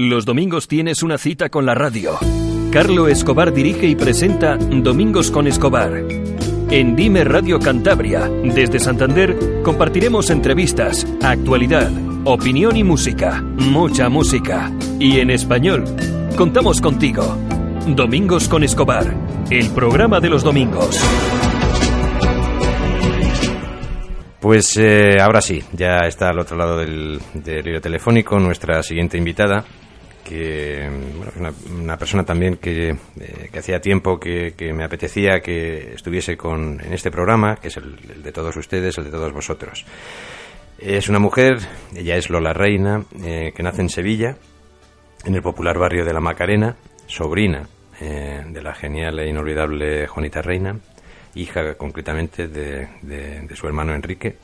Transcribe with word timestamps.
Los 0.00 0.24
domingos 0.24 0.68
tienes 0.68 1.02
una 1.02 1.18
cita 1.18 1.48
con 1.48 1.66
la 1.66 1.74
radio. 1.74 2.18
Carlo 2.70 3.08
Escobar 3.08 3.52
dirige 3.52 3.88
y 3.88 3.96
presenta 3.96 4.56
Domingos 4.56 5.32
con 5.32 5.48
Escobar. 5.48 6.04
En 6.70 6.94
Dime 6.94 7.24
Radio 7.24 7.58
Cantabria, 7.58 8.28
desde 8.28 8.78
Santander, 8.78 9.36
compartiremos 9.64 10.30
entrevistas, 10.30 11.04
actualidad, 11.20 11.90
opinión 12.24 12.76
y 12.76 12.84
música. 12.84 13.42
Mucha 13.42 14.08
música. 14.08 14.70
Y 15.00 15.18
en 15.18 15.30
español. 15.30 15.82
Contamos 16.36 16.80
contigo. 16.80 17.36
Domingos 17.88 18.46
con 18.46 18.62
Escobar, 18.62 19.12
el 19.50 19.68
programa 19.70 20.20
de 20.20 20.28
los 20.28 20.44
domingos. 20.44 20.96
Pues 24.38 24.76
eh, 24.76 25.16
ahora 25.20 25.40
sí, 25.40 25.60
ya 25.72 26.02
está 26.06 26.28
al 26.28 26.38
otro 26.38 26.56
lado 26.56 26.78
del, 26.78 27.18
del 27.34 27.80
telefónico 27.80 28.38
nuestra 28.38 28.84
siguiente 28.84 29.18
invitada, 29.18 29.64
que 30.28 30.88
bueno, 31.16 31.54
una, 31.70 31.96
persona 31.96 32.24
también 32.24 32.56
que, 32.56 32.90
eh, 32.90 33.48
que 33.50 33.58
hacía 33.58 33.80
tiempo 33.80 34.20
que, 34.20 34.52
me 34.74 34.84
apetecía 34.84 35.40
que 35.40 35.94
estuviese 35.94 36.36
con, 36.36 36.80
en 36.80 36.92
este 36.92 37.10
programa, 37.10 37.56
que 37.56 37.68
es 37.68 37.76
el, 37.78 38.22
de 38.22 38.32
todos 38.32 38.54
ustedes, 38.56 38.98
el 38.98 39.04
de 39.04 39.10
todos 39.10 39.32
vosotros. 39.32 39.86
Es 40.78 41.08
una 41.08 41.18
mujer, 41.18 41.58
ella 41.96 42.16
es 42.16 42.28
Lola 42.28 42.52
Reina, 42.52 43.04
eh, 43.24 43.52
que 43.56 43.62
nace 43.62 43.80
en 43.80 43.88
Sevilla, 43.88 44.36
en 45.24 45.34
el 45.34 45.42
popular 45.42 45.78
barrio 45.78 46.04
de 46.04 46.12
La 46.12 46.20
Macarena, 46.20 46.76
sobrina 47.06 47.66
de 48.00 48.62
la 48.62 48.74
genial 48.74 49.18
e 49.18 49.28
inolvidable 49.28 50.06
Juanita 50.06 50.40
Reina, 50.40 50.78
hija 51.34 51.74
concretamente 51.74 52.46
de, 52.46 52.86
de, 53.02 53.56
su 53.56 53.66
hermano 53.66 53.92
Enrique. 53.92 54.36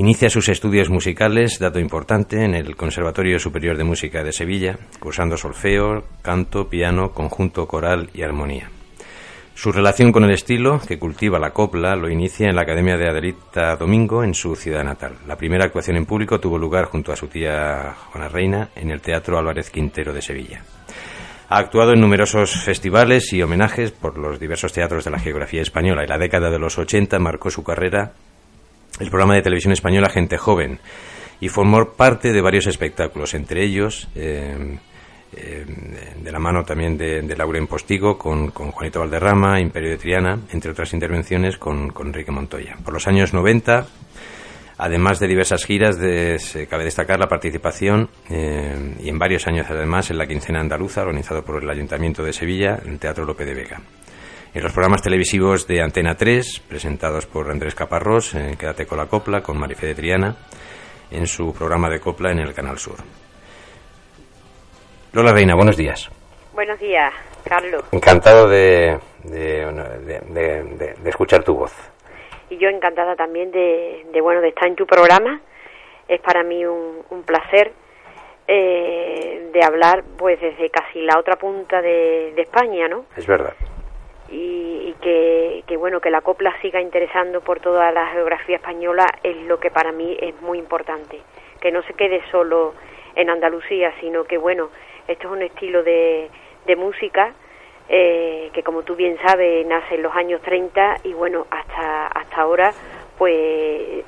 Inicia 0.00 0.30
sus 0.30 0.48
estudios 0.48 0.88
musicales, 0.88 1.58
dato 1.58 1.78
importante, 1.78 2.42
en 2.42 2.54
el 2.54 2.74
Conservatorio 2.74 3.38
Superior 3.38 3.76
de 3.76 3.84
Música 3.84 4.24
de 4.24 4.32
Sevilla, 4.32 4.78
cursando 4.98 5.36
solfeo, 5.36 6.04
canto, 6.22 6.70
piano, 6.70 7.10
conjunto 7.10 7.68
coral 7.68 8.08
y 8.14 8.22
armonía. 8.22 8.70
Su 9.54 9.70
relación 9.72 10.10
con 10.10 10.24
el 10.24 10.30
estilo, 10.30 10.80
que 10.80 10.98
cultiva 10.98 11.38
la 11.38 11.50
copla, 11.50 11.96
lo 11.96 12.08
inicia 12.08 12.48
en 12.48 12.56
la 12.56 12.62
Academia 12.62 12.96
de 12.96 13.10
Adelita 13.10 13.76
Domingo, 13.76 14.24
en 14.24 14.32
su 14.32 14.56
ciudad 14.56 14.84
natal. 14.84 15.16
La 15.26 15.36
primera 15.36 15.66
actuación 15.66 15.98
en 15.98 16.06
público 16.06 16.40
tuvo 16.40 16.56
lugar 16.56 16.86
junto 16.86 17.12
a 17.12 17.16
su 17.16 17.26
tía 17.26 17.94
Juana 18.10 18.30
Reina 18.30 18.70
en 18.76 18.90
el 18.90 19.02
Teatro 19.02 19.38
Álvarez 19.38 19.68
Quintero 19.68 20.14
de 20.14 20.22
Sevilla. 20.22 20.64
Ha 21.50 21.58
actuado 21.58 21.92
en 21.92 22.00
numerosos 22.00 22.52
festivales 22.52 23.34
y 23.34 23.42
homenajes 23.42 23.90
por 23.90 24.16
los 24.16 24.40
diversos 24.40 24.72
teatros 24.72 25.04
de 25.04 25.10
la 25.10 25.18
geografía 25.18 25.60
española. 25.60 26.04
En 26.04 26.08
la 26.08 26.16
década 26.16 26.48
de 26.48 26.58
los 26.58 26.78
80 26.78 27.18
marcó 27.18 27.50
su 27.50 27.62
carrera 27.62 28.14
el 29.00 29.10
programa 29.10 29.34
de 29.34 29.42
televisión 29.42 29.72
española 29.72 30.08
Gente 30.08 30.36
Joven 30.36 30.78
y 31.40 31.48
formó 31.48 31.92
parte 31.92 32.32
de 32.32 32.40
varios 32.40 32.66
espectáculos, 32.66 33.34
entre 33.34 33.64
ellos 33.64 34.08
eh, 34.14 34.78
eh, 35.36 35.64
de 36.16 36.32
la 36.32 36.38
mano 36.38 36.64
también 36.64 36.96
de, 36.96 37.22
de 37.22 37.36
Lauren 37.36 37.66
Postigo 37.66 38.16
con, 38.16 38.50
con, 38.50 38.70
Juanito 38.70 39.00
Valderrama, 39.00 39.60
Imperio 39.60 39.90
de 39.90 39.96
Triana, 39.98 40.38
entre 40.52 40.70
otras 40.70 40.92
intervenciones 40.92 41.56
con, 41.56 41.90
con 41.90 42.08
Enrique 42.08 42.30
Montoya. 42.30 42.76
Por 42.84 42.94
los 42.94 43.08
años 43.08 43.32
90 43.32 43.86
Además 44.82 45.20
de 45.20 45.28
diversas 45.28 45.66
giras, 45.66 45.96
se 45.96 46.66
cabe 46.66 46.84
destacar 46.84 47.18
la 47.18 47.28
participación 47.28 48.08
eh, 48.30 48.96
y 48.98 49.10
en 49.10 49.18
varios 49.18 49.46
años 49.46 49.66
además 49.68 50.10
en 50.10 50.16
la 50.16 50.26
quincena 50.26 50.58
andaluza 50.58 51.02
organizado 51.02 51.44
por 51.44 51.62
el 51.62 51.68
Ayuntamiento 51.68 52.22
de 52.22 52.32
Sevilla 52.32 52.80
en 52.82 52.92
el 52.92 52.98
Teatro 52.98 53.26
Lope 53.26 53.44
de 53.44 53.52
Vega. 53.52 53.82
En 54.52 54.62
los 54.62 54.72
programas 54.72 55.02
televisivos 55.02 55.66
de 55.66 55.80
Antena 55.80 56.16
3, 56.16 56.60
presentados 56.68 57.26
por 57.26 57.50
Andrés 57.50 57.74
Caparrós, 57.74 58.34
en 58.34 58.56
Quédate 58.56 58.86
con 58.86 58.98
la 58.98 59.06
Copla, 59.06 59.42
con 59.42 59.58
Marife 59.58 59.86
de 59.86 59.94
Triana, 59.94 60.36
en 61.10 61.26
su 61.26 61.52
programa 61.52 61.88
de 61.88 62.00
Copla 62.00 62.32
en 62.32 62.40
el 62.40 62.52
Canal 62.52 62.78
Sur. 62.78 62.96
Lola 65.12 65.32
Reina, 65.32 65.54
buenos 65.54 65.76
días. 65.76 66.10
Buenos 66.52 66.78
días, 66.80 67.12
Carlos. 67.44 67.84
Encantado 67.92 68.48
de, 68.48 68.98
de 69.24 71.08
escuchar 71.08 71.44
tu 71.44 71.54
voz 71.54 71.72
y 72.50 72.58
yo 72.58 72.68
encantada 72.68 73.16
también 73.16 73.50
de, 73.52 74.20
bueno 74.20 74.40
de 74.40 74.48
estar 74.48 74.68
en 74.68 74.74
tu 74.74 74.84
programa 74.84 75.40
es 76.08 76.20
para 76.20 76.42
mí 76.42 76.66
un, 76.66 77.02
un 77.08 77.22
placer 77.22 77.72
eh, 78.46 79.48
de 79.52 79.64
hablar 79.64 80.02
pues 80.18 80.40
desde 80.40 80.68
casi 80.68 81.00
la 81.00 81.18
otra 81.18 81.36
punta 81.36 81.80
de, 81.80 82.34
España 82.36 82.88
no 82.88 83.06
es 83.16 83.26
verdad 83.26 83.54
y, 84.30 84.94
que, 85.00 85.64
que, 85.66 85.76
bueno 85.76 86.00
que 86.00 86.10
la 86.10 86.20
copla 86.20 86.54
siga 86.60 86.80
interesando 86.80 87.40
por 87.40 87.60
toda 87.60 87.90
la 87.90 88.06
geografía 88.08 88.56
española 88.56 89.06
es 89.22 89.36
lo 89.42 89.58
que 89.58 89.70
para 89.70 89.92
mí 89.92 90.16
es 90.20 90.40
muy 90.42 90.58
importante 90.58 91.20
que 91.60 91.72
no 91.72 91.82
se 91.82 91.94
quede 91.94 92.22
solo 92.30 92.74
en 93.14 93.30
Andalucía 93.30 93.92
sino 94.00 94.24
que 94.24 94.38
bueno 94.38 94.68
esto 95.08 95.26
es 95.28 95.32
un 95.32 95.42
estilo 95.42 95.82
de, 95.82 96.30
música 96.76 97.32
eh, 97.88 98.50
que 98.52 98.62
como 98.62 98.82
tú 98.82 98.94
bien 98.94 99.18
sabes 99.26 99.66
nace 99.66 99.96
en 99.96 100.02
los 100.02 100.14
años 100.14 100.40
30 100.42 100.98
y 101.02 101.12
bueno, 101.12 101.48
hasta, 101.50 102.06
hasta 102.06 102.40
ahora 102.40 102.72
pues 103.18 104.04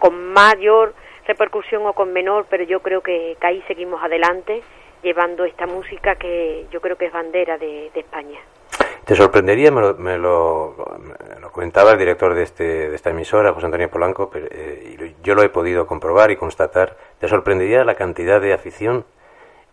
con 0.00 0.32
mayor 0.32 0.94
repercusión 1.26 1.86
o 1.86 1.92
con 1.92 2.12
menor, 2.12 2.46
pero 2.50 2.64
yo 2.64 2.80
creo 2.80 3.02
que, 3.02 3.36
ahí 3.40 3.62
seguimos 3.68 4.02
adelante 4.02 4.62
llevando 5.02 5.44
esta 5.44 5.66
música 5.66 6.16
que 6.16 6.66
yo 6.70 6.80
creo 6.80 6.96
que 6.96 7.06
es 7.06 7.12
bandera 7.12 7.56
de, 7.56 7.90
España. 7.94 8.40
¿Te 9.04 9.16
sorprendería, 9.16 9.70
me 9.70 9.80
lo, 9.80 9.94
me 9.94 10.16
lo, 10.16 10.76
comentaba 11.52 11.92
el 11.92 11.98
director 11.98 12.34
de, 12.34 12.42
este, 12.44 12.88
de 12.88 12.94
esta 12.94 13.10
emisora, 13.10 13.52
José 13.52 13.66
Antonio 13.66 13.90
Polanco, 13.90 14.30
pero, 14.30 14.46
eh, 14.50 15.14
yo 15.22 15.34
lo 15.34 15.42
he 15.42 15.48
podido 15.48 15.86
comprobar 15.86 16.30
y 16.30 16.36
constatar, 16.36 16.96
¿te 17.18 17.28
sorprendería 17.28 17.84
la 17.84 17.94
cantidad 17.94 18.40
de 18.40 18.52
afición 18.52 19.04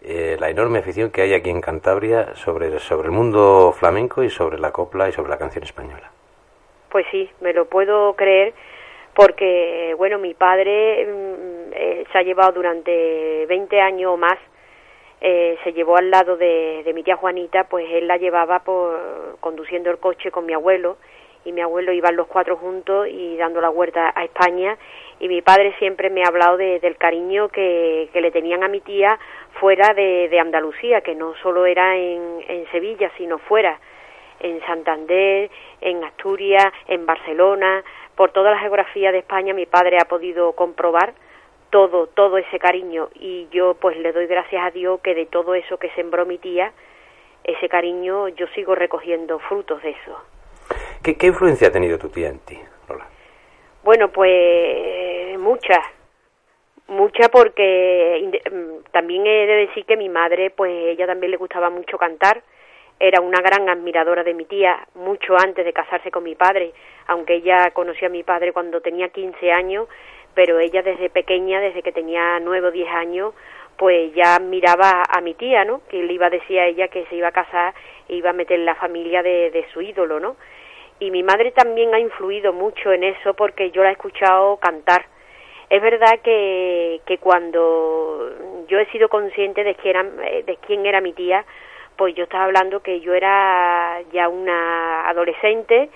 eh, 0.01 0.37
la 0.39 0.49
enorme 0.49 0.79
afición 0.79 1.11
que 1.11 1.21
hay 1.21 1.33
aquí 1.33 1.49
en 1.49 1.59
Cantabria 1.59 2.33
sobre, 2.35 2.79
sobre 2.79 3.07
el 3.07 3.11
mundo 3.11 3.73
flamenco 3.77 4.23
y 4.23 4.29
sobre 4.29 4.57
la 4.57 4.71
copla 4.71 5.09
y 5.09 5.11
sobre 5.11 5.29
la 5.29 5.37
canción 5.37 5.65
española. 5.65 6.09
Pues 6.89 7.05
sí, 7.11 7.29
me 7.41 7.51
lo 7.51 7.65
puedo 7.65 8.13
creer 8.13 8.53
porque, 9.13 9.93
bueno, 9.97 10.17
mi 10.17 10.33
padre 10.33 11.05
mm, 11.05 11.73
eh, 11.73 12.05
se 12.09 12.17
ha 12.17 12.23
llevado 12.23 12.53
durante 12.53 13.45
20 13.47 13.81
años 13.81 14.13
o 14.13 14.17
más, 14.17 14.39
eh, 15.21 15.57
se 15.63 15.73
llevó 15.73 15.97
al 15.97 16.09
lado 16.09 16.37
de, 16.37 16.89
mi 16.93 17.03
tía 17.03 17.17
Juanita, 17.17 17.65
pues 17.65 17.85
él 17.91 18.07
la 18.07 18.17
llevaba 18.17 18.59
por, 18.59 19.37
conduciendo 19.39 19.91
el 19.91 19.97
coche 19.97 20.31
con 20.31 20.45
mi 20.45 20.53
abuelo 20.53 20.97
y 21.45 21.51
mi 21.51 21.61
abuelo 21.61 21.91
iban 21.91 22.15
los 22.15 22.27
cuatro 22.27 22.57
juntos 22.57 23.07
y 23.09 23.37
dando 23.37 23.61
la 23.61 23.69
huerta 23.69 24.11
a 24.15 24.23
España 24.23 24.77
y 25.19 25.27
mi 25.27 25.41
padre 25.41 25.73
siempre 25.79 26.09
me 26.09 26.23
ha 26.23 26.27
hablado 26.27 26.57
de, 26.57 26.79
del 26.79 26.97
cariño 26.97 27.49
que, 27.49 28.09
le 28.13 28.31
tenían 28.31 28.63
a 28.63 28.67
mi 28.67 28.81
tía 28.81 29.19
fuera 29.59 29.93
de, 29.93 30.37
Andalucía, 30.39 31.01
que 31.01 31.15
no 31.15 31.33
solo 31.41 31.65
era 31.65 31.97
en, 31.97 32.65
Sevilla, 32.71 33.11
sino 33.17 33.39
fuera, 33.39 33.79
en 34.39 34.61
Santander, 34.65 35.49
en 35.81 36.03
Asturias, 36.03 36.71
en 36.87 37.05
Barcelona, 37.05 37.83
por 38.15 38.31
toda 38.31 38.51
la 38.51 38.59
geografía 38.59 39.11
de 39.11 39.19
España 39.19 39.53
mi 39.53 39.65
padre 39.65 39.97
ha 39.99 40.05
podido 40.05 40.53
comprobar 40.53 41.13
todo, 41.69 42.07
todo 42.07 42.37
ese 42.37 42.59
cariño 42.59 43.09
y 43.15 43.47
yo 43.51 43.75
pues 43.75 43.97
le 43.97 44.11
doy 44.11 44.27
gracias 44.27 44.63
a 44.63 44.71
Dios 44.71 44.99
que 45.01 45.15
de 45.15 45.25
todo 45.25 45.55
eso 45.55 45.77
que 45.77 45.89
sembró 45.91 46.25
mi 46.25 46.37
tía, 46.37 46.73
ese 47.43 47.69
cariño 47.69 48.27
yo 48.29 48.47
sigo 48.55 48.75
recogiendo 48.75 49.39
frutos 49.39 49.81
de 49.81 49.91
eso. 49.91 50.19
¿Qué, 51.03 51.15
qué 51.17 51.27
influencia 51.27 51.69
ha 51.69 51.71
tenido 51.71 51.97
tu 51.97 52.09
tía 52.09 52.29
en 52.29 52.39
ti, 52.39 52.59
Lola? 52.87 53.07
Bueno, 53.83 54.09
pues 54.09 55.39
muchas, 55.39 55.79
muchas 56.87 57.29
porque 57.29 58.41
mm, 58.51 58.91
también 58.91 59.25
he 59.25 59.47
de 59.47 59.55
decir 59.67 59.85
que 59.85 59.97
mi 59.97 60.09
madre, 60.09 60.49
pues 60.51 60.71
ella 60.71 61.07
también 61.07 61.31
le 61.31 61.37
gustaba 61.37 61.69
mucho 61.69 61.97
cantar, 61.97 62.43
era 62.99 63.21
una 63.21 63.39
gran 63.39 63.69
admiradora 63.69 64.23
de 64.23 64.33
mi 64.33 64.43
tía, 64.43 64.85
mucho 64.95 65.35
antes 65.37 65.63
de 65.63 65.71
casarse 65.71 66.11
con 66.11 66.23
mi 66.23 66.35
padre, 66.35 66.73
aunque 67.07 67.35
ella 67.35 67.71
conoció 67.71 68.07
a 68.07 68.11
mi 68.11 68.23
padre 68.23 68.51
cuando 68.51 68.81
tenía 68.81 69.07
15 69.07 69.51
años, 69.51 69.87
pero 70.33 70.59
ella 70.59 70.81
desde 70.81 71.09
pequeña, 71.09 71.59
desde 71.59 71.81
que 71.81 71.91
tenía 71.91 72.39
9 72.39 72.67
o 72.67 72.71
10 72.71 72.89
años, 72.89 73.33
pues 73.77 74.13
ya 74.13 74.35
admiraba 74.35 75.03
a 75.09 75.21
mi 75.21 75.33
tía, 75.33 75.65
¿no? 75.65 75.81
Que 75.89 76.03
le 76.03 76.13
iba 76.13 76.27
a 76.27 76.29
decir 76.29 76.59
a 76.59 76.67
ella 76.67 76.89
que 76.89 77.05
se 77.05 77.15
iba 77.15 77.29
a 77.29 77.31
casar 77.31 77.73
e 78.07 78.15
iba 78.15 78.29
a 78.31 78.33
meter 78.33 78.59
la 78.59 78.75
familia 78.75 79.23
de, 79.23 79.51
de 79.51 79.65
su 79.71 79.81
ídolo, 79.81 80.19
¿no? 80.19 80.35
y 80.99 81.11
mi 81.11 81.23
madre 81.23 81.51
también 81.51 81.93
ha 81.93 81.99
influido 81.99 82.53
mucho 82.53 82.91
en 82.91 83.03
eso 83.03 83.33
porque 83.33 83.71
yo 83.71 83.83
la 83.83 83.89
he 83.89 83.93
escuchado 83.93 84.57
cantar. 84.57 85.05
Es 85.69 85.81
verdad 85.81 86.19
que, 86.23 87.01
que 87.05 87.17
cuando 87.19 88.31
yo 88.67 88.79
he 88.79 88.85
sido 88.87 89.07
consciente 89.07 89.63
de, 89.63 89.75
que 89.75 89.89
era, 89.89 90.03
de 90.03 90.57
quién 90.65 90.85
era 90.85 90.99
mi 90.99 91.13
tía, 91.13 91.45
pues 91.95 92.15
yo 92.15 92.23
estaba 92.23 92.45
hablando 92.45 92.81
que 92.81 92.99
yo 92.99 93.13
era 93.13 94.01
ya 94.11 94.27
una 94.27 95.07
adolescente 95.07 95.89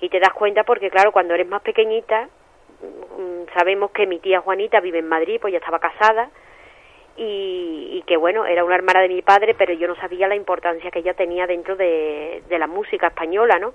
y 0.00 0.08
te 0.08 0.20
das 0.20 0.32
cuenta 0.32 0.64
porque 0.64 0.90
claro, 0.90 1.12
cuando 1.12 1.34
eres 1.34 1.46
más 1.46 1.62
pequeñita, 1.62 2.28
sabemos 3.54 3.90
que 3.90 4.06
mi 4.06 4.18
tía 4.18 4.40
Juanita 4.40 4.80
vive 4.80 4.98
en 4.98 5.08
Madrid, 5.08 5.38
pues 5.40 5.52
ya 5.52 5.58
estaba 5.58 5.78
casada 5.78 6.30
y, 7.16 7.90
y 7.92 8.02
que 8.06 8.16
bueno, 8.16 8.46
era 8.46 8.64
una 8.64 8.76
hermana 8.76 9.00
de 9.00 9.08
mi 9.08 9.22
padre, 9.22 9.54
pero 9.54 9.72
yo 9.74 9.88
no 9.88 9.96
sabía 9.96 10.28
la 10.28 10.36
importancia 10.36 10.90
que 10.90 11.00
ella 11.00 11.14
tenía 11.14 11.46
dentro 11.46 11.76
de, 11.76 12.42
la 12.48 12.66
música 12.66 13.08
española, 13.08 13.58
¿no? 13.58 13.74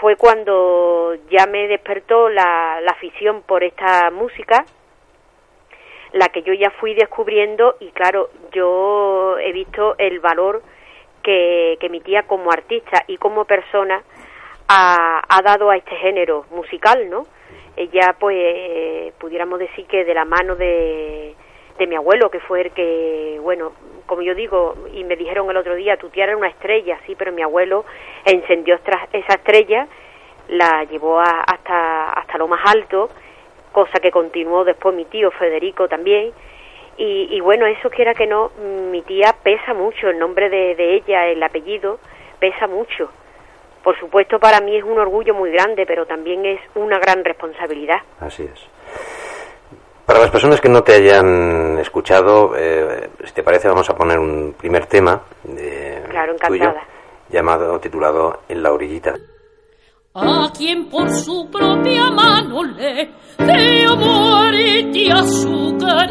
fue 0.00 0.16
cuando 0.16 1.14
ya 1.30 1.46
me 1.46 1.68
despertó 1.68 2.28
la, 2.28 2.80
la 2.80 2.90
afición 2.90 3.42
por 3.42 3.62
esta 3.62 4.10
música, 4.10 4.64
la 6.12 6.28
que 6.30 6.42
yo 6.42 6.52
ya 6.52 6.70
fui 6.70 6.94
descubriendo 6.94 7.76
y 7.78 7.90
claro, 7.90 8.28
yo 8.52 9.36
visto 9.52 9.94
el 9.98 10.18
valor 10.18 10.62
que, 11.22 11.78
mi 11.90 12.00
tía 12.00 12.24
como 12.24 12.50
artista 12.50 13.04
y 13.06 13.18
como 13.18 13.44
persona 13.44 14.02
ha 14.66 15.42
dado 15.44 15.70
a 15.70 15.76
este 15.76 15.94
género 15.96 16.44
musical, 16.50 17.08
¿no? 17.08 17.26
Ella, 17.76 18.14
pues, 18.18 19.12
pudiéramos 19.14 19.58
decir 19.58 19.86
que 19.86 20.04
de 20.04 20.14
la 20.14 20.24
mano 20.24 20.54
de, 20.56 21.34
de 21.78 21.86
mi 21.86 21.96
abuelo, 21.96 22.30
que 22.30 22.40
fue 22.40 22.62
el 22.62 22.70
que, 22.70 23.38
bueno, 23.42 23.72
como 24.06 24.22
yo 24.22 24.34
digo, 24.34 24.74
y 24.92 25.04
me 25.04 25.16
dijeron 25.16 25.50
el 25.50 25.56
otro 25.56 25.74
día, 25.74 25.96
tu 25.96 26.08
tía 26.10 26.24
era 26.24 26.36
una 26.36 26.48
estrella, 26.48 26.98
sí, 27.06 27.14
pero 27.16 27.32
mi 27.32 27.42
abuelo 27.42 27.84
encendió 28.24 28.76
esa 28.76 29.34
estrella, 29.34 29.88
la 30.48 30.84
llevó 30.84 31.20
hasta, 31.20 32.12
hasta 32.12 32.38
lo 32.38 32.46
más 32.46 32.60
alto, 32.66 33.08
cosa 33.72 33.98
que 34.00 34.10
continuó 34.10 34.64
después 34.64 34.94
mi 34.94 35.04
tío 35.06 35.30
Federico 35.32 35.88
también, 35.88 36.32
y, 36.96 37.40
bueno, 37.40 37.66
eso 37.66 37.90
quiera 37.90 38.14
que 38.14 38.28
no, 38.28 38.52
mi 38.92 39.02
tía 39.02 39.34
pesa 39.42 39.74
mucho, 39.74 40.08
el 40.08 40.18
nombre 40.18 40.48
de, 40.48 40.76
de 40.76 40.94
ella, 40.94 41.26
el 41.26 41.42
apellido, 41.42 41.98
pesa 42.38 42.68
mucho. 42.68 43.10
Por 43.84 43.98
supuesto, 44.00 44.38
para 44.38 44.60
mí 44.60 44.76
es 44.76 44.82
un 44.82 44.98
orgullo 44.98 45.34
muy 45.34 45.50
grande, 45.52 45.84
pero 45.86 46.06
también 46.06 46.44
es 46.46 46.60
una 46.74 46.98
gran 46.98 47.22
responsabilidad. 47.22 47.98
Así 48.18 48.42
es. 48.42 48.66
Para 50.06 50.20
las 50.20 50.30
personas 50.30 50.60
que 50.60 50.70
no 50.70 50.82
te 50.82 50.94
hayan 50.94 51.78
escuchado, 51.78 52.54
eh, 52.56 53.10
si 53.24 53.32
te 53.34 53.42
parece, 53.42 53.68
vamos 53.68 53.88
a 53.90 53.94
poner 53.94 54.18
un 54.18 54.54
primer 54.58 54.86
tema 54.86 55.20
de 55.42 56.02
claro, 56.08 56.32
encantada. 56.32 56.82
llamado, 57.28 57.78
titulado 57.78 58.40
En 58.48 58.62
la 58.62 58.72
orillita. 58.72 59.14
A 60.14 60.48
quien 60.56 60.88
por 60.88 61.10
su 61.10 61.50
propia 61.50 62.10
mano 62.10 62.62
le 62.64 63.10
de 63.38 63.84
amor 63.84 64.54
y 64.54 65.10
azúcar 65.10 66.08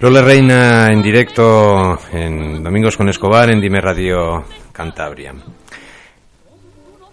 Lola 0.00 0.22
Reina 0.22 0.92
en 0.92 1.02
directo 1.02 1.98
en 2.12 2.62
Domingos 2.62 2.96
con 2.96 3.08
Escobar 3.08 3.50
en 3.50 3.60
Dime 3.60 3.80
Radio 3.80 4.44
Cantabria. 4.70 5.34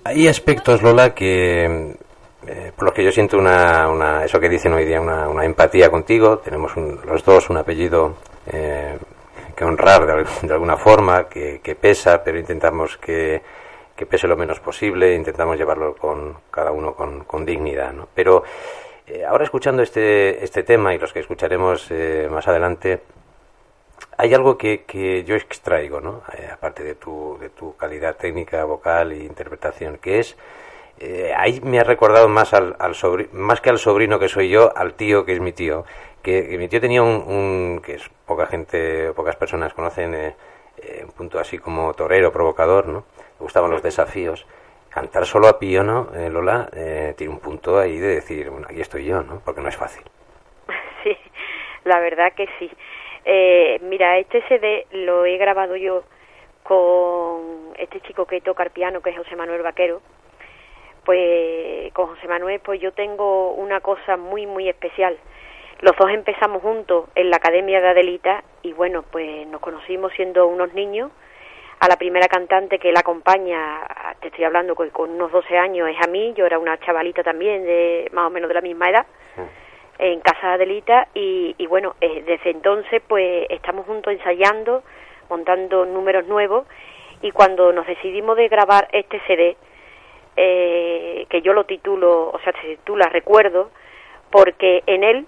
Hay 0.04 0.28
aspectos, 0.28 0.84
Lola, 0.84 1.16
que 1.16 1.96
eh, 2.46 2.72
por 2.76 2.86
los 2.86 2.94
que 2.94 3.04
yo 3.04 3.12
siento 3.12 3.40
una, 3.40 4.24
eso 4.24 4.40
que 4.40 4.48
dicen 4.48 4.72
hoy 4.74 4.86
día, 4.86 5.02
una, 5.02 5.44
empatía 5.44 5.90
contigo. 5.90 6.38
Tenemos 6.38 6.74
los 6.78 7.26
dos 7.26 7.50
un 7.50 7.58
apellido 7.58 8.18
eh, 8.52 9.00
que 9.56 9.66
honrar 9.66 10.06
de, 10.44 10.54
alguna 10.54 10.78
forma, 10.78 11.28
que, 11.28 11.78
pesa, 11.82 12.24
pero 12.24 12.38
intentamos 12.38 12.98
que, 12.98 13.42
pese 14.08 14.28
lo 14.28 14.38
menos 14.38 14.60
posible, 14.60 15.16
intentamos 15.16 15.58
llevarlo 15.58 15.96
con 15.96 16.36
cada 16.52 16.72
uno 16.72 16.94
con, 16.94 17.24
con 17.24 17.44
dignidad. 17.44 17.94
¿no? 17.94 18.08
Pero 18.14 18.44
eh, 19.08 19.24
ahora 19.26 19.44
escuchando 19.44 19.82
este, 19.82 20.44
este 20.44 20.64
tema 20.64 20.94
y 20.94 20.98
los 20.98 21.14
que 21.14 21.20
escucharemos 21.20 21.88
eh, 21.92 22.28
más 22.32 22.48
adelante, 22.48 23.02
hay 24.18 24.34
algo 24.34 24.58
que, 24.58 24.84
que 24.84 25.24
yo 25.24 25.36
extraigo, 25.36 26.02
¿no? 26.02 26.24
Eh, 26.38 26.50
aparte 26.52 26.84
de 26.84 26.96
tu, 26.96 27.38
de 27.40 27.50
tu 27.50 27.76
calidad 27.78 28.16
técnica, 28.16 28.64
vocal 28.64 29.12
e 29.12 29.24
interpretación, 29.24 29.98
que 29.98 30.20
es, 30.20 30.38
ahí 31.38 31.60
me 31.62 31.80
ha 31.80 31.84
recordado 31.84 32.28
más, 32.30 32.54
al, 32.54 32.76
al 32.80 32.96
más 33.34 33.62
que 33.62 33.70
al 33.70 33.80
sobrino 33.80 34.18
que 34.18 34.30
soy 34.30 34.50
yo, 34.50 34.76
al 34.76 34.94
tío 34.94 35.26
que 35.26 35.34
es 35.34 35.42
mi 35.42 35.52
tío, 35.52 35.86
que, 36.24 36.58
mi 36.58 36.68
tío 36.70 36.82
tenía 36.82 37.04
un, 37.04 37.16
un, 37.28 37.82
que 37.84 37.96
es 37.96 38.10
poca 38.26 38.48
gente, 38.48 39.12
pocas 39.14 39.36
personas 39.36 39.74
conocen, 39.74 40.34
un 41.04 41.12
punto 41.12 41.40
así 41.40 41.58
como 41.58 41.94
torero, 41.94 42.32
provocador, 42.32 42.88
¿no? 42.88 43.06
Me 43.40 43.44
gustaban 43.44 43.72
los 43.72 43.84
desafíos 43.84 44.46
cantar 44.96 45.26
solo 45.26 45.50
a 45.50 45.60
piano, 45.60 46.08
eh, 46.16 46.30
Lola, 46.30 46.70
eh, 46.74 47.14
tiene 47.18 47.34
un 47.34 47.42
punto 47.42 47.78
ahí 47.78 48.00
de 48.00 48.16
decir, 48.16 48.50
bueno, 48.50 48.66
aquí 48.70 48.80
estoy 48.80 49.04
yo, 49.04 49.24
¿no? 49.24 49.42
Porque 49.44 49.60
no 49.60 49.68
es 49.68 49.76
fácil. 49.76 50.04
Sí, 51.04 51.16
la 51.84 52.00
verdad 52.00 52.34
que 52.34 52.48
sí. 52.58 52.72
Eh, 53.26 53.78
mira, 53.84 54.18
este 54.18 54.42
CD 54.48 54.88
lo 54.92 55.24
he 55.26 55.38
grabado 55.38 55.76
yo 55.76 56.04
con 56.64 57.76
este 57.78 58.02
chico 58.02 58.26
que 58.26 58.42
toca 58.42 58.64
el 58.64 58.72
piano, 58.72 59.02
que 59.02 59.12
es 59.12 59.18
José 59.18 59.36
Manuel 59.36 59.62
Vaquero. 59.62 60.02
Pues 61.04 61.94
con 61.94 62.08
José 62.08 62.28
Manuel, 62.28 62.60
pues 62.62 62.82
yo 62.82 62.92
tengo 62.94 63.52
una 63.52 63.82
cosa 63.82 64.18
muy, 64.18 64.48
muy 64.48 64.68
especial. 64.68 65.16
Los 65.82 65.96
dos 65.96 66.10
empezamos 66.10 66.64
juntos 66.64 67.08
en 67.14 67.30
la 67.30 67.38
Academia 67.38 67.82
de 67.82 67.90
Adelita 67.90 68.44
y 68.64 68.74
bueno, 68.74 69.04
pues 69.04 69.46
nos 69.46 69.62
conocimos 69.62 70.12
siendo 70.14 70.48
unos 70.48 70.74
niños 70.74 71.12
a 71.80 71.88
la 71.88 71.98
primera 71.98 72.28
cantante 72.28 72.80
que 72.80 72.92
la 72.92 73.02
acompaña, 73.02 73.86
te 74.22 74.28
estoy 74.28 74.44
hablando 74.46 74.76
con, 74.76 74.90
unos 75.12 75.32
12 75.32 75.58
años, 75.58 75.90
es 75.90 75.98
a 76.02 76.10
mí, 76.10 76.34
yo 76.36 76.46
era 76.46 76.58
una 76.58 76.78
chavalita 76.80 77.24
también, 77.24 77.64
de 77.66 78.10
más 78.14 78.28
o 78.28 78.30
menos 78.30 78.48
de 78.48 78.54
la 78.54 78.62
misma 78.62 78.90
edad, 78.90 79.06
en 79.98 80.20
Casa 80.22 80.48
de 80.48 80.54
Adelita, 80.54 81.08
y, 81.14 81.66
bueno, 81.68 81.96
eh, 82.02 82.24
desde 82.26 82.52
entonces 82.52 83.02
pues 83.08 83.48
estamos 83.50 83.86
juntos 83.86 84.14
ensayando, 84.14 84.84
montando 85.30 85.86
números 85.86 86.26
nuevos, 86.28 86.66
y 87.22 87.32
cuando 87.32 87.72
nos 87.72 87.88
decidimos 87.88 88.38
de 88.38 88.48
grabar 88.48 88.88
este 88.92 89.20
CD, 89.28 89.58
eh, 90.38 91.26
que 91.30 91.42
yo 91.42 91.54
lo 91.54 91.66
titulo, 91.66 92.30
o 92.30 92.40
sea, 92.40 92.54
se 92.62 92.78
titula 92.78 93.10
Recuerdo, 93.10 93.72
porque 94.32 94.84
en 94.86 95.04
él 95.04 95.28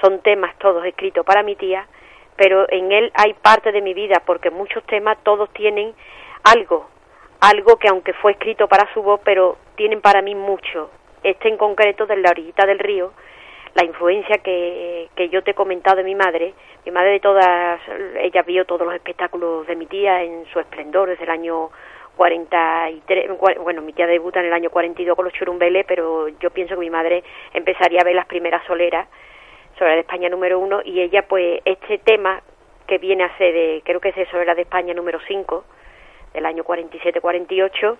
son 0.00 0.20
temas 0.20 0.56
todos 0.58 0.84
escritos 0.84 1.24
para 1.24 1.42
mi 1.42 1.56
tía, 1.56 1.86
pero 2.36 2.66
en 2.70 2.92
él 2.92 3.12
hay 3.14 3.34
parte 3.34 3.72
de 3.72 3.82
mi 3.82 3.94
vida, 3.94 4.22
porque 4.24 4.50
muchos 4.50 4.84
temas 4.84 5.18
todos 5.22 5.50
tienen 5.52 5.94
algo, 6.44 6.88
algo 7.40 7.76
que 7.76 7.88
aunque 7.88 8.12
fue 8.14 8.32
escrito 8.32 8.68
para 8.68 8.92
su 8.92 9.02
voz, 9.02 9.20
pero 9.24 9.56
tienen 9.76 10.00
para 10.00 10.22
mí 10.22 10.34
mucho. 10.34 10.90
Este 11.22 11.48
en 11.48 11.56
concreto 11.56 12.06
de 12.06 12.16
la 12.16 12.30
orillita 12.30 12.66
del 12.66 12.78
río, 12.78 13.12
la 13.74 13.84
influencia 13.84 14.38
que, 14.38 15.08
que 15.16 15.28
yo 15.30 15.42
te 15.42 15.52
he 15.52 15.54
comentado 15.54 15.96
de 15.96 16.04
mi 16.04 16.14
madre, 16.14 16.54
mi 16.84 16.92
madre 16.92 17.12
de 17.12 17.20
todas, 17.20 17.80
ella 18.20 18.42
vio 18.42 18.64
todos 18.66 18.86
los 18.86 18.94
espectáculos 18.94 19.66
de 19.66 19.74
mi 19.74 19.86
tía 19.86 20.22
en 20.22 20.44
su 20.52 20.60
esplendor 20.60 21.08
desde 21.08 21.24
el 21.24 21.30
año 21.30 21.70
43, 22.16 23.30
bueno, 23.64 23.82
mi 23.82 23.92
tía 23.92 24.06
debuta 24.06 24.40
en 24.40 24.46
el 24.46 24.52
año 24.52 24.70
42 24.70 25.16
con 25.16 25.24
los 25.24 25.34
churumbeles, 25.34 25.84
pero 25.86 26.28
yo 26.28 26.50
pienso 26.50 26.74
que 26.74 26.80
mi 26.80 26.90
madre 26.90 27.24
empezaría 27.52 28.00
a 28.00 28.04
ver 28.04 28.14
las 28.14 28.26
primeras 28.26 28.64
soleras 28.66 29.08
sobre 29.78 29.94
de 29.94 30.00
España 30.00 30.28
número 30.28 30.58
uno 30.58 30.80
y 30.84 31.00
ella 31.00 31.22
pues 31.26 31.60
este 31.64 31.98
tema 31.98 32.42
que 32.86 32.98
viene 32.98 33.24
a 33.24 33.36
ser 33.38 33.52
de, 33.52 33.82
creo 33.84 34.00
que 34.00 34.10
es 34.10 34.28
sobre 34.28 34.54
de 34.54 34.62
España 34.62 34.94
número 34.94 35.18
5 35.26 35.64
del 36.34 36.46
año 36.46 36.64
47-48 36.64 37.96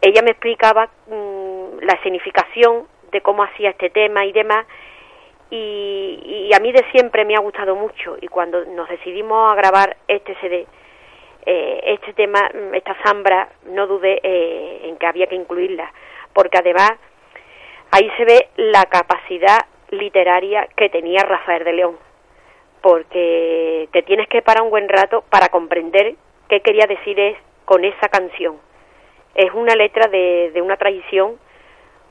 ella 0.00 0.22
me 0.22 0.30
explicaba 0.30 0.88
mm, 1.06 1.78
la 1.80 2.00
significación 2.02 2.86
de 3.12 3.20
cómo 3.20 3.42
hacía 3.44 3.70
este 3.70 3.90
tema 3.90 4.24
y 4.24 4.32
demás 4.32 4.66
y, 5.48 6.48
y, 6.48 6.54
a 6.54 6.58
mí 6.58 6.72
de 6.72 6.84
siempre 6.90 7.24
me 7.24 7.36
ha 7.36 7.40
gustado 7.40 7.76
mucho 7.76 8.16
y 8.20 8.26
cuando 8.26 8.64
nos 8.64 8.88
decidimos 8.88 9.52
a 9.52 9.54
grabar 9.54 9.96
este 10.08 10.34
CD 10.40 10.66
eh, 11.46 11.80
este 11.84 12.12
tema 12.14 12.50
mm, 12.52 12.74
esta 12.74 12.96
zambra 13.04 13.48
no 13.66 13.86
dudé 13.86 14.20
eh, 14.22 14.80
en 14.84 14.96
que 14.96 15.06
había 15.06 15.28
que 15.28 15.36
incluirla 15.36 15.92
porque 16.32 16.58
además 16.58 16.90
ahí 17.92 18.10
se 18.16 18.24
ve 18.24 18.48
la 18.56 18.84
capacidad 18.86 19.66
literaria 19.98 20.68
que 20.76 20.88
tenía 20.88 21.22
Rafael 21.22 21.64
de 21.64 21.72
León, 21.72 21.96
porque 22.80 23.88
te 23.92 24.02
tienes 24.02 24.28
que 24.28 24.42
parar 24.42 24.62
un 24.62 24.70
buen 24.70 24.88
rato 24.88 25.24
para 25.30 25.48
comprender 25.48 26.14
qué 26.48 26.60
quería 26.60 26.86
decir 26.86 27.18
es 27.18 27.36
con 27.64 27.84
esa 27.84 28.08
canción. 28.08 28.56
Es 29.34 29.52
una 29.52 29.74
letra 29.74 30.08
de, 30.08 30.50
de 30.52 30.62
una 30.62 30.76
tradición 30.76 31.38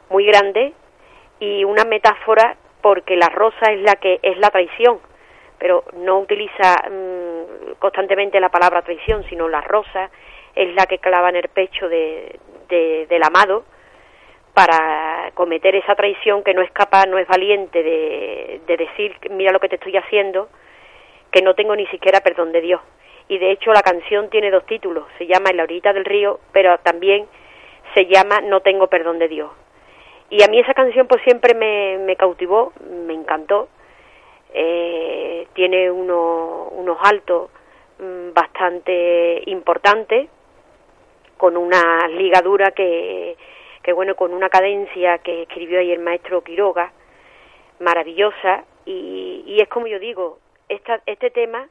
muy 0.09 0.25
grande 0.25 0.73
y 1.39 1.63
una 1.63 1.83
metáfora 1.85 2.57
porque 2.81 3.15
la 3.15 3.29
rosa 3.29 3.71
es 3.71 3.81
la 3.81 3.95
que 3.95 4.19
es 4.21 4.37
la 4.37 4.49
traición, 4.49 4.99
pero 5.57 5.83
no 5.93 6.19
utiliza 6.19 6.83
mm, 6.89 7.73
constantemente 7.79 8.39
la 8.39 8.49
palabra 8.49 8.83
traición, 8.83 9.23
sino 9.29 9.47
la 9.47 9.61
rosa 9.61 10.11
es 10.53 10.73
la 10.75 10.85
que 10.85 10.99
clava 10.99 11.29
en 11.29 11.37
el 11.37 11.49
pecho 11.49 11.89
de, 11.89 12.39
del 12.69 13.23
amado 13.23 13.65
para 14.55 15.31
cometer 15.33 15.75
esa 15.75 15.95
traición 15.95 16.41
que 16.41 16.53
no 16.53 16.61
es 16.61 16.71
capaz, 16.71 17.05
no 17.07 17.17
es 17.17 17.27
valiente 17.27 17.83
de, 17.83 18.61
decir, 18.65 19.13
mira 19.29 19.51
lo 19.51 19.59
que 19.59 19.67
te 19.67 19.75
estoy 19.75 19.97
haciendo, 19.97 20.47
que 21.29 21.41
no 21.41 21.55
tengo 21.55 21.75
ni 21.75 21.85
siquiera 21.87 22.21
perdón 22.21 22.53
de 22.53 22.61
Dios. 22.61 22.81
Y 23.27 23.37
de 23.37 23.51
hecho 23.51 23.73
la 23.73 23.81
canción 23.81 24.29
tiene 24.29 24.49
dos 24.51 24.65
títulos, 24.65 25.03
se 25.17 25.27
llama 25.27 25.49
En 25.49 25.57
la 25.57 25.63
orilla 25.63 25.91
del 25.91 26.05
río, 26.05 26.39
pero 26.53 26.77
también 26.79 27.27
se 27.93 28.05
llama 28.05 28.39
No 28.39 28.61
tengo 28.61 28.87
perdón 28.87 29.19
de 29.19 29.27
Dios. 29.27 29.51
Y 30.29 30.41
a 30.41 30.47
mí 30.47 30.57
esa 30.57 30.73
canción 30.73 31.05
pues 31.05 31.21
siempre 31.23 31.53
me, 31.53 32.15
cautivó, 32.15 32.71
me 32.79 33.13
encantó. 33.13 33.67
Eh, 34.53 35.47
tiene 35.53 35.91
unos 35.91 36.97
altos 37.01 37.49
mm, 37.99 38.31
bastante 38.33 39.41
importantes, 39.47 40.29
con 41.35 41.57
una 41.57 42.07
ligadura 42.07 42.71
que, 42.71 43.35
que 43.85 43.93
bueno, 43.93 44.15
con 44.15 44.33
una 44.33 44.49
cadencia 44.49 45.19
que 45.19 45.43
escribió 45.43 45.77
ahí 45.79 45.91
el 45.91 45.99
maestro 45.99 46.43
Quiroga, 46.43 46.91
maravillosa, 47.79 48.65
y, 48.83 49.59
es 49.61 49.69
como 49.69 49.85
yo 49.85 49.99
digo, 49.99 50.39
esta, 50.69 51.03
este 51.05 51.29
tema 51.29 51.69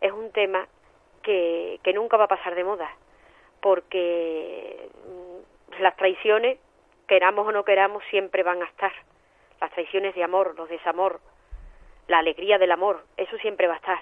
es 0.00 0.12
un 0.12 0.30
tema 0.30 0.68
que, 1.24 1.80
que 1.82 1.92
nunca 1.92 2.16
va 2.16 2.26
a 2.26 2.28
pasar 2.28 2.54
de 2.54 2.62
moda, 2.62 2.88
porque 3.60 4.90
mm, 5.08 5.82
las 5.82 5.96
traiciones, 5.96 6.60
queramos 7.08 7.48
o 7.48 7.50
no 7.50 7.64
queramos, 7.64 8.04
siempre 8.10 8.44
van 8.44 8.62
a 8.62 8.66
estar. 8.66 8.92
Las 9.60 9.72
traiciones 9.72 10.14
de 10.14 10.22
amor, 10.22 10.54
los 10.56 10.68
desamor, 10.68 11.18
la 12.06 12.18
alegría 12.18 12.58
del 12.58 12.70
amor, 12.70 13.02
eso 13.16 13.36
siempre 13.38 13.66
va 13.66 13.74
a 13.74 13.78
estar. 13.78 13.98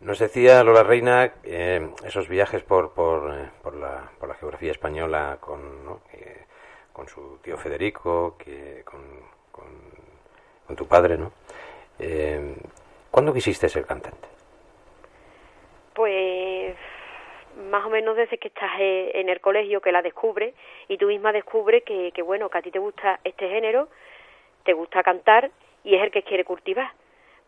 Nos 0.00 0.18
decía 0.18 0.64
Lola 0.64 0.82
Reina 0.82 1.34
eh, 1.44 1.90
esos 2.06 2.26
viajes 2.26 2.62
por, 2.62 2.94
por, 2.94 3.34
eh, 3.34 3.50
por, 3.62 3.76
la, 3.76 4.10
por 4.18 4.30
la 4.30 4.34
geografía 4.34 4.70
española 4.70 5.36
con, 5.40 6.00
con 6.94 7.06
su 7.06 7.38
tío 7.42 7.58
Federico, 7.58 8.34
que, 8.38 8.82
con, 8.84 9.02
con, 9.52 10.74
tu 10.74 10.86
padre, 10.86 11.18
¿no? 11.18 11.32
Eh, 11.98 12.54
¿Cuándo 13.10 13.34
quisiste 13.34 13.68
ser 13.68 13.84
cantante? 13.84 14.26
Pues 15.92 16.76
más 17.70 17.84
o 17.84 17.90
menos 17.90 18.16
desde 18.16 18.38
que 18.38 18.48
estás 18.48 18.70
en 18.78 19.28
el 19.28 19.40
colegio 19.40 19.82
que 19.82 19.92
la 19.92 20.00
descubre 20.00 20.54
y 20.88 20.96
tú 20.96 21.08
misma 21.08 21.32
descubres 21.32 21.82
que, 21.82 22.12
que 22.12 22.22
bueno, 22.22 22.48
que 22.48 22.56
a 22.56 22.62
ti 22.62 22.70
te 22.70 22.78
gusta 22.78 23.20
este 23.24 23.50
género, 23.50 23.88
te 24.64 24.72
gusta 24.72 25.02
cantar 25.02 25.50
y 25.84 25.96
es 25.96 26.02
el 26.02 26.10
que 26.10 26.22
quiere 26.22 26.44
cultivar. 26.44 26.92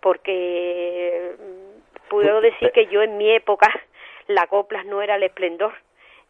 Porque 0.00 1.36
puedo 2.12 2.42
decir 2.42 2.70
que 2.72 2.88
yo 2.88 3.02
en 3.02 3.16
mi 3.16 3.30
época 3.30 3.72
la 4.26 4.46
coplas 4.46 4.84
no 4.84 5.00
era 5.00 5.16
el 5.16 5.22
esplendor. 5.22 5.72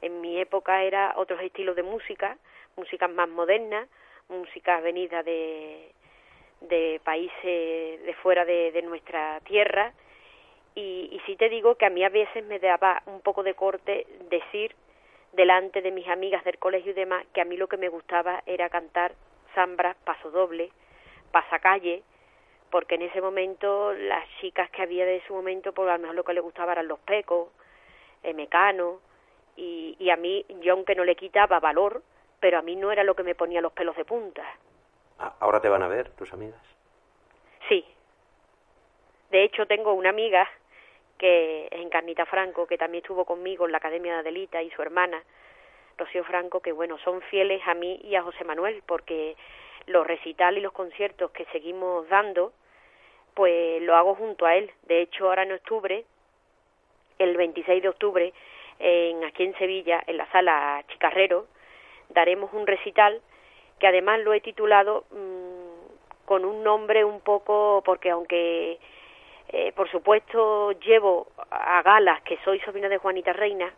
En 0.01 0.21
mi 0.21 0.39
época 0.39 0.85
era 0.85 1.15
otros 1.17 1.41
estilos 1.43 1.75
de 1.75 1.83
música, 1.83 2.37
música 2.77 3.09
más 3.09 3.29
moderna, 3.29 3.89
música 4.29 4.81
venida 4.81 5.25
de, 5.25 5.91
de 6.61 7.01
países 7.03 7.43
de 7.43 8.15
fuera 8.23 8.45
de, 8.45 8.71
de 8.71 8.83
nuestra 8.83 9.41
tierra. 9.41 9.93
Y, 10.77 11.09
y 11.11 11.21
sí 11.27 11.35
te 11.35 11.49
digo 11.49 11.75
que 11.75 11.87
a 11.87 11.91
mí 11.91 12.05
a 12.05 12.11
veces 12.11 12.45
me 12.45 12.61
daba 12.61 13.03
un 13.07 13.21
poco 13.21 13.43
de 13.43 13.55
corte 13.55 14.07
decir 14.31 14.77
delante 15.33 15.83
de 15.83 15.91
mis 15.91 16.07
amigas 16.07 16.45
del 16.45 16.59
colegio 16.59 16.93
y 16.93 16.95
demás 16.95 17.27
que 17.35 17.41
a 17.41 17.45
mí 17.45 17.57
lo 17.57 17.67
que 17.67 17.77
me 17.77 17.89
gustaba 17.89 18.43
era 18.47 18.69
cantar 18.69 19.15
zambra, 19.55 19.97
paso 20.05 20.31
doble, 20.31 20.71
pasacalle, 21.33 22.03
porque 22.73 22.95
en 22.95 23.03
ese 23.03 23.21
momento 23.21 23.93
las 23.93 24.27
chicas 24.41 24.71
que 24.71 24.81
había 24.81 25.05
de 25.05 25.17
ese 25.17 25.31
momento, 25.31 25.75
por 25.75 25.85
pues, 25.85 25.91
a 25.91 25.99
lo 25.99 26.01
mejor 26.01 26.17
lo 26.17 26.25
que 26.25 26.33
les 26.33 26.43
gustaba 26.43 26.73
eran 26.73 26.89
los 26.89 26.99
pecos, 27.01 27.51
el 28.23 28.35
mecano, 28.35 28.99
y, 29.57 29.95
y 29.99 30.09
a 30.09 30.17
mí, 30.17 30.47
yo 30.63 30.73
aunque 30.73 30.95
no 30.95 31.05
le 31.05 31.15
quitaba 31.15 31.61
valor, 31.61 32.03
pero 32.41 32.59
a 32.59 32.63
mí 32.63 32.75
no 32.75 32.91
era 32.91 33.05
lo 33.05 33.15
que 33.15 33.25
me 33.25 33.35
ponía 33.35 33.61
los 33.61 33.75
pelos 33.75 33.95
de 33.95 34.07
punta. 34.07 34.43
Ah, 35.19 35.35
¿Ahora 35.41 35.61
te 35.61 35.69
van 35.69 35.83
a 35.83 35.89
ver 35.89 36.13
tus 36.13 36.33
amigas? 36.33 36.63
Sí. 37.69 37.85
De 39.31 39.45
hecho, 39.45 39.67
tengo 39.67 39.93
una 39.93 40.09
amiga 40.09 40.49
que 41.19 41.67
es 41.67 41.73
Encarnita 41.73 42.25
Franco, 42.25 42.67
que 42.67 42.79
también 42.79 43.03
estuvo 43.03 43.27
conmigo 43.27 43.67
en 43.67 43.73
la 43.73 43.79
Academia 43.79 44.15
de 44.15 44.21
Adelita, 44.21 44.63
y 44.63 44.71
su 44.71 44.81
hermana, 44.81 45.23
Rocío 45.99 46.25
Franco, 46.25 46.61
que 46.61 46.73
bueno, 46.73 46.97
son 47.05 47.21
fieles 47.21 47.61
a 47.67 47.75
mí 47.75 48.01
y 48.03 48.15
a 48.15 48.23
José 48.23 48.45
Manuel, 48.45 48.83
porque 48.87 49.37
los 49.85 50.07
recitales 50.07 50.61
y 50.61 50.63
los 50.63 50.73
conciertos 50.73 51.33
que 51.33 51.45
seguimos 51.53 52.09
dando, 52.09 52.55
pues 53.35 53.83
lo 53.83 53.97
hago 53.97 54.15
junto 54.15 54.47
a 54.47 54.57
él. 54.57 54.71
De 54.85 55.01
hecho, 55.03 55.29
ahora 55.29 55.43
en 55.43 55.53
octubre, 55.53 56.05
el 57.19 57.37
26 57.37 57.83
de 57.83 57.89
octubre, 57.89 58.33
en, 58.79 59.25
aquí 59.25 59.45
en 59.45 59.57
Sevilla, 59.59 60.03
en 60.07 60.17
la 60.17 60.31
sala 60.31 60.85
Chicarrero, 60.89 61.47
daremos 62.11 62.53
un 62.53 62.67
recital 62.67 63.21
que 63.79 63.87
además 63.87 64.21
lo 64.21 64.33
he 64.33 64.41
titulado 64.41 65.05
mm, 65.11 66.25
con 66.25 66.45
un 66.45 66.63
nombre 66.63 67.05
un 67.05 67.21
poco, 67.21 67.83
porque 67.85 68.11
aunque 68.11 68.79
eh, 69.49 69.73
por 69.73 69.91
supuesto 69.91 70.73
llevo 70.73 71.29
a 71.51 71.83
galas 71.83 72.23
que 72.23 72.39
soy 72.45 72.61
sobrina 72.61 72.89
de 72.89 72.99
Juanita 72.99 73.33
Reina, 73.33 73.73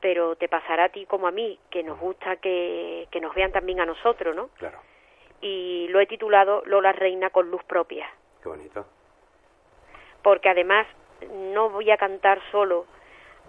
pero 0.00 0.36
te 0.36 0.48
pasará 0.48 0.84
a 0.84 0.88
ti 0.88 1.06
como 1.06 1.26
a 1.26 1.30
mí, 1.30 1.58
que 1.70 1.82
nos 1.82 1.98
gusta 1.98 2.36
que, 2.36 3.06
que 3.10 3.20
nos 3.20 3.34
vean 3.34 3.52
también 3.52 3.80
a 3.80 3.86
nosotros, 3.86 4.34
¿no? 4.34 4.48
Claro. 4.58 4.78
Y 5.42 5.88
lo 5.88 6.00
he 6.00 6.06
titulado 6.06 6.62
Lola 6.66 6.92
Reina 6.92 7.30
con 7.30 7.50
luz 7.50 7.62
propia. 7.64 8.08
Qué 8.42 8.48
bonito. 8.48 8.86
Porque 10.22 10.48
además 10.48 10.86
no 11.52 11.70
voy 11.70 11.90
a 11.90 11.96
cantar 11.96 12.40
solo, 12.50 12.86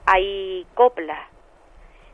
hay 0.05 0.65
coplas, 0.73 1.29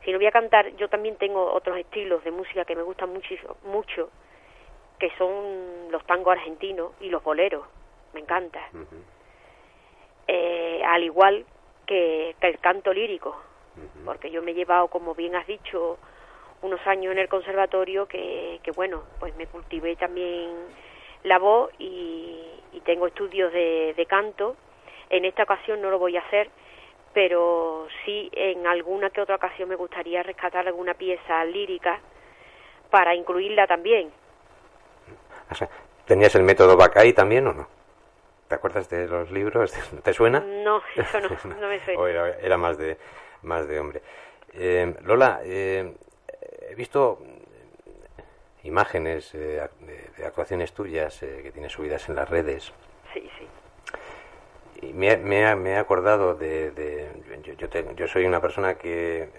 si 0.03 0.11
no 0.11 0.19
voy 0.19 0.27
a 0.27 0.31
cantar, 0.31 0.73
yo 0.77 0.87
también 0.87 1.17
tengo 1.17 1.51
otros 1.51 1.77
estilos 1.77 2.23
de 2.23 2.31
música 2.31 2.63
que 2.65 2.75
me 2.75 2.81
gustan 2.81 3.11
muchísimo, 3.11 3.57
mucho, 3.63 4.09
que 4.99 5.11
son 5.17 5.91
los 5.91 6.01
tangos 6.05 6.31
argentinos 6.37 6.93
y 7.01 7.09
los 7.09 7.23
boleros, 7.23 7.65
me 8.13 8.21
encanta. 8.21 8.59
eh, 10.27 10.81
al 10.85 11.03
igual 11.03 11.45
que, 11.85 12.35
el 12.39 12.59
canto 12.59 12.93
lírico, 12.93 13.35
porque 14.05 14.31
yo 14.31 14.41
me 14.41 14.51
he 14.51 14.53
llevado, 14.53 14.87
como 14.87 15.13
bien 15.13 15.35
has 15.35 15.45
dicho, 15.45 15.97
unos 16.61 16.85
años 16.87 17.11
en 17.11 17.19
el 17.19 17.29
conservatorio 17.29 18.07
que, 18.07 18.59
que 18.63 18.71
bueno, 18.71 19.03
pues 19.19 19.35
me 19.35 19.45
cultivé 19.47 19.95
también 19.95 20.55
la 21.27 21.39
voz 21.39 21.71
y, 21.79 22.35
y 22.73 22.79
tengo 22.81 23.07
estudios 23.07 23.51
de, 23.53 23.93
de 23.95 24.05
canto. 24.05 24.55
En 25.09 25.25
esta 25.25 25.43
ocasión 25.43 25.81
no 25.81 25.89
lo 25.89 25.99
voy 25.99 26.17
a 26.17 26.21
hacer 26.21 26.49
pero 27.17 27.87
sí 28.05 28.29
en 28.31 28.67
alguna 28.67 29.09
que 29.09 29.21
otra 29.21 29.37
ocasión 29.37 29.67
me 29.69 29.75
gustaría 29.75 30.21
rescatar 30.21 30.67
alguna 30.67 30.93
pieza 30.93 31.43
lírica 31.45 31.99
para 32.91 33.15
incluirla 33.15 33.65
también. 33.65 34.11
¿Tenías 36.05 36.35
el 36.35 36.43
método 36.43 36.77
Bacay 36.77 37.13
también 37.13 37.47
o 37.47 37.53
no? 37.53 37.67
¿Te 38.47 38.53
acuerdas 38.53 38.87
de 38.89 39.07
los 39.07 39.31
libros? 39.31 39.73
¿Te 40.03 40.13
suena? 40.13 40.41
No, 40.41 40.81
eso 40.95 41.19
no, 41.21 41.29
no 41.59 41.67
me 41.67 41.79
suena. 41.79 42.29
era, 42.39 42.57
más 42.57 42.77
de 42.77 42.99
más 43.41 43.67
de 43.67 43.79
hombre. 43.79 44.01
Eh, 44.53 44.93
Lola, 45.01 45.39
eh, 45.43 45.91
he 46.69 46.75
visto 46.75 47.17
imágenes 48.63 49.31
de, 49.31 49.67
de, 50.17 50.25
actuaciones 50.25 50.73
tuyas 50.73 51.21
eh, 51.23 51.41
que 51.43 51.51
tienes 51.51 51.71
subidas 51.71 52.07
en 52.09 52.15
las 52.15 52.29
redes. 52.29 52.73
Sí, 53.13 53.29
sí 53.39 53.47
me, 54.93 55.17
me, 55.17 55.55
me, 55.55 55.71
he 55.71 55.77
acordado 55.77 56.35
de... 56.35 57.09
yo, 57.43 57.53
yo, 57.53 57.93
yo, 57.95 58.07
soy 58.07 58.25
una 58.25 58.41
persona 58.41 58.75
que... 58.75 59.23
Eh, 59.23 59.29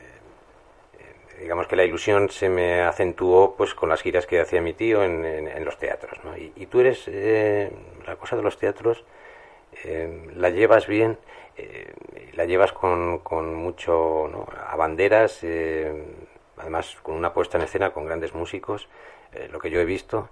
digamos 1.40 1.68
que 1.68 1.76
la 1.76 1.84
ilusión 1.84 2.28
se 2.30 2.48
me 2.48 2.82
acentuó 2.82 3.54
pues 3.56 3.74
con 3.74 3.88
las 3.88 4.02
giras 4.02 4.26
que 4.26 4.40
hacía 4.40 4.60
mi 4.60 4.72
tío 4.72 5.04
en, 5.04 5.24
en, 5.24 5.64
los 5.64 5.78
teatros. 5.78 6.18
¿no? 6.24 6.36
Y, 6.36 6.66
tú 6.66 6.80
eres... 6.80 7.04
Eh, 7.06 7.70
la 8.06 8.16
cosa 8.16 8.36
de 8.36 8.42
los 8.42 8.58
teatros 8.58 9.04
eh, 9.84 10.30
la 10.34 10.50
llevas 10.50 10.86
bien, 10.86 11.18
la 12.34 12.44
llevas 12.44 12.72
con, 12.72 13.18
con 13.18 13.54
mucho... 13.54 14.28
¿no? 14.30 14.46
a 14.66 14.76
banderas, 14.76 15.44
además 16.60 16.96
con 17.02 17.14
una 17.14 17.32
puesta 17.32 17.58
en 17.58 17.64
escena 17.64 17.90
con 17.90 18.06
grandes 18.06 18.34
músicos, 18.34 18.88
lo 19.50 19.58
que 19.58 19.70
yo 19.70 19.80
he 19.80 19.84
visto. 19.84 20.30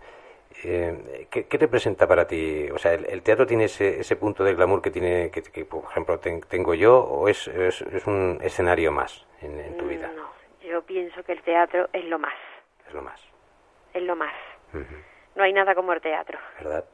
Eh, 0.64 1.26
¿qué, 1.30 1.46
¿qué, 1.46 1.58
representa 1.58 2.06
para 2.06 2.26
ti? 2.26 2.70
O 2.70 2.78
sea, 2.78 2.94
¿el, 2.94 3.22
teatro 3.22 3.46
tiene 3.46 3.64
ese, 3.64 4.00
ese, 4.00 4.16
punto 4.16 4.42
de 4.42 4.54
glamour 4.54 4.80
que 4.80 4.90
tiene, 4.90 5.30
que, 5.30 5.64
por 5.64 5.84
ejemplo, 5.84 6.18
tengo 6.18 6.74
yo, 6.74 6.98
o 6.98 7.28
es, 7.28 7.46
es, 7.48 8.06
un 8.06 8.38
escenario 8.42 8.90
más 8.90 9.26
en, 9.42 9.76
tu 9.76 9.84
mm, 9.84 9.88
vida? 9.88 10.10
No, 10.16 10.30
yo 10.66 10.82
pienso 10.82 11.22
que 11.24 11.32
el 11.32 11.42
teatro 11.42 11.88
es 11.92 12.04
lo 12.06 12.18
más. 12.18 12.34
Es 12.88 12.94
lo 12.94 13.02
más. 13.02 13.20
Es 13.92 14.02
lo 14.02 14.16
más. 14.16 14.34
No 15.34 15.42
hay 15.42 15.52
nada 15.52 15.74
como 15.74 15.92
el 15.92 16.00
teatro. 16.00 16.38
¿Verdad? 16.58 16.84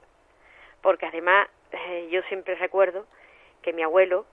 Porque 0.81 1.07
además, 1.07 1.49
eh, 1.71 2.09
yo 2.11 2.23
siempre 2.23 2.57
recuerdo 2.57 3.07
que 3.62 3.73
mi 3.73 3.83
abuelo 3.83 4.27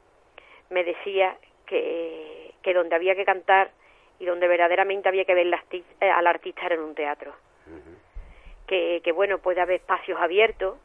me 0.72 0.84
decía 0.84 1.38
que, 1.68 2.56
que 2.64 2.74
donde 2.74 2.96
había 2.96 3.16
que 3.16 3.26
cantar 3.26 3.72
y 4.20 4.26
donde 4.26 4.48
verdaderamente 4.48 5.08
había 5.08 5.26
que 5.26 5.34
ver 5.34 5.48
eh, 5.48 6.10
al 6.10 6.28
artista 6.28 6.66
era 6.66 6.76
en 6.76 6.82
un 6.82 6.96
teatro. 6.96 7.34
Que, 8.68 9.12
bueno, 9.16 9.40
puede 9.40 9.62
haber 9.62 9.78
espacios 9.78 10.20
abiertos, 10.22 10.78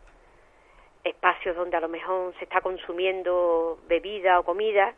espacios 1.02 1.54
donde 1.54 1.76
a 1.76 1.80
lo 1.80 1.88
mejor 1.88 2.32
se 2.38 2.44
está 2.44 2.62
consumiendo 2.62 3.78
bebida 3.86 4.40
o 4.40 4.42
comida, 4.42 4.94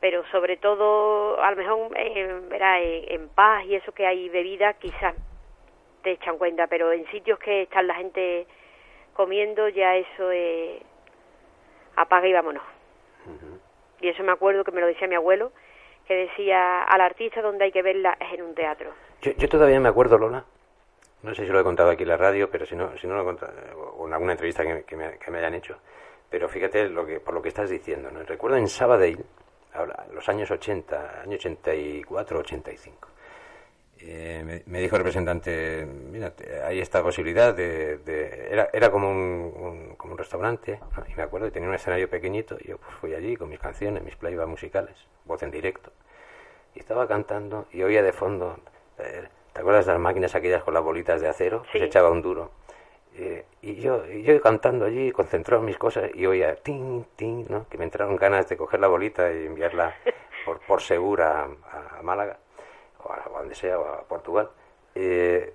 pero 0.00 0.24
sobre 0.30 0.56
todo 0.56 1.42
a 1.42 1.50
lo 1.50 1.56
mejor 1.56 1.90
eh, 1.96 2.40
verá, 2.48 2.80
en, 2.80 3.28
paz 3.30 3.64
y 3.64 3.74
eso 3.74 3.90
que 3.92 4.06
hay 4.06 4.28
bebida 4.28 4.74
quizás 4.74 5.16
te 6.04 6.12
echan 6.12 6.38
cuenta, 6.38 6.68
pero 6.68 6.92
en 6.92 7.10
sitios 7.10 7.40
que 7.40 7.62
están 7.62 7.88
la 7.88 7.94
gente 7.94 8.46
comiendo 9.14 9.68
ya 9.68 9.96
eso 9.96 10.30
es 10.30 10.80
apaga 11.96 12.28
y 12.28 12.32
vámonos. 12.32 12.62
Y 14.00 14.08
eso 14.08 14.22
me 14.22 14.32
acuerdo 14.32 14.64
que 14.64 14.72
me 14.72 14.80
lo 14.80 14.86
decía 14.86 15.08
mi 15.08 15.14
abuelo, 15.14 15.52
que 16.06 16.14
decía 16.14 16.82
al 16.82 17.00
artista 17.00 17.40
donde 17.42 17.64
hay 17.64 17.72
que 17.72 17.82
verla 17.82 18.16
es 18.20 18.32
en 18.34 18.42
un 18.42 18.54
teatro. 18.54 18.92
Yo, 19.22 19.32
yo 19.32 19.48
todavía 19.48 19.80
me 19.80 19.88
acuerdo, 19.88 20.18
Lola, 20.18 20.44
no 21.22 21.34
sé 21.34 21.46
si 21.46 21.52
lo 21.52 21.60
he 21.60 21.64
contado 21.64 21.90
aquí 21.90 22.02
en 22.02 22.08
la 22.08 22.16
radio, 22.16 22.50
pero 22.50 22.66
si 22.66 22.74
no, 22.74 22.96
si 22.98 23.06
no 23.06 23.14
lo 23.14 23.22
he 23.22 23.24
contado, 23.24 23.52
o 23.96 24.06
en 24.06 24.12
alguna 24.12 24.32
entrevista 24.32 24.64
que, 24.64 24.74
me, 24.96 25.18
que 25.18 25.30
me, 25.30 25.38
hayan 25.38 25.54
hecho. 25.54 25.78
Pero 26.28 26.48
fíjate 26.48 26.88
lo 26.88 27.06
que, 27.06 27.20
por 27.20 27.34
lo 27.34 27.40
que 27.40 27.50
estás 27.50 27.70
diciendo. 27.70 28.10
Recuerdo 28.26 28.56
en 28.56 28.66
Sabadell, 28.66 29.24
los 30.12 30.28
años 30.28 30.50
80, 30.50 31.22
año 31.22 31.34
84, 31.34 32.38
85. 32.40 33.08
Eh, 34.04 34.62
me, 34.66 34.80
dijo 34.80 34.96
el 34.96 35.00
representante, 35.00 35.86
mira, 35.86 36.34
hay 36.64 36.80
esta 36.80 37.02
posibilidad 37.02 37.54
de... 37.54 38.00
era, 38.50 38.68
era 38.72 38.90
como 38.90 39.08
un, 39.08 39.94
como 39.96 40.14
un 40.14 40.18
restaurante, 40.18 40.80
y 41.08 41.14
me 41.14 41.22
acuerdo, 41.22 41.52
tenía 41.52 41.68
un 41.68 41.74
escenario 41.74 42.10
pequeñito, 42.10 42.56
y 42.60 42.68
yo 42.68 42.78
pues 42.78 42.94
fui 42.96 43.14
allí 43.14 43.36
con 43.36 43.48
mis 43.48 43.60
canciones, 43.60 44.02
mis 44.02 44.16
playbacks 44.16 44.48
musicales, 44.48 44.96
voz 45.24 45.42
en 45.44 45.52
directo. 45.52 45.92
y 46.74 46.80
estaba 46.80 47.06
cantando 47.06 47.66
y 47.70 47.82
oía 47.82 48.02
de 48.02 48.12
fondo, 48.12 48.58
eh, 48.98 49.28
¿te 49.52 49.60
acuerdas 49.60 49.86
de 49.86 49.92
las 49.92 50.00
máquinas 50.00 50.34
aquellas 50.34 50.64
con 50.64 50.74
las 50.74 50.82
bolitas 50.82 51.20
de 51.20 51.28
acero? 51.28 51.62
Que 51.70 51.78
se 51.78 51.84
echaba 51.84 52.10
un 52.10 52.22
duro. 52.22 52.50
Eh, 53.14 53.44
y, 53.60 53.76
yo, 53.76 54.04
y 54.10 54.22
yo 54.22 54.40
cantando 54.40 54.86
allí, 54.86 55.12
concentrado 55.12 55.60
en 55.60 55.66
mis 55.66 55.78
cosas, 55.78 56.10
y 56.14 56.26
oía 56.26 56.56
tin, 56.56 57.06
tin, 57.14 57.46
¿no? 57.48 57.68
que 57.68 57.78
me 57.78 57.84
entraron 57.84 58.16
ganas 58.16 58.48
de 58.48 58.56
coger 58.56 58.80
la 58.80 58.88
bolita 58.88 59.32
y 59.32 59.46
enviarla 59.46 59.94
por, 60.44 60.60
por 60.60 60.80
segura 60.80 61.46
a, 61.70 62.02
Málaga, 62.02 62.38
o 63.04 63.12
a, 63.12 63.38
donde 63.38 63.54
sea, 63.54 63.78
o 63.78 63.86
a 63.86 64.02
Portugal. 64.02 64.50
Eh, 64.94 65.52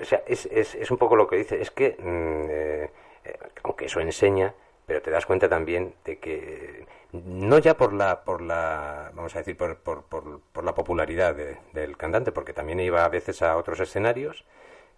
o 0.00 0.04
sea, 0.04 0.22
es, 0.26 0.46
es, 0.46 0.74
es, 0.74 0.90
un 0.90 0.98
poco 0.98 1.16
lo 1.16 1.26
que 1.26 1.36
dice, 1.36 1.60
es 1.60 1.70
que, 1.70 1.96
mm, 1.98 3.28
aunque 3.64 3.86
eso 3.86 4.00
enseña, 4.00 4.54
pero 4.88 5.02
te 5.02 5.10
das 5.10 5.26
cuenta 5.26 5.48
también 5.48 5.94
de 6.04 6.18
que 6.18 6.86
no 7.12 7.58
ya 7.58 7.76
por 7.76 7.92
la 7.92 8.24
por 8.24 8.40
la 8.40 9.12
vamos 9.14 9.36
a 9.36 9.40
decir 9.40 9.54
por, 9.56 9.76
por, 9.76 10.02
por, 10.04 10.64
la 10.64 10.74
popularidad 10.74 11.36
del 11.72 11.96
cantante 11.98 12.32
porque 12.32 12.54
también 12.54 12.80
iba 12.80 13.04
a 13.04 13.08
veces 13.08 13.42
a 13.42 13.56
otros 13.58 13.80
escenarios 13.80 14.46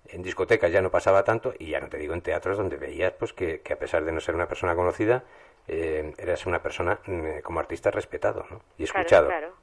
en 0.07 0.23
discotecas 0.23 0.71
ya 0.71 0.80
no 0.80 0.92
pasaba 0.92 1.25
tanto 1.25 1.54
y 1.59 1.71
ya 1.71 1.80
no 1.80 1.88
te 1.88 1.99
digo 1.99 2.14
en 2.14 2.23
teatros 2.23 2.57
donde 2.57 2.76
veías 2.76 3.12
pues 3.12 3.33
que, 3.33 3.62
a 3.69 3.76
pesar 3.76 4.04
de 4.04 4.12
no 4.12 4.21
ser 4.21 4.37
una 4.37 4.47
persona 4.47 4.76
conocida 4.76 5.25
eh, 5.66 6.14
eras 6.19 6.47
una 6.47 6.62
persona 6.62 7.00
mm, 7.07 7.40
como 7.42 7.59
artista 7.59 7.90
respetado 7.90 8.47
¿no? 8.49 8.61
y 8.78 8.85
escuchado 8.85 9.26
claro, 9.26 9.54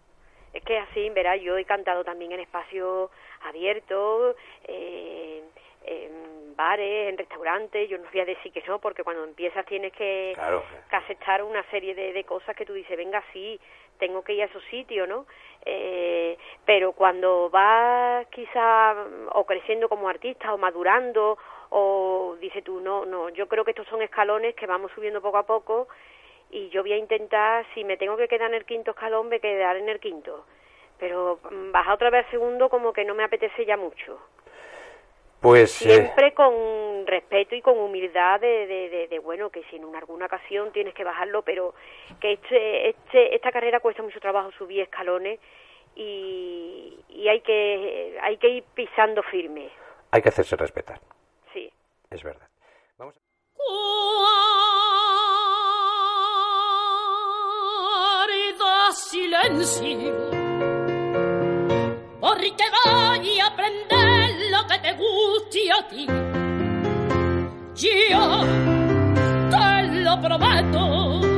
es 0.53 0.63
que 0.63 0.77
así 0.77 1.09
verás 1.09 1.41
yo 1.41 1.57
he 1.57 1.65
cantado 1.65 2.03
también 2.03 2.31
en 2.31 2.39
espacios 2.39 3.09
abiertos 3.41 4.35
eh, 4.65 5.43
en 5.87 6.55
bares, 6.55 7.09
en 7.09 7.17
restaurantes, 7.17 7.89
yo 7.89 7.97
no 7.97 8.09
voy 8.11 8.21
a 8.21 8.25
decir 8.25 8.51
que 8.51 8.61
no, 8.67 8.79
porque 8.79 9.03
cuando 9.03 9.23
empiezas 9.23 9.65
tienes 9.65 9.93
que, 9.93 10.35
aceptar 10.91 11.43
una 11.43 11.63
serie 11.69 11.95
de, 11.95 12.23
cosas 12.25 12.55
que 12.55 12.65
tú 12.65 12.73
dices, 12.73 12.97
venga, 12.97 13.23
sí, 13.31 13.59
tengo 13.97 14.23
que 14.23 14.33
ir 14.33 14.41
a 14.41 14.45
esos 14.45 14.63
sitios, 14.65 15.07
¿no? 15.07 15.25
Eh, 15.65 16.37
pero 16.65 16.91
cuando 16.91 17.49
vas 17.49 18.25
quizá 18.27 18.95
o 19.31 19.45
creciendo 19.45 19.87
como 19.87 20.09
artista 20.09 20.53
o 20.53 20.57
madurando 20.57 21.37
o 21.69 22.35
dices 22.39 22.63
tú, 22.63 22.81
no, 22.81 23.05
no, 23.05 23.29
yo 23.29 23.47
creo 23.47 23.63
que 23.63 23.71
estos 23.71 23.87
son 23.87 24.01
escalones 24.01 24.55
que 24.55 24.67
vamos 24.67 24.91
subiendo 24.93 25.21
poco 25.21 25.37
a 25.37 25.45
poco 25.45 25.87
y 26.49 26.69
yo 26.69 26.81
voy 26.81 26.93
a 26.93 26.97
intentar, 26.97 27.65
si 27.73 27.83
me 27.83 27.97
tengo 27.97 28.17
que 28.17 28.27
quedar 28.27 28.49
en 28.49 28.55
el 28.55 28.65
quinto 28.65 28.91
escalón, 28.91 29.29
me 29.29 29.39
quedar 29.39 29.77
en 29.77 29.89
el 29.89 29.99
quinto. 29.99 30.45
Pero 30.99 31.39
mm, 31.49 31.71
bajar 31.71 31.95
otra 31.95 32.09
vez 32.09 32.25
al 32.25 32.31
segundo 32.31 32.69
como 32.69 32.93
que 32.93 33.05
no 33.05 33.15
me 33.15 33.23
apetece 33.23 33.65
ya 33.65 33.77
mucho. 33.77 34.19
Pues, 35.39 35.81
eh, 35.83 35.89
Siempre 35.89 36.33
con 36.33 37.05
respeto 37.05 37.55
y 37.55 37.61
con 37.61 37.77
humildad 37.77 38.39
de, 38.39 39.07
de, 39.09 39.19
bueno, 39.19 39.49
que 39.51 39.63
si 39.65 39.75
en 39.75 39.95
alguna 39.95 40.25
ocasión 40.25 40.71
tienes 40.71 40.95
que 40.95 41.03
bajarlo, 41.03 41.43
pero 41.43 41.75
que 42.19 42.33
este, 42.33 42.89
este, 42.89 43.35
esta 43.35 43.51
carrera 43.51 43.79
cuesta 43.79 44.01
mucho 44.01 44.19
trabajo 44.19 44.51
subir 44.53 44.81
escalones 44.81 45.39
y, 45.95 46.97
y 47.09 47.27
hay, 47.27 47.41
que, 47.41 48.17
hay 48.21 48.37
que 48.37 48.49
ir 48.49 48.63
pisando 48.73 49.21
firme. 49.23 49.69
Hay 50.11 50.21
que 50.21 50.29
hacerse 50.29 50.55
respetar. 50.55 50.99
Sí. 51.53 51.71
Es 52.09 52.23
verdad. 52.23 52.47
Vamos 52.97 53.15
a... 53.15 54.66
silencio 58.93 60.47
porque 62.19 62.63
voy 62.85 63.39
a 63.39 63.47
aprender 63.47 64.29
lo 64.51 64.67
que 64.67 64.79
te 64.79 64.93
guste 64.93 65.71
a 65.71 65.87
ti. 65.87 66.07
Yo 67.75 68.45
te 69.49 70.03
lo 70.03 70.21
prometo. 70.21 71.36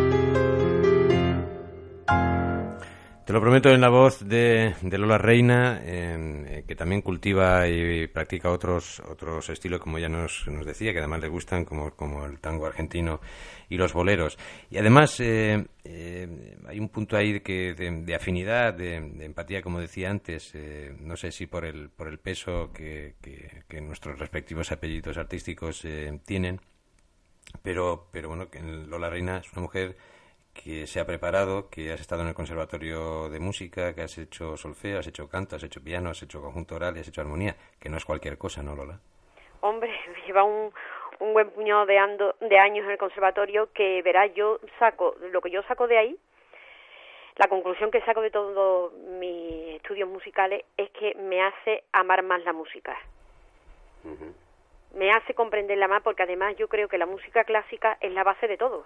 Te 3.29 3.33
lo 3.33 3.41
prometo 3.41 3.69
en 3.69 3.79
la 3.79 3.89
voz 3.89 4.27
de, 4.27 4.73
Lola 4.81 5.19
Reina, 5.19 5.81
eh, 5.83 6.63
que 6.67 6.75
también 6.75 7.03
cultiva 7.03 7.67
y 7.67 8.07
practica 8.07 8.49
otros 8.49 8.99
otros 9.01 9.47
estilos, 9.49 9.79
como 9.79 9.99
ya 9.99 10.09
nos, 10.09 10.47
nos 10.47 10.65
decía, 10.65 10.93
que 10.93 10.97
además 10.97 11.21
le 11.21 11.27
gustan, 11.27 11.63
como, 11.63 11.91
como 11.91 12.25
el 12.25 12.39
tango 12.39 12.65
argentino 12.65 13.21
y 13.69 13.77
los 13.77 13.93
boleros. 13.93 14.35
Y 14.71 14.79
además 14.79 15.19
eh, 15.19 15.63
eh, 15.83 16.57
hay 16.67 16.79
un 16.79 16.89
punto 16.89 17.15
ahí 17.15 17.39
que, 17.41 17.75
de, 17.75 18.15
afinidad, 18.15 18.73
de, 18.73 18.95
empatía, 18.95 19.61
como 19.61 19.79
decía 19.79 20.09
antes, 20.09 20.51
no 20.99 21.15
sé 21.15 21.31
si 21.31 21.45
por 21.45 21.65
el, 21.65 21.91
por 21.91 22.07
el 22.07 22.17
peso 22.17 22.71
que, 22.73 23.13
que, 23.21 23.79
nuestros 23.79 24.17
respectivos 24.17 24.71
apellidos 24.71 25.19
artísticos 25.19 25.85
tienen, 26.25 26.59
pero, 27.61 28.07
pero 28.11 28.29
bueno, 28.29 28.49
que 28.49 28.59
Lola 28.59 29.11
Reina 29.11 29.37
es 29.37 29.53
una 29.53 29.61
mujer 29.61 29.97
que 30.63 30.87
se 30.87 30.99
ha 30.99 31.05
preparado, 31.05 31.69
que 31.69 31.91
has 31.91 32.01
estado 32.01 32.21
en 32.21 32.27
el 32.27 32.33
Conservatorio 32.33 33.29
de 33.29 33.39
Música, 33.39 33.93
que 33.93 34.01
has 34.01 34.17
hecho 34.17 34.57
solfeo, 34.57 34.99
has 34.99 35.07
hecho 35.07 35.29
canto, 35.29 35.55
has 35.55 35.63
hecho 35.63 35.81
piano, 35.81 36.09
has 36.09 36.21
hecho 36.21 36.41
conjunto 36.41 36.75
oral 36.75 36.97
y 36.97 36.99
has 36.99 37.07
hecho 37.07 37.21
armonía, 37.21 37.55
que 37.79 37.89
no 37.89 37.97
es 37.97 38.05
cualquier 38.05 38.37
cosa, 38.37 38.61
¿no, 38.61 38.75
Lola? 38.75 38.99
Hombre, 39.61 39.91
lleva 40.27 40.43
un, 40.43 40.73
un 41.19 41.33
buen 41.33 41.49
puñado 41.51 41.85
de, 41.85 41.97
ando, 41.97 42.35
de 42.41 42.59
años 42.59 42.85
en 42.85 42.91
el 42.91 42.97
conservatorio 42.97 43.71
que, 43.73 44.01
verás, 44.01 44.33
yo 44.35 44.59
saco, 44.79 45.15
lo 45.31 45.41
que 45.41 45.49
yo 45.49 45.63
saco 45.63 45.87
de 45.87 45.97
ahí, 45.97 46.17
la 47.37 47.47
conclusión 47.47 47.89
que 47.89 48.01
saco 48.01 48.21
de 48.21 48.31
todos 48.31 48.91
mis 48.93 49.75
estudios 49.75 50.09
musicales 50.09 50.65
es 50.75 50.89
que 50.89 51.15
me 51.15 51.41
hace 51.41 51.85
amar 51.93 52.21
más 52.21 52.43
la 52.43 52.51
música. 52.51 52.97
Me 54.93 55.11
hace 55.11 55.33
comprenderla 55.33 55.87
más 55.87 56.03
porque 56.03 56.23
además 56.23 56.57
yo 56.57 56.67
creo 56.67 56.89
que 56.89 56.97
la 56.97 57.05
música 57.05 57.45
clásica 57.45 57.97
es 58.01 58.11
la 58.11 58.23
base 58.23 58.47
de 58.47 58.57
todo 58.57 58.85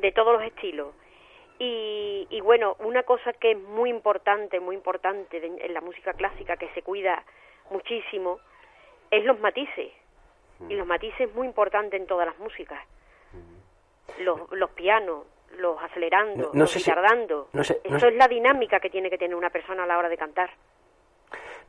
de 0.00 0.12
todos 0.12 0.32
los 0.34 0.42
estilos. 0.42 0.94
Y, 1.58 2.26
y, 2.30 2.40
bueno, 2.40 2.76
una 2.78 3.02
cosa 3.02 3.32
que 3.34 3.52
es 3.52 3.58
muy 3.58 3.90
importante, 3.90 4.60
muy 4.60 4.74
importante 4.74 5.44
en 5.44 5.74
la 5.74 5.80
música 5.82 6.14
clásica, 6.14 6.56
que 6.56 6.68
se 6.70 6.82
cuida 6.82 7.22
muchísimo, 7.70 8.40
es 9.10 9.24
los 9.24 9.38
matices. 9.40 9.92
Y 10.68 10.74
los 10.74 10.86
matices 10.86 11.34
muy 11.34 11.46
importantes 11.46 11.98
en 11.98 12.06
todas 12.06 12.26
las 12.26 12.38
músicas. 12.38 12.78
Los, 14.18 14.50
los 14.52 14.70
pianos, 14.70 15.24
los 15.56 15.82
acelerando, 15.82 16.50
los 16.52 16.74
retardando. 16.74 17.48
Eso 17.54 18.06
es 18.06 18.14
la 18.14 18.28
dinámica 18.28 18.78
que 18.78 18.90
tiene 18.90 19.08
que 19.08 19.16
tener 19.16 19.34
una 19.34 19.48
persona 19.48 19.84
a 19.84 19.86
la 19.86 19.96
hora 19.96 20.10
de 20.10 20.18
cantar. 20.18 20.50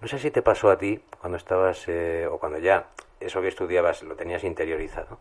No 0.02 0.08
sé 0.08 0.20
si 0.20 0.30
te 0.30 0.42
pasó 0.42 0.70
a 0.70 0.78
ti 0.78 1.00
cuando 1.20 1.38
estabas, 1.38 1.88
eh, 1.88 2.28
o 2.28 2.38
cuando 2.38 2.60
ya 2.60 2.88
eso 3.20 3.42
que 3.42 3.48
estudiabas 3.48 4.04
lo 4.04 4.16
tenías 4.16 4.44
interiorizado 4.44 5.20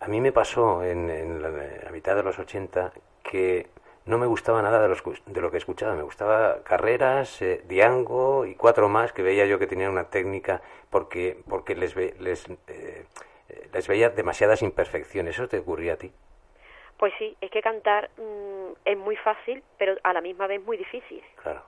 a 0.00 0.08
mí 0.08 0.20
me 0.20 0.32
pasó 0.32 0.82
en, 0.82 1.42
la, 1.42 1.90
mitad 1.90 2.16
de 2.16 2.22
los 2.22 2.38
80 2.38 2.92
que 3.22 3.66
no 4.06 4.16
me 4.16 4.26
gustaba 4.26 4.62
nada 4.62 4.80
de, 4.80 4.88
los, 4.88 5.02
de 5.26 5.40
lo 5.40 5.50
que 5.50 5.58
escuchaba. 5.58 5.94
Me 5.94 6.02
gustaba 6.02 6.62
carreras, 6.64 7.40
eh, 7.42 7.62
Diango 7.66 8.46
y 8.46 8.54
cuatro 8.54 8.88
más 8.88 9.12
que 9.12 9.22
veía 9.22 9.44
yo 9.44 9.58
que 9.58 9.66
tenían 9.66 9.92
una 9.92 10.04
técnica 10.04 10.62
porque, 10.88 11.38
porque 11.48 11.74
les, 11.74 11.94
les, 12.18 12.48
eh, 12.66 13.04
les 13.72 13.88
veía 13.88 14.08
demasiadas 14.08 14.62
imperfecciones. 14.62 15.34
¿Eso 15.34 15.48
te 15.48 15.58
ocurría 15.58 15.92
a 15.92 15.96
ti? 15.96 16.10
Pues 16.96 17.12
sí, 17.18 17.36
es 17.40 17.50
que 17.50 17.60
cantar 17.60 18.10
mm, 18.16 18.72
es 18.84 18.96
muy 18.96 19.16
fácil, 19.16 19.62
pero 19.78 19.96
a 20.02 20.12
la 20.14 20.22
misma 20.22 20.46
vez 20.46 20.62
muy 20.64 20.78
difícil. 20.78 21.22
Claro, 21.42 21.62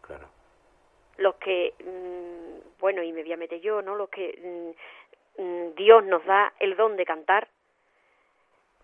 claro. 0.00 0.26
Los 1.18 1.34
que, 1.36 1.74
mm, 1.84 2.80
bueno, 2.80 3.02
y 3.02 3.12
me 3.12 3.22
voy 3.22 3.32
a 3.32 3.36
meter 3.36 3.60
yo, 3.60 3.82
¿no? 3.82 3.94
Los 3.94 4.08
que 4.08 4.38
Mm, 4.42 4.70
Dios 5.76 6.04
nos 6.04 6.24
da 6.24 6.52
el 6.58 6.76
don 6.76 6.96
de 6.96 7.04
cantar, 7.04 7.48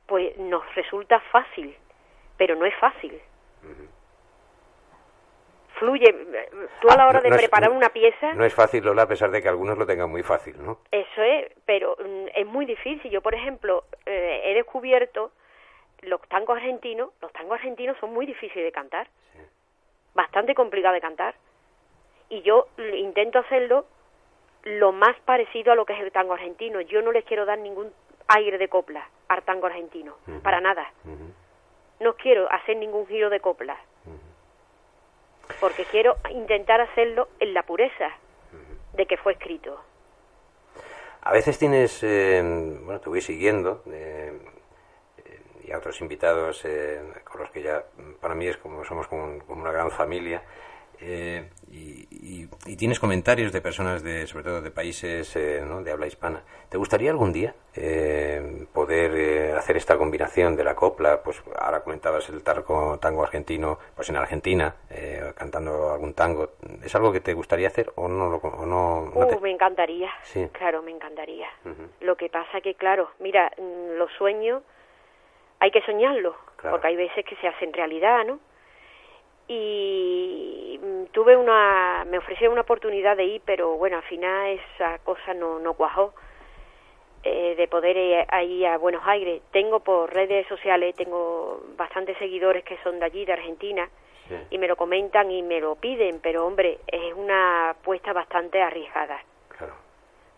pues 0.06 0.36
nos 0.38 0.62
resulta 0.74 1.20
fácil, 1.32 1.76
pero 2.36 2.54
no 2.54 2.64
es 2.66 2.74
fácil. 2.76 3.20
Fluye. 5.78 6.12
Tú 6.80 6.88
a 6.88 6.96
la 6.96 7.04
ah, 7.04 7.08
hora 7.08 7.20
de 7.20 7.30
preparar 7.30 7.70
una 7.70 7.88
pieza. 7.88 8.32
No 8.34 8.44
es 8.44 8.54
fácil, 8.54 8.84
Lola, 8.84 9.02
a 9.02 9.08
pesar 9.08 9.30
de 9.30 9.42
que 9.42 9.48
algunos 9.48 9.76
lo 9.76 9.86
tengan 9.86 10.08
muy 10.08 10.22
fácil, 10.22 10.54
¿no? 10.64 10.78
Eso 10.92 11.22
es, 11.22 11.50
pero 11.66 11.96
mm, 11.98 12.26
es 12.34 12.46
muy 12.46 12.64
difícil. 12.64 13.10
Yo, 13.10 13.20
por 13.20 13.34
ejemplo, 13.34 13.84
eh, 14.06 14.42
he 14.44 14.54
descubierto 14.54 15.32
los 16.02 16.20
tangos 16.28 16.56
argentinos. 16.56 17.10
Los 17.20 17.32
tangos 17.32 17.54
argentinos 17.54 17.96
son 17.98 18.12
muy 18.14 18.24
difíciles 18.24 18.64
de 18.64 18.72
cantar. 18.72 19.08
Bastante 20.14 20.54
complicado 20.54 20.94
de 20.94 21.00
cantar. 21.00 21.34
Y 22.28 22.42
yo 22.42 22.68
intento 22.94 23.40
hacerlo 23.40 23.86
lo 24.64 24.92
más 24.92 25.16
parecido 25.24 25.72
a 25.72 25.74
lo 25.74 25.84
que 25.84 25.92
es 25.92 26.00
el 26.00 26.12
tango 26.12 26.34
argentino. 26.34 26.80
Yo 26.80 27.02
no 27.02 27.12
les 27.12 27.24
quiero 27.24 27.46
dar 27.46 27.58
ningún 27.58 27.92
aire 28.28 28.58
de 28.58 28.68
copla 28.68 29.08
al 29.28 29.42
tango 29.42 29.66
argentino, 29.66 30.16
para 30.42 30.60
nada. 30.60 30.90
No 32.00 32.14
quiero 32.14 32.50
hacer 32.50 32.76
ningún 32.76 33.06
giro 33.06 33.30
de 33.30 33.40
copla, 33.40 33.76
porque 35.60 35.84
quiero 35.84 36.16
intentar 36.30 36.80
hacerlo 36.80 37.28
en 37.38 37.54
la 37.54 37.62
pureza 37.62 38.10
de 38.94 39.06
que 39.06 39.16
fue 39.16 39.32
escrito. 39.32 39.80
A 41.22 41.32
veces 41.32 41.58
tienes, 41.58 42.02
eh, 42.02 42.42
bueno, 42.84 43.00
te 43.00 43.08
voy 43.08 43.20
siguiendo, 43.20 43.82
eh, 43.90 44.38
y 45.64 45.72
a 45.72 45.78
otros 45.78 46.00
invitados 46.00 46.64
eh, 46.64 47.00
con 47.24 47.40
los 47.40 47.50
que 47.50 47.62
ya 47.62 47.82
para 48.20 48.34
mí 48.34 48.46
es 48.46 48.56
como 48.58 48.84
somos 48.84 49.08
como, 49.08 49.38
una 49.48 49.72
gran 49.72 49.90
familia. 49.90 50.42
Eh, 51.06 51.50
y, 51.70 52.46
tienes 52.76 52.98
comentarios 52.98 53.52
de 53.52 53.60
personas, 53.60 54.02
de, 54.02 54.26
sobre 54.26 54.44
todo 54.44 54.60
de 54.60 54.70
países 54.70 55.36
eh, 55.36 55.62
¿no? 55.64 55.82
de 55.82 55.92
habla 55.92 56.06
hispana. 56.06 56.42
¿Te 56.68 56.76
gustaría 56.76 57.10
algún 57.10 57.32
día 57.32 57.54
eh, 57.76 58.66
poder 58.72 59.54
hacer 59.56 59.76
esta 59.76 59.96
combinación 59.96 60.56
de 60.56 60.64
la 60.64 60.74
copla? 60.74 61.22
Pues 61.22 61.42
ahora 61.58 61.82
comentabas 61.82 62.28
el 62.30 62.42
tango, 62.42 62.98
tango 62.98 63.22
argentino, 63.22 63.78
pues 63.94 64.08
en 64.10 64.16
Argentina, 64.16 64.74
cantando 65.36 65.92
algún 65.92 66.14
tango. 66.14 66.54
¿Es 66.82 66.94
algo 66.94 67.12
que 67.12 67.20
te 67.20 67.32
gustaría 67.32 67.68
hacer 67.68 67.92
o 67.94 68.08
no? 68.08 68.36
O 68.36 68.66
no, 68.66 69.10
uh, 69.14 69.40
Me 69.40 69.50
encantaría, 69.50 70.10
sí. 70.22 70.48
claro, 70.52 70.82
me 70.82 70.90
encantaría. 70.90 71.48
Lo 72.00 72.16
que 72.16 72.28
pasa 72.28 72.60
que, 72.60 72.74
claro, 72.74 73.10
mira, 73.20 73.52
mm, 73.56 73.98
los 73.98 74.10
sueños 74.18 74.62
hay 75.60 75.70
que 75.70 75.80
soñarlos, 75.82 76.34
porque 76.60 76.88
hay 76.88 76.96
veces 76.96 77.24
que 77.24 77.36
se 77.36 77.48
hacen 77.48 77.72
realidad, 77.72 78.24
¿no? 78.26 78.40
Y 79.48 80.80
mm, 80.82 81.04
tuve 81.12 81.36
una 81.36 82.04
me 82.06 82.18
ofrecieron 82.18 82.52
una 82.52 82.62
oportunidad 82.62 83.16
de 83.16 83.24
ir 83.24 83.42
pero 83.44 83.76
bueno 83.76 83.98
al 83.98 84.02
final 84.04 84.58
esa 84.76 84.98
cosa 84.98 85.34
no 85.34 85.58
no 85.58 85.74
cuajó 85.74 86.14
eh, 87.26 87.54
de 87.56 87.68
poder 87.68 87.96
ir 87.96 88.66
a 88.66 88.76
Buenos 88.76 89.02
Aires. 89.06 89.40
Tengo 89.50 89.80
por 89.80 90.12
redes 90.12 90.46
sociales 90.46 90.94
tengo 90.94 91.62
bastantes 91.76 92.18
seguidores 92.18 92.64
que 92.64 92.76
son 92.82 92.98
de 92.98 93.06
allí 93.06 93.24
de 93.24 93.32
Argentina 93.32 93.88
y 94.50 94.58
me 94.58 94.68
lo 94.68 94.76
comentan 94.76 95.30
y 95.30 95.42
me 95.42 95.60
lo 95.60 95.74
piden 95.76 96.20
pero 96.20 96.46
hombre 96.46 96.80
es 96.86 97.14
una 97.14 97.70
apuesta 97.70 98.12
bastante 98.12 98.60
arriesgada. 98.62 99.22
Claro. 99.56 99.74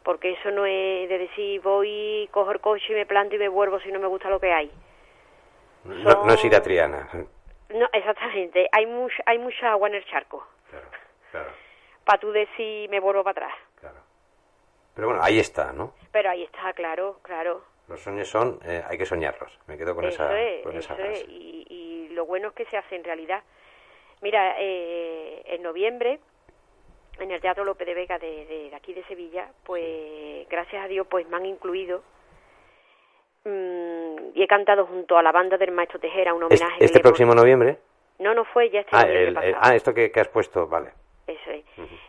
porque 0.03 0.33
eso 0.33 0.51
no 0.51 0.67
es 0.67 1.09
de 1.09 1.19
decir 1.19 1.61
voy 1.63 2.29
cojo 2.31 2.53
el 2.53 2.61
coche 2.61 2.85
y 2.91 2.95
me 2.95 3.07
planto 3.07 3.35
y 3.35 3.39
me 3.39 3.49
vuelvo 3.49 3.81
si 3.81 3.91
no 3.91 3.99
me 3.99 4.07
gusta 4.07 4.29
lo 4.29 4.39
que 4.39 4.53
hay. 4.53 4.71
No, 5.85 6.25
no 6.25 6.33
es 6.33 6.45
ir 6.45 6.55
a 6.55 6.63
Triana 6.63 7.09
no, 7.71 7.89
exactamente. 7.93 8.69
Hay, 8.73 8.87
mucha 8.87 9.23
hay 9.27 9.39
mucha 9.39 9.73
agua 9.73 9.89
en 9.89 9.97
el 9.97 10.05
charco. 10.07 10.47
Claro, 10.71 10.87
claro. 11.31 11.51
Para 12.05 12.19
tú 12.19 12.31
decir, 12.31 12.89
me 12.91 13.01
vuelvo 13.01 13.25
para 13.25 13.47
atrás. 13.47 13.61
Claro. 13.81 13.97
Pero 14.95 15.09
bueno, 15.09 15.23
ahí 15.23 15.39
está, 15.39 15.73
¿no? 15.73 15.95
Pero 16.13 16.31
ahí 16.31 16.45
está, 16.45 16.73
claro, 16.73 17.19
claro. 17.23 17.65
Los 17.89 18.01
sueños 18.01 18.29
son, 18.29 18.59
eh, 18.65 18.83
hay 18.89 18.99
que 18.99 19.07
soñarlos. 19.07 19.59
Me 19.67 19.77
quedo 19.77 19.95
con 19.95 20.05
esa, 20.05 20.29
con 20.63 20.77
esa 20.77 20.95
frase. 20.95 21.25
Y, 21.29 21.67
y, 21.69 22.09
lo 22.15 22.25
bueno 22.25 22.49
es 22.49 22.55
que 22.55 22.65
se 22.67 22.77
hace 22.77 22.97
en 22.97 23.05
realidad. 23.05 23.43
Mira, 24.23 24.57
eh, 24.59 25.43
en 25.45 25.63
noviembre, 25.63 26.19
en 27.19 27.31
el 27.31 27.41
Teatro 27.41 27.65
López 27.65 27.87
de 27.87 27.95
Vega 27.95 28.19
de, 28.19 28.47
de, 28.47 28.75
aquí 28.75 28.95
de 28.95 29.05
Sevilla, 29.05 29.51
pues 29.65 30.49
gracias 30.49 30.85
a 30.85 30.89
Dios, 30.89 31.07
pues 31.09 31.29
me 31.29 31.37
han 31.37 31.47
incluido 31.47 32.03
y 33.47 34.43
he 34.43 34.47
cantado 34.47 34.87
junto 34.87 35.17
a 35.17 35.23
la 35.23 35.31
banda 35.31 35.57
del 35.57 35.71
maestro 35.71 36.01
Tejera 36.01 36.35
un 36.35 36.43
homenaje. 36.43 36.85
¿Este 36.85 37.01
próximo 37.01 37.35
noviembre? 37.35 37.79
No, 38.19 38.35
no 38.35 38.45
fue 38.45 38.71
ya 38.71 38.81
este 38.81 38.97
ah, 38.97 39.59
ah, 39.61 39.75
esto 39.75 39.95
que, 39.95 40.11
has 40.15 40.29
puesto, 40.29 40.67
vale. 40.67 40.91
Eso 41.27 41.51
es. 41.51 41.65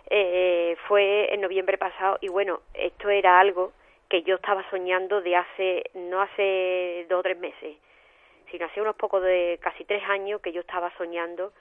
Eh, 0.09 0.75
fue 0.87 1.33
en 1.33 1.41
noviembre 1.41 1.77
pasado 1.77 2.17
y 2.21 2.29
bueno, 2.29 2.61
esto 2.73 3.09
era 3.09 3.39
algo 3.39 3.73
que 4.09 4.23
yo 4.23 4.35
estaba 4.35 4.67
soñando 4.69 5.21
de 5.21 5.35
hace, 5.35 5.83
no 5.93 6.21
hace 6.21 7.05
dos 7.09 7.19
o 7.19 7.23
tres 7.23 7.37
meses, 7.37 7.75
sino 8.49 8.65
hace 8.65 8.81
unos 8.81 8.95
pocos 8.95 9.21
de 9.21 9.59
casi 9.61 9.83
tres 9.83 10.03
años 10.09 10.41
que 10.41 10.53
yo 10.53 10.61
estaba 10.61 10.91
soñando 10.97 11.51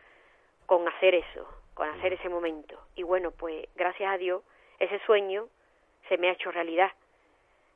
con 0.66 0.86
hacer 0.88 1.16
eso, 1.16 1.46
con 1.74 1.88
hacer 1.88 2.12
ese 2.12 2.28
momento. 2.28 2.78
Y 2.94 3.02
bueno, 3.02 3.32
pues 3.32 3.66
gracias 3.74 4.12
a 4.12 4.16
Dios, 4.16 4.42
ese 4.78 5.00
sueño 5.06 5.48
se 6.08 6.18
me 6.18 6.28
ha 6.28 6.32
hecho 6.32 6.50
realidad 6.52 6.92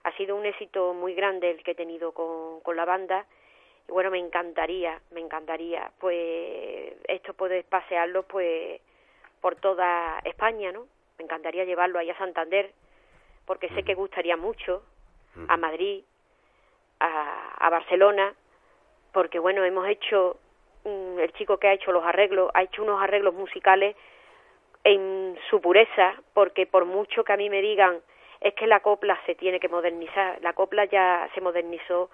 ha 0.05 0.13
sido 0.13 0.37
un 0.37 0.47
éxito 0.47 0.95
muy 0.95 1.15
grande 1.15 1.51
el 1.51 1.63
que 1.63 1.73
he 1.73 1.75
tenido 1.75 2.13
con, 2.13 2.61
con 2.61 2.77
la 2.77 2.85
banda. 2.85 3.27
Y 3.89 3.93
bueno 3.93 4.11
me 4.11 4.19
encantaría 4.19 5.01
me 5.11 5.21
encantaría 5.21 5.91
pues 5.99 6.95
esto 7.09 7.35
poder 7.35 7.65
pasearlo 7.65 8.23
pues 8.23 8.81
por 9.41 9.57
toda 9.57 10.21
España 10.25 10.71
no 10.71 10.87
me 11.19 11.25
encantaría 11.25 11.65
llevarlo 11.65 11.99
allá 11.99 12.13
a 12.13 12.19
Santander 12.19 12.73
porque 13.47 13.69
sé 13.71 13.83
que 13.83 13.95
gustaría 13.95 14.37
mucho 14.37 14.83
a 15.49 15.57
Madrid 15.57 16.05
a, 17.01 17.67
a 17.67 17.71
Barcelona 17.71 18.33
porque 19.13 19.39
bueno 19.39 19.65
hemos 19.65 19.89
hecho 19.89 20.39
mm, 20.85 21.19
el 21.19 21.33
chico 21.33 21.57
que 21.59 21.69
ha 21.69 21.73
hecho 21.73 21.91
los 21.91 22.05
arreglos 22.05 22.51
ha 22.55 22.63
hecho 22.63 22.83
unos 22.83 23.03
arreglos 23.03 23.35
musicales 23.35 23.97
en 24.85 25.37
su 25.49 25.61
pureza 25.61 26.15
porque 26.33 26.67
por 26.67 26.85
mucho 26.85 27.25
que 27.25 27.33
a 27.33 27.37
mí 27.37 27.51
me 27.51 27.61
digan 27.61 28.01
es 28.41 28.55
que 28.55 28.67
la 28.67 28.81
copla 28.81 29.21
se 29.27 29.35
tiene 29.35 29.61
que 29.61 29.69
modernizar. 29.69 30.39
La 30.43 30.53
copla 30.53 30.85
ya 30.87 31.29
se 31.35 31.41
modernizó 31.41 32.11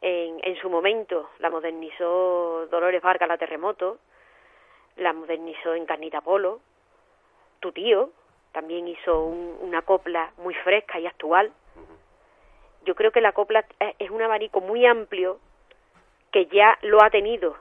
en, 0.00 0.40
en 0.42 0.56
su 0.56 0.70
momento, 0.70 1.30
la 1.38 1.50
modernizó 1.50 2.66
Dolores 2.70 3.02
Vargas 3.02 3.28
la 3.28 3.38
Terremoto, 3.38 3.98
la 4.96 5.12
modernizó 5.12 5.74
en 5.74 5.86
Carnita 5.86 6.20
Polo, 6.20 6.60
tu 7.60 7.72
tío 7.72 8.10
también 8.52 8.86
hizo 8.86 9.24
una 9.24 9.82
copla 9.82 10.32
muy 10.36 10.54
fresca 10.54 11.00
y 11.00 11.06
actual. 11.06 11.50
Yo 12.84 12.94
creo 12.94 13.10
que 13.10 13.20
la 13.20 13.32
copla 13.32 13.64
es 13.98 14.10
un 14.10 14.22
abanico 14.22 14.60
muy 14.60 14.86
amplio 14.86 15.40
que 16.30 16.46
ya 16.46 16.78
lo 16.82 17.02
ha 17.02 17.10
tenido 17.10 17.56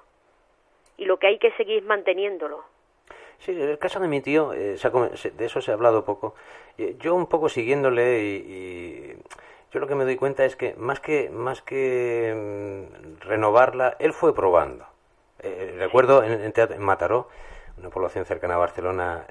y 0.97 1.05
lo 1.05 1.17
que 1.17 1.27
hay 1.27 1.39
que 1.39 1.51
seguir 1.53 1.83
manteniéndolo. 1.83 2.63
Sí, 3.43 3.51
el 3.51 3.77
caso 3.77 3.99
de 3.99 4.07
mi 4.07 4.21
tío, 4.21 4.53
eh, 4.53 4.77
de 4.77 5.45
eso 5.45 5.59
se 5.59 5.71
ha 5.71 5.73
hablado 5.73 6.05
poco. 6.05 6.33
Eh, 6.77 6.95
yo 6.99 7.13
un 7.13 7.27
poco 7.27 7.49
siguiéndole 7.49 8.23
y, 8.23 9.17
yo 9.71 9.79
lo 9.81 9.87
que 9.87 9.95
me 9.95 10.05
doy 10.05 10.15
cuenta 10.15 10.45
es 10.45 10.55
que 10.55 10.75
más 10.75 11.01
que 11.01 11.29
más 11.29 11.61
que 11.61 12.33
mm, 12.33 13.19
renovarla, 13.21 13.97
él 13.99 14.13
fue 14.13 14.33
probando. 14.33 14.85
Eh, 15.39 15.75
recuerdo 15.77 16.23
en, 16.23 16.53
en, 16.55 16.81
Mataró, 16.81 17.27
una 17.77 17.89
población 17.89 18.23
cercana 18.25 18.55
a 18.55 18.57
Barcelona, 18.59 19.25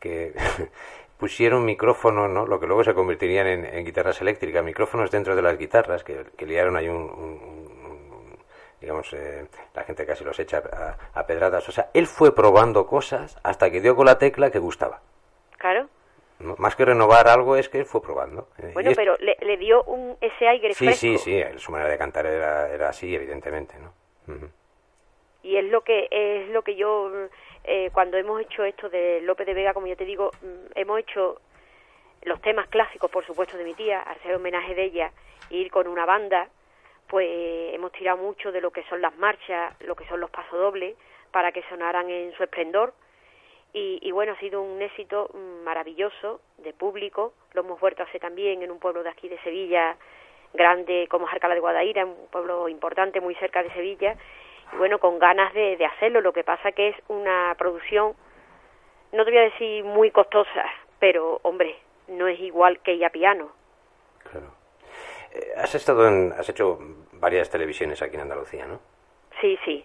que 0.00 0.32
pusieron 1.18 1.64
micrófonos, 1.64 2.30
¿no? 2.30 2.46
lo 2.46 2.58
que 2.58 2.66
luego 2.66 2.84
se 2.84 2.94
convertirían 2.94 3.46
en, 3.46 3.84
guitarras 3.84 4.20
eléctricas, 4.22 4.64
micrófonos 4.64 5.10
dentro 5.10 5.36
de 5.36 5.42
las 5.42 5.58
guitarras, 5.58 6.04
que, 6.04 6.24
que 6.36 6.46
liaron 6.46 6.76
ahí 6.76 6.88
un 6.88 7.55
digamos, 8.80 9.12
eh, 9.12 9.46
la 9.74 9.84
gente 9.84 10.06
casi 10.06 10.24
los 10.24 10.38
echa 10.38 10.62
a, 11.14 11.26
pedradas. 11.26 11.68
O 11.68 11.72
sea, 11.72 11.90
él 11.94 12.06
fue 12.06 12.34
probando 12.34 12.86
cosas 12.86 13.38
hasta 13.42 13.70
que 13.70 13.80
dio 13.80 13.96
con 13.96 14.06
la 14.06 14.18
tecla 14.18 14.50
que 14.50 14.58
gustaba. 14.58 15.00
Claro. 15.58 15.88
más 16.58 16.76
que 16.76 16.84
renovar 16.84 17.28
algo 17.28 17.56
es 17.56 17.68
que 17.68 17.78
él 17.78 17.86
fue 17.86 18.02
probando. 18.02 18.48
Eh, 18.58 18.70
bueno, 18.74 18.92
pero 18.94 19.16
le, 19.18 19.56
dio 19.56 19.82
un, 19.84 20.16
ese 20.20 20.46
aire 20.46 20.74
sí, 20.74 20.92
Sí, 20.92 21.18
sí, 21.18 21.42
su 21.56 21.72
manera 21.72 21.90
de 21.90 21.98
cantar 21.98 22.26
era, 22.26 22.68
era 22.68 22.90
así, 22.90 23.14
evidentemente, 23.14 23.74
¿no? 23.78 23.92
Y 25.42 25.56
es 25.56 25.64
lo 25.64 25.82
que 25.82 26.08
es 26.10 26.48
lo 26.50 26.62
que 26.62 26.74
yo 26.74 27.10
eh, 27.68 27.90
cuando 27.92 28.16
hemos 28.16 28.40
hecho 28.40 28.64
esto 28.64 28.88
de 28.88 29.20
López 29.22 29.46
de 29.46 29.54
Vega, 29.54 29.74
como 29.74 29.88
yo 29.88 29.96
te 29.96 30.04
digo, 30.04 30.30
mm, 30.40 30.72
hemos 30.76 31.00
hecho 31.00 31.40
los 32.22 32.40
temas 32.40 32.68
clásicos, 32.68 33.10
por 33.10 33.26
supuesto, 33.26 33.56
de 33.56 33.64
mi 33.64 33.74
tía, 33.74 34.02
hacer 34.02 34.34
homenaje 34.34 34.74
de 34.74 34.84
ella, 34.84 35.12
ir 35.50 35.70
con 35.70 35.88
una 35.88 36.06
banda, 36.06 36.48
pues 37.08 37.74
hemos 37.74 37.92
tirado 37.92 38.18
mucho 38.18 38.52
de 38.52 38.60
lo 38.60 38.70
que 38.70 38.82
son 38.84 39.00
las 39.00 39.16
marchas, 39.16 39.74
lo 39.80 39.94
que 39.94 40.06
son 40.06 40.20
los 40.20 40.30
pasodobles, 40.30 40.96
para 41.30 41.52
que 41.52 41.62
sonaran 41.68 42.08
en 42.10 42.32
su 42.32 42.42
esplendor. 42.42 42.94
Y, 43.78 44.10
bueno, 44.10 44.32
ha 44.32 44.40
sido 44.40 44.62
un 44.62 44.80
éxito 44.80 45.28
maravilloso 45.62 46.40
de 46.56 46.72
público. 46.72 47.34
Lo 47.52 47.60
hemos 47.60 47.78
vuelto 47.78 48.02
a 48.02 48.06
hacer 48.06 48.22
también 48.22 48.62
en 48.62 48.70
un 48.70 48.78
pueblo 48.78 49.02
de 49.02 49.10
aquí 49.10 49.28
de 49.28 49.38
Sevilla, 49.40 49.98
grande 50.54 51.06
como 51.10 51.26
Jarcala 51.26 51.52
de 51.52 51.60
Guadaira, 51.60 52.06
un 52.06 52.28
pueblo 52.30 52.70
importante 52.70 53.20
muy 53.20 53.34
cerca 53.34 53.62
de 53.62 53.70
Sevilla. 53.74 54.16
Y 54.72 54.76
bueno, 54.76 54.98
con 54.98 55.18
ganas 55.18 55.52
de, 55.52 55.76
de 55.76 55.84
hacerlo. 55.84 56.22
Lo 56.22 56.32
que 56.32 56.42
pasa 56.42 56.72
que 56.72 56.88
es 56.88 56.96
una 57.08 57.54
producción, 57.58 58.14
no 59.12 59.26
te 59.26 59.30
voy 59.30 59.40
a 59.40 59.50
decir 59.50 59.84
muy 59.84 60.10
costosa, 60.10 60.64
pero 60.98 61.40
hombre, 61.42 61.76
no 62.08 62.28
es 62.28 62.40
igual 62.40 62.80
que 62.80 62.92
ella 62.92 63.10
piano. 63.10 63.50
Eh, 65.36 65.52
has 65.56 65.74
estado 65.74 66.08
en, 66.08 66.32
has 66.32 66.48
hecho 66.48 66.78
varias 67.12 67.50
televisiones 67.50 68.00
aquí 68.00 68.14
en 68.14 68.22
Andalucía, 68.22 68.66
¿no? 68.66 68.80
Sí, 69.40 69.58
sí. 69.64 69.84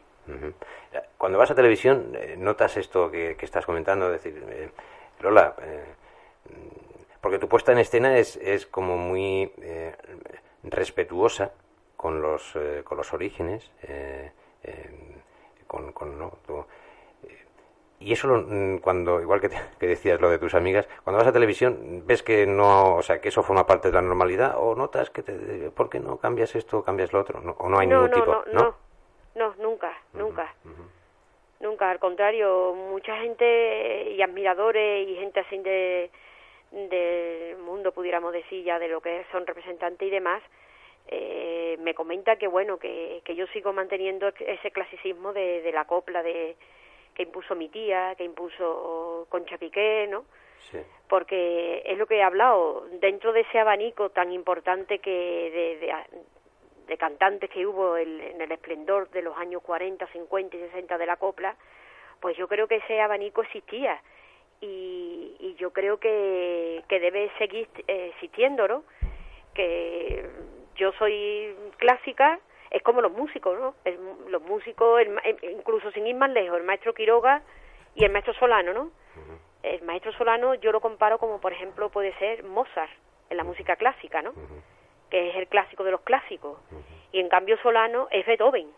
Cuando 1.18 1.38
vas 1.38 1.52
a 1.52 1.56
televisión, 1.56 2.14
eh, 2.16 2.36
¿notas 2.38 2.78
esto 2.78 3.12
que, 3.12 3.36
estás 3.42 3.66
comentando? 3.66 4.10
decir, 4.10 4.42
eh, 4.50 4.70
Lola, 5.20 5.56
porque 7.20 7.38
tu 7.38 7.50
puesta 7.50 7.72
en 7.72 7.80
escena 7.80 8.18
es, 8.18 8.38
es 8.38 8.66
como 8.66 8.98
muy 8.98 9.52
respetuosa 10.64 11.52
con 11.98 12.22
los, 12.22 12.58
con 12.84 12.98
los 12.98 13.14
orígenes, 13.14 13.72
con, 15.68 15.92
con 15.92 16.18
¿no? 16.18 16.38
Y 18.02 18.14
eso 18.14 18.28
mm, 18.28 18.80
cuando 18.80 19.22
igual 19.22 19.40
que, 19.40 19.50
que, 19.80 19.88
decías 19.88 20.20
lo 20.20 20.30
de 20.30 20.40
tus 20.40 20.56
amigas 20.56 20.88
cuando 21.04 21.20
vas 21.20 21.28
a 21.28 21.32
televisión 21.32 22.04
ves 22.06 22.24
que 22.24 22.46
no 22.46 22.96
o 22.96 23.02
sea 23.02 23.22
que 23.22 23.30
eso 23.30 23.44
forma 23.44 23.66
parte 23.66 23.90
de 23.90 23.94
la 23.94 24.02
normalidad 24.02 24.56
o 24.58 24.76
notas 24.76 25.10
que 25.10 25.24
te 25.24 25.70
por 25.72 25.90
qué 25.90 26.00
no 26.00 26.18
cambias 26.18 26.56
esto 26.56 26.80
o 26.80 26.84
cambias 26.84 27.14
lo 27.14 27.22
otro 27.22 27.40
o 27.58 27.70
no 27.70 27.80
hay 27.80 27.88
ningún 27.88 28.12
tipo 28.12 28.44
no 28.52 28.76
no 29.36 29.56
nunca 29.60 29.94
nunca. 30.14 30.54
nunca 31.60 31.92
al 31.92 32.00
contrario 32.00 32.74
mucha 32.74 33.16
gente 33.18 34.12
y 34.12 34.22
admiradores 34.22 35.08
y 35.08 35.16
gente 35.16 35.40
así 35.40 35.58
de 35.60 36.10
del 36.72 37.58
mundo 37.58 37.92
pudiéramos 37.92 38.34
decir 38.34 38.64
ya 38.64 38.80
de 38.80 38.88
lo 38.88 39.02
que 39.02 39.26
son 39.32 39.46
representantes 39.46 40.08
y 40.08 40.12
demás 40.12 40.42
eh, 41.08 41.78
me 41.82 41.94
comenta 41.94 42.38
que 42.38 42.48
bueno 42.48 42.78
que, 42.78 43.22
que 43.26 43.36
yo 43.36 43.46
sigo 43.48 43.74
manteniendo 43.74 44.32
ese 44.40 44.72
clasicismo 44.72 45.34
de, 45.34 45.62
de 45.62 45.72
la 45.74 45.86
copla 45.86 46.24
de 46.24 46.56
que 47.14 47.24
impuso 47.24 47.56
mi 47.56 47.70
tía, 47.70 48.16
que 48.16 48.24
impuso 48.24 49.28
Concha 49.30 49.58
Piqué, 49.58 50.08
¿no? 50.10 50.26
Sí. 50.72 50.80
Porque 51.08 51.82
es 51.86 51.98
lo 51.98 52.08
que 52.08 52.18
he 52.18 52.24
hablado, 52.24 52.86
dentro 53.00 53.34
de 53.34 53.42
ese 53.42 53.60
abanico 53.60 54.10
tan 54.10 54.32
importante 54.32 55.00
que 55.00 55.12
de, 55.12 55.86
de, 55.86 55.94
de 56.88 56.98
cantantes 56.98 57.50
que 57.50 57.66
hubo 57.66 57.98
en 57.98 58.40
el 58.40 58.52
esplendor 58.52 59.10
de 59.10 59.22
los 59.22 59.38
años 59.38 59.62
40, 59.64 60.08
50 60.08 60.56
y 60.56 60.60
60 60.60 60.98
de 60.98 61.06
la 61.06 61.18
copla, 61.18 61.56
pues 62.20 62.38
yo 62.38 62.48
creo 62.48 62.68
que 62.68 62.76
ese 62.76 63.02
abanico 63.02 63.42
existía 63.42 64.02
y, 64.62 65.36
y 65.40 65.56
yo 65.56 65.74
creo 65.74 66.00
que, 66.00 66.84
que 66.88 67.00
debe 67.00 67.32
seguir 67.38 67.68
eh, 67.88 68.12
existiendo, 68.14 68.68
¿no? 68.68 68.84
Que 69.54 70.30
yo 70.76 70.92
soy 70.94 71.56
clásica, 71.78 72.40
es 72.72 72.82
como 72.84 73.02
los 73.02 73.12
músicos, 73.12 73.60
¿no? 73.60 73.76
El, 73.84 74.00
los 74.30 74.42
músicos, 74.42 75.02
el, 75.02 75.38
incluso 75.52 75.92
sin 75.92 76.08
ir 76.08 76.16
más 76.16 76.30
lejos, 76.32 76.58
el 76.58 76.64
maestro 76.64 76.94
Quiroga 76.94 77.42
y 77.96 78.06
el 78.06 78.12
maestro 78.12 78.34
Solano, 78.36 78.74
¿no? 78.74 78.92
El 79.62 79.84
maestro 79.84 80.12
Solano 80.14 80.56
yo 80.56 80.72
lo 80.72 80.80
comparo 80.80 81.20
como, 81.20 81.40
por 81.40 81.52
ejemplo, 81.52 81.90
puede 81.90 82.18
ser 82.18 82.44
Mozart 82.44 82.92
en 83.30 83.38
la 83.38 83.44
música 83.44 83.76
clásica, 83.76 84.22
¿no? 84.22 84.34
Que 85.10 85.30
es 85.30 85.36
el 85.36 85.48
clásico 85.48 85.84
de 85.84 85.92
los 85.92 86.02
clásicos. 86.02 86.58
Y 87.12 87.20
en 87.20 87.28
cambio 87.28 87.58
Solano 87.62 88.08
es 88.10 88.26
Beethoven. 88.26 88.72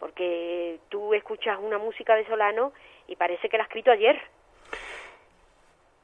Porque 0.00 0.80
tú 0.88 1.14
escuchas 1.14 1.58
una 1.60 1.78
música 1.78 2.16
de 2.16 2.26
Solano 2.26 2.72
y 3.06 3.16
parece 3.16 3.48
que 3.48 3.56
la 3.56 3.64
ha 3.64 3.66
escrito 3.66 3.90
ayer. 3.92 4.20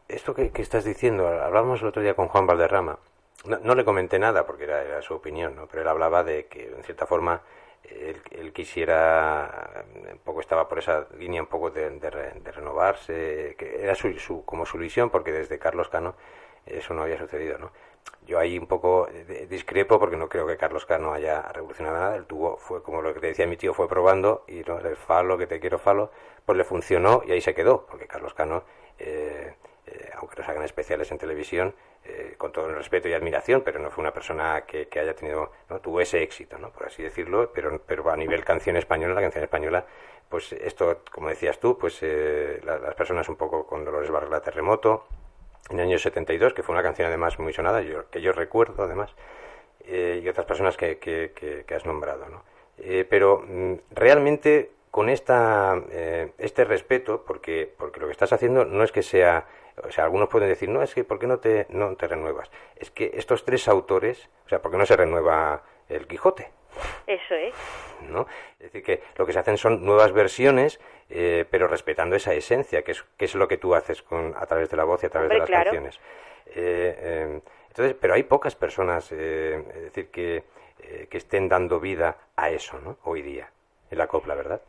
Esto 0.09 0.35
que, 0.35 0.53
que 0.53 0.63
estás 0.63 0.85
diciendo, 0.85 1.27
hablábamos 1.27 1.83
el 1.83 1.89
otro 1.89 2.03
día 2.03 2.15
con 2.15 2.29
Juan 2.29 2.47
Valderrama. 2.47 2.99
No, 3.45 3.59
no 3.59 3.75
le 3.75 3.85
comenté 3.85 4.19
nada 4.19 4.47
porque 4.47 4.65
era, 4.65 4.83
era, 4.83 5.03
su 5.03 5.15
opinión, 5.15 5.55
¿no? 5.55 5.67
pero 5.67 5.83
él 5.83 5.89
hablaba 5.89 6.25
de 6.25 6.47
que, 6.47 6.67
en 6.69 6.83
cierta 6.83 7.07
forma, 7.07 7.43
él, 7.83 8.21
él, 8.31 8.53
quisiera, 8.53 9.85
un 10.13 10.19
poco 10.19 10.41
estaba 10.41 10.69
por 10.69 10.79
esa 10.79 11.07
línea 11.19 11.43
un 11.43 11.49
poco 11.49 11.71
de, 11.71 11.91
de, 11.91 12.11
renovarse, 12.53 13.55
que 13.59 13.83
era 13.83 13.95
su, 13.95 14.19
su, 14.19 14.45
como 14.45 14.65
su 14.65 14.79
visión, 14.79 15.11
porque 15.11 15.33
desde 15.33 15.59
Carlos 15.59 15.89
Cano 15.91 16.15
eso 16.67 16.95
no 16.95 17.03
había 17.03 17.19
sucedido, 17.19 17.59
¿no? 17.59 17.73
Yo 18.27 18.39
ahí 18.39 18.59
un 18.59 18.67
poco 18.67 19.09
discrepo 19.49 19.99
porque 19.99 20.17
no 20.17 20.29
creo 20.29 20.47
que 20.47 20.57
Carlos 20.57 20.87
Cano 20.87 21.13
haya 21.13 21.43
revolucionado 21.53 21.97
nada. 21.97 22.17
Él 22.17 22.25
tuvo, 22.27 22.57
fue 22.57 22.83
como 22.83 23.03
lo 23.03 23.13
que 23.13 23.21
te 23.21 23.27
decía 23.29 23.47
mi 23.47 23.57
tío, 23.57 23.75
fue 23.75 23.89
probando 23.89 24.45
y 24.49 24.61
no, 24.61 24.79
el 24.79 24.97
falo, 24.97 25.37
que 25.37 25.47
te 25.47 25.61
quiero 25.61 25.79
falo, 25.79 26.11
pues 26.45 26.57
le 26.57 26.65
funcionó 26.65 27.23
y 27.27 27.33
ahí 27.33 27.41
se 27.41 27.55
quedó, 27.55 27.87
porque 27.87 28.07
Carlos 28.07 28.33
Cano, 28.35 28.65
eh, 28.99 29.55
eh, 29.87 30.11
aunque 30.17 30.37
nos 30.37 30.49
hagan 30.49 30.63
especiales 30.63 31.11
en 31.13 31.19
televisión, 31.19 31.75
eh, 32.07 32.35
con 32.37 32.53
todo 32.53 32.69
el 32.69 32.75
respeto 32.75 33.09
y 33.09 33.15
admiración, 33.15 33.63
pero 33.63 33.79
no 33.79 33.91
fue 33.91 34.03
una 34.03 34.13
persona 34.13 34.65
que, 34.67 34.87
haya 35.01 35.15
tenido, 35.15 35.53
no 35.71 35.81
tuvo 35.81 36.03
ese 36.03 36.23
éxito, 36.23 36.59
¿no? 36.59 36.71
por 36.71 36.87
así 36.87 37.03
decirlo, 37.03 37.51
pero, 37.55 37.81
pero 37.87 38.11
a 38.11 38.17
nivel 38.17 38.45
canción 38.45 38.77
española, 38.77 39.15
la 39.15 39.23
canción 39.23 39.43
española, 39.43 39.87
pues 40.29 40.53
esto, 40.53 41.01
como 41.11 41.31
decías 41.31 41.59
tú, 41.59 41.79
pues 41.79 41.99
eh, 42.03 42.61
la, 42.63 42.79
las 42.79 42.95
personas 42.95 43.27
un 43.31 43.37
poco 43.37 43.67
con 43.67 43.87
Dolores 43.87 44.11
Varela 44.11 44.43
Terremoto, 44.43 45.07
en 45.71 45.79
el 45.79 45.87
año 45.87 45.99
72, 45.99 46.53
que 46.53 46.63
fue 46.63 46.75
una 46.75 46.83
canción 46.83 47.09
además 47.09 47.39
muy 47.39 47.55
sonada, 47.55 47.81
yo, 47.81 48.11
que 48.11 48.21
yo 48.21 48.33
recuerdo 48.33 48.83
además, 48.83 49.15
eh, 49.87 50.21
y 50.23 50.29
otras 50.29 50.45
personas 50.45 50.77
que, 50.77 50.99
que, 50.99 51.33
que, 51.67 51.75
has 51.75 51.87
nombrado, 51.87 52.29
¿no? 52.29 52.45
Pero 53.09 53.45
mm, 53.49 53.77
realmente 53.93 54.73
con 54.91 55.09
esta, 55.09 55.83
este 56.37 56.65
respeto, 56.65 57.25
porque, 57.25 57.73
porque 57.79 57.99
lo 57.99 58.07
que 58.07 58.13
estás 58.13 58.35
haciendo 58.35 58.67
no 58.67 58.85
es 58.85 58.93
que 58.93 59.03
sea, 59.03 59.47
o 59.83 59.91
sea, 59.91 60.05
algunos 60.05 60.29
pueden 60.29 60.49
decir, 60.49 60.69
no, 60.69 60.83
es 60.83 60.95
que 60.95 61.05
¿por 61.05 61.19
qué 61.19 61.27
no 61.27 61.39
te, 61.39 61.67
no 61.71 61.97
te 61.97 62.07
renuevas? 62.07 62.51
Es 62.77 62.91
que 62.91 63.11
estos 63.15 63.45
tres 63.45 63.69
autores, 63.69 64.29
o 64.47 64.49
sea, 64.49 64.63
¿por 64.63 64.71
qué 64.71 64.79
no 64.79 64.87
se 64.87 64.97
renueva 64.97 65.63
el 65.89 66.07
Quijote? 66.07 66.51
Eso 67.07 67.35
es. 67.35 67.55
¿No? 68.09 68.27
Es 68.59 68.73
decir, 68.73 68.83
que 68.83 69.03
lo 69.17 69.27
que 69.27 69.33
se 69.33 69.39
hacen 69.39 69.59
son 69.59 69.85
nuevas 69.85 70.13
versiones, 70.13 70.81
eh, 71.09 71.45
pero 71.51 71.69
respetando 71.69 72.17
esa 72.17 72.35
esencia, 72.35 72.83
que 72.83 72.93
es, 72.93 73.05
que 73.17 73.27
es 73.27 73.35
lo 73.35 73.49
que 73.49 73.59
tú 73.59 73.75
haces 73.75 74.03
con, 74.03 74.35
a 74.37 74.47
través 74.47 74.71
de 74.71 74.77
la 74.77 74.85
voz 74.85 75.03
y 75.03 75.07
a 75.07 75.11
través 75.11 75.27
Hombre, 75.27 75.37
de 75.37 75.41
las 75.41 75.49
claro. 75.49 75.65
canciones. 75.65 76.01
Eh, 76.47 76.97
eh, 76.99 77.41
entonces, 77.69 77.97
pero 78.01 78.15
hay 78.15 78.23
pocas 78.25 78.55
personas, 78.55 79.11
eh, 79.13 79.65
es 79.75 79.83
decir, 79.83 80.09
que, 80.11 80.45
que 81.09 81.17
estén 81.17 81.49
dando 81.49 81.81
vida 81.81 82.17
a 82.37 82.51
eso, 82.51 82.79
¿no? 82.79 82.99
Hoy 83.05 83.23
día, 83.23 83.51
en 83.91 83.99
la 83.99 84.07
copla, 84.07 84.35
¿verdad? 84.35 84.61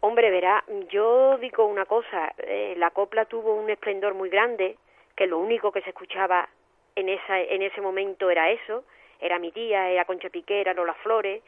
Hombre, 0.00 0.30
verá, 0.30 0.64
yo 0.88 1.36
digo 1.38 1.66
una 1.66 1.84
cosa, 1.84 2.32
eh, 2.38 2.74
la 2.78 2.90
copla 2.90 3.26
tuvo 3.26 3.54
un 3.54 3.68
esplendor 3.68 4.14
muy 4.14 4.30
grande, 4.30 4.76
que 5.14 5.26
lo 5.26 5.38
único 5.38 5.72
que 5.72 5.82
se 5.82 5.90
escuchaba 5.90 6.48
en, 6.96 7.10
esa, 7.10 7.38
en 7.38 7.60
ese 7.62 7.82
momento 7.82 8.30
era 8.30 8.50
eso, 8.50 8.84
era 9.20 9.38
mi 9.38 9.52
tía, 9.52 9.90
era 9.90 10.06
Concha 10.06 10.30
Piqué, 10.30 10.62
era 10.62 10.72
Lola 10.72 10.94
Flores, 10.94 11.42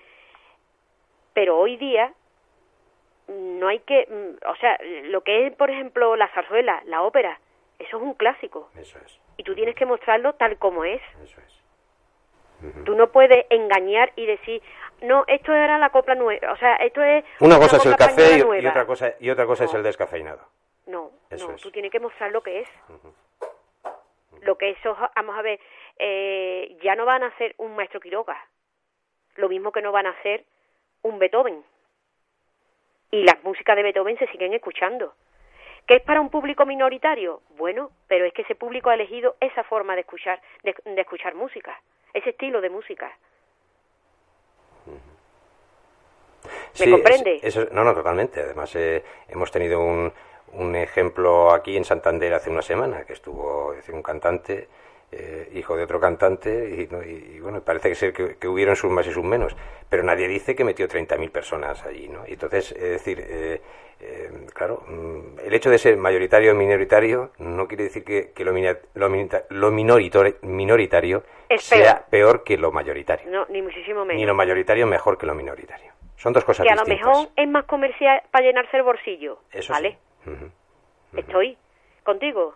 pero 1.32 1.58
hoy 1.58 1.78
día 1.78 2.12
no 3.28 3.68
hay 3.68 3.78
que, 3.80 4.06
mm, 4.06 4.46
o 4.46 4.56
sea, 4.56 4.78
lo 5.04 5.22
que 5.22 5.46
es, 5.46 5.54
por 5.54 5.70
ejemplo, 5.70 6.14
la 6.16 6.28
zarzuela, 6.28 6.82
la 6.84 7.02
ópera, 7.02 7.40
eso 7.78 7.96
es 7.96 8.02
un 8.02 8.14
clásico. 8.14 8.70
Eso 8.76 8.98
es. 9.04 9.18
Y 9.38 9.44
tú 9.44 9.54
tienes 9.54 9.74
que 9.74 9.86
mostrarlo 9.86 10.34
tal 10.34 10.58
como 10.58 10.84
es. 10.84 11.00
Eso 11.22 11.40
es. 11.40 11.62
Tú 12.84 12.94
no 12.94 13.10
puedes 13.10 13.44
engañar 13.50 14.12
y 14.14 14.24
decir, 14.24 14.62
no, 15.02 15.24
esto 15.26 15.52
era 15.52 15.78
la 15.78 15.90
copla 15.90 16.14
nueva, 16.14 16.52
o 16.52 16.56
sea, 16.56 16.76
esto 16.76 17.02
es 17.02 17.24
una 17.40 17.58
cosa 17.58 17.76
es 17.76 17.86
el 17.86 17.96
café 17.96 18.38
y, 18.38 18.66
otra 18.66 18.86
cosa 18.86 19.14
y 19.18 19.30
otra 19.30 19.46
cosa 19.46 19.64
es 19.64 19.74
el 19.74 19.82
descafeinado. 19.82 20.46
No, 20.86 21.10
Eso 21.30 21.48
no, 21.48 21.54
es. 21.54 21.62
tú 21.62 21.70
tienes 21.70 21.90
que 21.90 22.00
mostrar 22.00 22.30
lo 22.32 22.42
que 22.42 22.60
es. 22.60 22.68
Lo 24.42 24.58
que 24.58 24.70
eso, 24.70 24.96
vamos 25.14 25.38
a 25.38 25.42
ver, 25.42 25.60
eh, 25.98 26.76
ya 26.82 26.96
no 26.96 27.04
van 27.04 27.22
a 27.22 27.28
hacer 27.28 27.54
un 27.58 27.76
maestro 27.76 28.00
Quiroga, 28.00 28.36
lo 29.36 29.48
mismo 29.48 29.70
que 29.70 29.82
no 29.82 29.92
van 29.92 30.06
a 30.06 30.10
hacer 30.10 30.44
un 31.02 31.18
Beethoven. 31.18 31.64
Y 33.10 33.24
las 33.24 33.42
músicas 33.44 33.76
de 33.76 33.82
Beethoven 33.82 34.18
se 34.18 34.26
siguen 34.28 34.54
escuchando. 34.54 35.14
¿Qué 35.86 35.94
es 35.94 36.02
para 36.02 36.20
un 36.20 36.30
público 36.30 36.64
minoritario? 36.64 37.42
Bueno, 37.56 37.90
pero 38.08 38.24
es 38.24 38.32
que 38.32 38.42
ese 38.42 38.54
público 38.54 38.90
ha 38.90 38.94
elegido 38.94 39.36
esa 39.40 39.64
forma 39.64 39.94
de 39.94 40.02
escuchar, 40.02 40.40
de, 40.62 40.74
de 40.84 41.00
escuchar 41.00 41.34
música, 41.34 41.80
ese 42.14 42.30
estilo 42.30 42.60
de 42.60 42.70
música. 42.70 43.16
¿Me 46.78 46.84
Sí, 46.86 46.90
comprende? 46.90 47.40
es- 47.42 47.72
no, 47.72 47.84
no, 47.84 47.94
totalmente. 47.94 48.40
Además, 48.40 48.74
eh, 48.76 49.02
hemos 49.28 49.50
tenido 49.50 49.80
un, 49.80 50.12
un 50.54 50.76
ejemplo 50.76 51.52
aquí 51.52 51.76
en 51.76 51.84
Santander 51.84 52.32
hace 52.34 52.50
una 52.50 52.62
semana, 52.62 53.04
que 53.04 53.12
estuvo 53.12 53.72
es 53.72 53.78
decir, 53.78 53.94
un 53.94 54.02
cantante, 54.02 54.68
eh, 55.14 55.50
hijo 55.54 55.76
de 55.76 55.84
otro 55.84 56.00
cantante, 56.00 56.50
y, 56.50 56.86
¿no? 56.90 57.02
y- 57.02 57.34
y, 57.36 57.40
bueno, 57.40 57.60
parece 57.60 57.90
que, 57.90 57.94
ser 57.94 58.12
que, 58.14 58.36
que 58.36 58.48
hubieron 58.48 58.74
sus 58.76 58.90
más 58.90 59.06
y 59.06 59.12
sus 59.12 59.22
menos, 59.24 59.54
pero 59.90 60.02
nadie 60.02 60.26
dice 60.28 60.54
que 60.56 60.64
metió 60.64 60.88
30.000 60.88 61.30
personas 61.30 61.84
allí, 61.84 62.08
¿no? 62.08 62.26
Y 62.26 62.32
entonces, 62.32 62.72
es 62.72 62.80
decir, 62.80 63.22
eh, 63.28 63.60
eh, 64.00 64.30
claro, 64.54 64.82
mm, 64.88 65.40
el 65.44 65.52
hecho 65.52 65.68
de 65.68 65.76
ser 65.76 65.98
mayoritario 65.98 66.52
o 66.52 66.54
minoritario 66.54 67.30
no 67.38 67.68
quiere 67.68 67.84
decir 67.84 68.02
que, 68.04 68.30
que 68.32 68.42
lo, 68.44 68.52
mina- 68.54 68.78
lo, 68.94 69.10
minita- 69.10 69.44
lo 69.50 69.70
minoritario, 69.70 70.36
minoritario 70.40 71.22
sea 71.58 72.06
peor 72.08 72.42
que 72.42 72.56
lo 72.56 72.72
mayoritario, 72.72 73.30
No, 73.30 73.44
ni 73.50 73.60
muchísimo 73.60 74.06
menos. 74.06 74.18
ni 74.18 74.24
lo 74.26 74.34
mayoritario 74.34 74.86
mejor 74.86 75.18
que 75.18 75.26
lo 75.26 75.34
minoritario. 75.34 75.91
Son 76.22 76.32
dos 76.32 76.44
cosas 76.44 76.64
que 76.64 76.72
a 76.72 76.76
lo 76.76 76.84
distintas. 76.84 77.08
mejor 77.08 77.28
es 77.36 77.48
más 77.48 77.64
comercial 77.64 78.22
para 78.30 78.44
llenarse 78.44 78.76
el 78.76 78.84
bolsillo, 78.84 79.40
Eso 79.50 79.72
¿vale? 79.72 79.98
sí. 80.24 80.30
Estoy 81.16 81.58
contigo. 82.04 82.54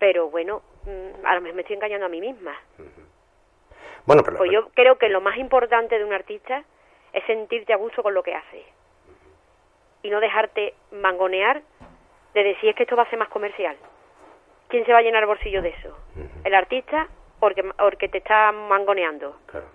Pero 0.00 0.28
bueno, 0.30 0.62
mm, 0.84 1.24
a 1.24 1.34
lo 1.36 1.40
mejor 1.42 1.54
me 1.54 1.62
estoy 1.62 1.76
engañando 1.76 2.06
a 2.06 2.08
mí 2.08 2.20
misma. 2.20 2.56
Bueno, 4.04 4.22
pero, 4.24 4.38
Pues 4.38 4.50
yo 4.50 4.68
creo 4.70 4.98
que 4.98 5.08
lo 5.08 5.20
más 5.20 5.36
importante 5.38 5.96
de 5.96 6.04
un 6.04 6.12
artista 6.12 6.64
es 7.12 7.24
sentirte 7.26 7.72
a 7.72 7.76
gusto 7.76 8.02
con 8.02 8.14
lo 8.14 8.22
que 8.24 8.34
hace. 8.34 8.64
Y 10.02 10.10
no 10.10 10.18
dejarte 10.18 10.74
mangonear 10.90 11.62
de 12.34 12.42
decir 12.42 12.70
es 12.70 12.74
que 12.74 12.82
esto 12.82 12.96
va 12.96 13.04
a 13.04 13.10
ser 13.10 13.18
más 13.20 13.28
comercial. 13.28 13.76
¿Quién 14.68 14.84
se 14.84 14.92
va 14.92 14.98
a 14.98 15.02
llenar 15.02 15.22
el 15.22 15.28
bolsillo 15.28 15.62
de 15.62 15.68
eso? 15.68 15.96
¿El 16.42 16.54
artista 16.54 17.06
o 17.38 17.46
el 17.46 17.54
que, 17.54 17.62
o 17.78 17.88
el 17.88 17.96
que 17.96 18.08
te 18.08 18.18
está 18.18 18.50
mangoneando? 18.50 19.36
claro. 19.46 19.66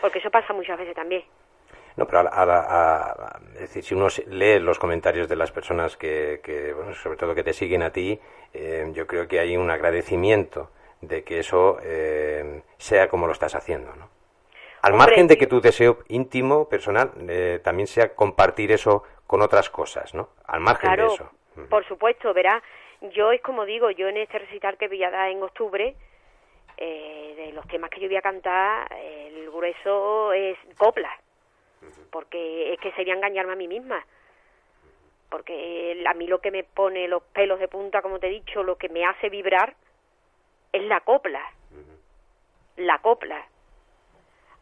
Porque 0.00 0.18
eso 0.18 0.30
pasa 0.30 0.52
muchas 0.54 0.78
veces 0.78 0.94
también. 0.94 1.22
No, 2.00 2.06
pero 2.06 2.20
a, 2.20 2.22
a 2.22 3.10
a- 3.10 3.40
es 3.54 3.60
decir, 3.60 3.84
si 3.84 3.94
uno 3.94 4.08
lee 4.28 4.58
los 4.58 4.78
comentarios 4.78 5.28
de 5.28 5.36
las 5.36 5.52
personas 5.52 5.98
que, 5.98 6.40
que, 6.42 6.72
bueno, 6.72 6.94
sobre 6.94 7.18
todo 7.18 7.34
que 7.34 7.44
te 7.44 7.52
siguen 7.52 7.82
a 7.82 7.90
ti, 7.92 8.18
eh, 8.54 8.88
yo 8.94 9.06
creo 9.06 9.28
que 9.28 9.38
hay 9.38 9.54
un 9.58 9.70
agradecimiento 9.70 10.70
de 11.02 11.22
que 11.24 11.40
eso 11.40 11.78
eh, 11.82 12.62
sea 12.78 13.08
como 13.08 13.26
lo 13.26 13.34
estás 13.34 13.54
haciendo, 13.54 13.94
¿no? 13.96 14.08
Al 14.80 14.92
Hombre, 14.92 15.08
margen 15.08 15.26
de 15.26 15.36
que 15.36 15.46
tu 15.46 15.60
deseo 15.60 15.98
íntimo, 16.08 16.70
personal, 16.70 17.10
eh, 17.28 17.60
también 17.62 17.86
sea 17.86 18.14
compartir 18.14 18.72
eso 18.72 19.02
con 19.26 19.42
otras 19.42 19.68
cosas, 19.68 20.14
¿no? 20.14 20.30
Al 20.46 20.60
margen 20.60 20.88
Claro, 20.94 21.08
de 21.08 21.14
eso. 21.14 21.30
Por 21.68 21.86
supuesto, 21.86 22.32
verá, 22.32 22.62
yo 23.12 23.30
es 23.30 23.42
como 23.42 23.66
digo, 23.66 23.90
yo 23.90 24.08
en 24.08 24.16
este 24.16 24.38
recital 24.38 24.78
que 24.78 24.88
voy 24.88 25.04
a 25.04 25.10
dar 25.10 25.28
en 25.28 25.42
octubre, 25.42 25.94
eh, 26.78 27.34
de 27.36 27.52
los 27.52 27.66
temas 27.68 27.90
que 27.90 28.00
yo 28.00 28.08
voy 28.08 28.16
a 28.16 28.22
cantar, 28.22 28.90
el 28.94 29.50
grueso 29.50 30.32
es 30.32 30.56
copla, 30.78 31.10
porque 32.10 32.72
es 32.72 32.80
que 32.80 32.92
sería 32.92 33.14
engañarme 33.14 33.52
a 33.52 33.56
mí 33.56 33.68
misma, 33.68 34.04
porque 35.28 36.02
a 36.06 36.14
mí 36.14 36.26
lo 36.26 36.40
que 36.40 36.50
me 36.50 36.64
pone 36.64 37.08
los 37.08 37.22
pelos 37.22 37.58
de 37.60 37.68
punta, 37.68 38.02
como 38.02 38.18
te 38.18 38.26
he 38.26 38.30
dicho, 38.30 38.62
lo 38.62 38.76
que 38.76 38.88
me 38.88 39.04
hace 39.04 39.28
vibrar 39.28 39.74
es 40.72 40.82
la 40.84 41.00
copla, 41.00 41.42
la 42.76 42.98
copla. 42.98 43.46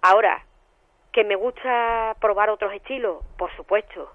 Ahora, 0.02 0.44
que 1.12 1.24
me 1.24 1.36
gusta 1.36 2.16
probar 2.20 2.50
otros 2.50 2.72
estilos, 2.72 3.24
por 3.36 3.54
supuesto, 3.56 4.12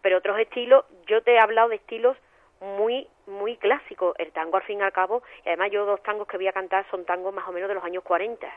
pero 0.00 0.18
otros 0.18 0.38
estilos, 0.38 0.84
yo 1.06 1.22
te 1.22 1.34
he 1.34 1.38
hablado 1.38 1.68
de 1.68 1.76
estilos 1.76 2.16
muy 2.60 3.08
muy 3.26 3.56
clásicos, 3.56 4.14
el 4.18 4.32
tango 4.32 4.56
al 4.56 4.62
fin 4.62 4.80
y 4.80 4.82
al 4.82 4.92
cabo, 4.92 5.22
y 5.44 5.48
además 5.48 5.70
yo 5.70 5.84
dos 5.84 6.02
tangos 6.02 6.26
que 6.26 6.38
voy 6.38 6.48
a 6.48 6.52
cantar 6.52 6.86
son 6.90 7.04
tangos 7.04 7.34
más 7.34 7.46
o 7.46 7.52
menos 7.52 7.68
de 7.68 7.74
los 7.74 7.84
años 7.84 8.02
40. 8.02 8.48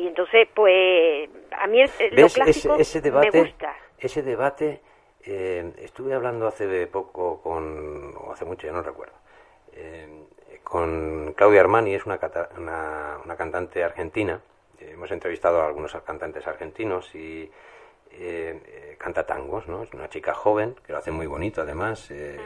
Y 0.00 0.06
entonces, 0.06 0.48
pues, 0.54 1.28
a 1.50 1.66
mí 1.66 1.82
el, 1.82 1.90
lo 2.16 2.28
clásico 2.28 2.76
ese, 2.76 3.02
debate, 3.02 3.30
me 3.32 3.40
gusta. 3.42 3.76
Ese 3.98 4.22
debate, 4.22 4.80
eh, 5.22 5.72
estuve 5.76 6.14
hablando 6.14 6.46
hace 6.46 6.86
poco 6.86 7.42
con, 7.42 8.14
o 8.16 8.32
hace 8.32 8.46
mucho, 8.46 8.66
ya 8.66 8.72
no 8.72 8.82
recuerdo, 8.82 9.14
eh, 9.74 10.24
con 10.64 11.34
Claudia 11.36 11.60
Armani, 11.60 11.94
es 11.94 12.06
una, 12.06 12.18
una, 12.56 13.18
una 13.22 13.36
cantante 13.36 13.84
argentina, 13.84 14.40
eh, 14.78 14.92
hemos 14.92 15.10
entrevistado 15.10 15.60
a 15.60 15.66
algunos 15.66 15.94
cantantes 16.02 16.46
argentinos 16.46 17.14
y 17.14 17.50
eh, 18.12 18.96
canta 18.98 19.26
tangos, 19.26 19.68
¿no? 19.68 19.82
Es 19.82 19.92
una 19.92 20.08
chica 20.08 20.32
joven 20.32 20.76
que 20.86 20.92
lo 20.92 20.98
hace 20.98 21.10
muy 21.10 21.26
bonito 21.26 21.60
además. 21.60 22.10
Eh, 22.10 22.38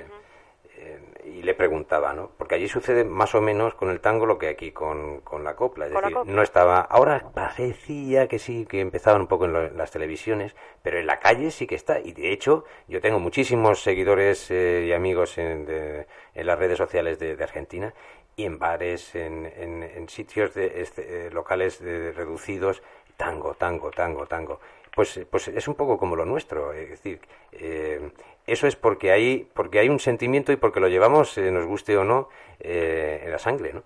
y 1.25 1.43
le 1.43 1.55
preguntaba, 1.55 2.13
¿no? 2.13 2.31
Porque 2.37 2.57
allí 2.57 2.69
sucede 2.69 3.05
más 3.05 3.35
o 3.35 3.41
menos 3.41 3.75
con 3.75 3.91
el 3.91 4.01
tango 4.01 4.27
lo 4.27 4.39
que 4.39 4.49
aquí 4.49 4.73
con, 4.73 5.21
con 5.21 5.43
la 5.43 5.57
copla. 5.57 5.87
Es 5.87 5.93
decir, 5.93 6.17
no 6.27 6.43
estaba. 6.43 6.81
Ahora 6.81 7.31
parecía 7.33 8.29
que 8.29 8.39
sí, 8.39 8.67
que 8.67 8.81
empezaban 8.81 9.23
un 9.23 9.27
poco 9.27 9.47
en, 9.47 9.77
las 9.77 9.91
televisiones, 9.91 10.55
pero 10.83 10.99
en 10.99 11.07
la 11.07 11.21
calle 11.21 11.51
sí 11.51 11.67
que 11.67 11.75
está. 11.75 12.01
Y 12.01 12.13
de 12.13 12.33
hecho, 12.33 12.65
yo 12.89 13.01
tengo 13.01 13.19
muchísimos 13.19 13.83
seguidores 13.83 14.51
y 14.51 14.93
amigos 14.93 15.39
en, 15.39 15.67
en, 15.69 16.47
las 16.47 16.59
redes 16.59 16.79
sociales 16.79 17.19
de, 17.19 17.43
Argentina 17.43 17.95
y 18.37 18.45
en 18.45 18.59
bares, 18.59 19.15
en, 19.15 19.47
en, 19.47 20.09
sitios 20.09 20.55
de, 20.55 20.83
este, 20.83 21.31
locales 21.31 21.81
reducidos, 21.81 22.83
tango, 23.17 23.55
tango, 23.55 23.91
tango, 23.91 24.27
tango 24.27 24.61
pues, 24.95 25.27
pues 25.31 25.49
es 25.49 25.69
un 25.69 25.75
poco 25.75 25.99
como 25.99 26.17
lo 26.17 26.25
nuestro. 26.25 26.73
Es 26.73 26.91
decir, 26.91 27.21
eh, 27.53 28.11
eso 28.47 28.67
es 28.67 28.77
porque 28.77 29.11
hay, 29.11 29.49
porque 29.55 29.81
hay 29.81 29.89
un 29.89 29.99
sentimiento 29.99 30.53
y 30.53 30.57
porque 30.57 30.81
lo 30.81 30.89
llevamos, 30.89 31.37
eh, 31.37 31.51
nos 31.51 31.67
guste 31.67 31.97
o 31.97 32.05
no, 32.05 32.29
eh, 32.61 33.23
en 33.25 33.33
la 33.33 33.39
sangre, 33.39 33.73
¿no? 33.73 33.83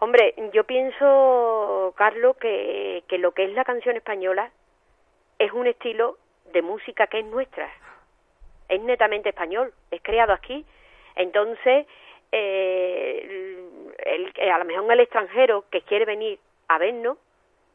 Hombre, 0.00 0.34
yo 0.52 0.64
pienso, 0.64 1.94
Carlos, 1.96 2.36
que, 2.36 3.04
que 3.08 3.18
lo 3.18 3.32
que 3.32 3.44
es 3.44 3.52
la 3.52 3.64
canción 3.64 3.96
española 3.96 4.50
es 5.38 5.52
un 5.52 5.68
estilo 5.68 6.18
de 6.52 6.60
música 6.60 7.06
que 7.06 7.20
es 7.20 7.24
nuestra. 7.24 7.70
Es 8.68 8.80
netamente 8.80 9.28
español, 9.28 9.72
es 9.90 10.02
creado 10.02 10.32
aquí. 10.32 10.66
Entonces, 11.14 11.86
el, 12.32 14.32
a 14.52 14.58
lo 14.58 14.64
mejor 14.64 14.92
el 14.92 15.00
extranjero 15.00 15.64
que 15.70 15.82
quiere 15.82 16.04
venir 16.04 16.40
a 16.66 16.78
vernos, 16.78 17.16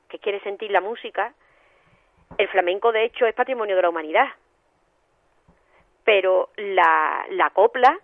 que 0.09 0.19
quiere 0.19 0.41
sentir 0.41 0.71
la 0.71 0.81
música, 0.81 1.33
el 2.37 2.47
flamenco, 2.49 2.91
de 2.91 3.05
hecho, 3.05 3.25
es 3.25 3.33
patrimonio 3.33 3.75
de 3.75 3.81
la 3.81 3.89
humanidad. 3.89 4.27
Pero 6.03 6.49
la, 6.55 7.25
la 7.31 7.49
copla 7.49 7.99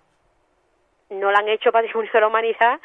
no 1.10 1.32
la 1.32 1.40
han 1.40 1.50
hecho 1.50 1.72
patrimonio 1.72 2.12
de 2.12 2.20
la 2.20 2.28
humanidad, 2.28 2.80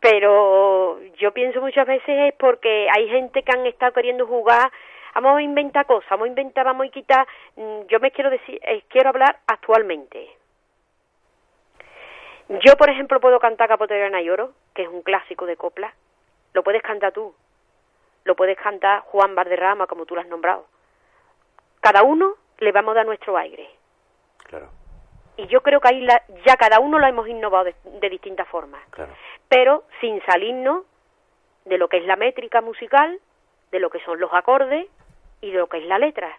pero 0.00 1.00
yo 1.18 1.32
pienso 1.32 1.60
muchas 1.60 1.86
veces 1.86 2.08
es 2.08 2.34
porque 2.34 2.88
hay 2.90 3.08
gente 3.08 3.42
que 3.42 3.52
han 3.52 3.66
estado 3.66 3.92
queriendo 3.92 4.26
jugar, 4.26 4.70
vamos 5.14 5.38
a 5.38 5.42
inventar 5.42 5.86
cosas, 5.86 6.08
vamos 6.10 6.26
a 6.26 6.28
inventar, 6.28 6.64
vamos 6.64 6.86
a 6.86 6.90
quitar. 6.90 7.26
Mm, 7.56 7.82
yo 7.88 8.00
me 8.00 8.10
quiero 8.10 8.30
decir, 8.30 8.58
eh, 8.62 8.82
quiero 8.88 9.10
hablar 9.10 9.38
actualmente. 9.46 10.28
Yo, 12.48 12.76
por 12.76 12.88
ejemplo, 12.88 13.20
puedo 13.20 13.40
cantar 13.40 13.68
Capotera 13.68 14.20
y 14.20 14.30
Oro, 14.30 14.52
que 14.74 14.82
es 14.82 14.88
un 14.88 15.02
clásico 15.02 15.46
de 15.46 15.56
copla. 15.56 15.92
Lo 16.54 16.62
puedes 16.62 16.82
cantar 16.82 17.12
tú. 17.12 17.34
Lo 18.24 18.36
puedes 18.36 18.56
cantar 18.56 19.00
Juan 19.00 19.34
Barderrama, 19.34 19.86
como 19.86 20.06
tú 20.06 20.14
lo 20.14 20.20
has 20.20 20.28
nombrado 20.28 20.66
cada 21.86 22.02
uno 22.02 22.34
le 22.58 22.72
vamos 22.72 22.92
a 22.92 22.94
dar 22.96 23.06
nuestro 23.06 23.36
aire. 23.36 23.70
Claro. 24.38 24.68
Y 25.36 25.46
yo 25.46 25.60
creo 25.60 25.80
que 25.80 25.86
ahí 25.86 26.04
ya 26.44 26.56
cada 26.56 26.80
uno 26.80 26.98
lo 26.98 27.06
hemos 27.06 27.28
innovado 27.28 27.66
de, 27.84 28.10
distintas 28.10 28.48
formas. 28.48 28.82
Claro. 28.90 29.12
Pero 29.48 29.84
sin 30.00 30.20
salirnos 30.24 30.82
de 31.64 31.78
lo 31.78 31.88
que 31.88 31.98
es 31.98 32.04
la 32.04 32.16
métrica 32.16 32.60
musical, 32.60 33.20
de 33.70 33.78
lo 33.78 33.88
que 33.88 34.00
son 34.00 34.18
los 34.18 34.34
acordes 34.34 34.88
y 35.40 35.52
de 35.52 35.58
lo 35.58 35.68
que 35.68 35.78
es 35.78 35.84
la 35.86 36.00
letra. 36.00 36.36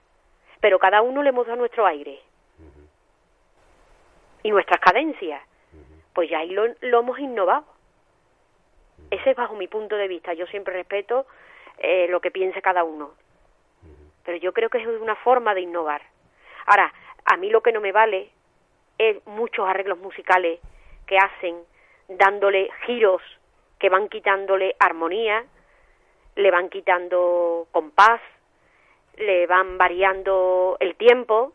Pero 0.59 0.79
cada 0.79 1.01
uno 1.01 1.23
le 1.23 1.29
hemos 1.29 1.47
dado 1.47 1.59
nuestro 1.59 1.85
aire. 1.85 2.19
Y 4.43 4.51
nuestras 4.51 4.81
cadencias. 4.81 5.41
Pues 6.11 6.29
ya 6.29 6.39
ahí 6.39 6.49
lo, 6.49 6.65
lo 6.81 6.99
hemos 6.99 7.19
innovado. 7.19 7.63
Ese 9.11 9.29
es 9.29 9.37
bajo 9.37 9.55
mi 9.55 9.69
punto 9.69 9.95
de 9.95 10.09
vista. 10.09 10.33
Yo 10.33 10.45
siempre 10.47 10.73
respeto 10.73 11.25
eh, 11.77 12.07
lo 12.09 12.19
que 12.19 12.31
piense 12.31 12.61
cada 12.61 12.83
uno 12.83 13.13
pero 14.27 14.39
yo 14.39 14.51
creo 14.51 14.69
que 14.69 14.79
es 14.79 14.85
una 14.85 15.15
forma 15.15 15.53
de 15.53 15.61
innovar. 15.61 16.01
Ahora, 16.65 16.91
a 17.23 17.37
mí 17.37 17.49
lo 17.49 17.61
que 17.61 17.71
no 17.71 17.79
me 17.79 17.93
vale 17.93 18.29
es 18.97 19.25
muchos 19.25 19.65
arreglos 19.65 19.99
musicales 19.99 20.59
que 21.05 21.17
hacen 21.17 21.55
dándole 22.09 22.69
giros 22.85 23.21
que 23.79 23.87
van 23.87 24.09
quitándole 24.09 24.75
armonía, 24.79 25.45
le 26.35 26.51
van 26.51 26.67
quitando 26.67 27.67
compás, 27.71 28.19
le 29.15 29.47
van 29.47 29.77
variando 29.77 30.75
el 30.81 30.97
tiempo. 30.97 31.53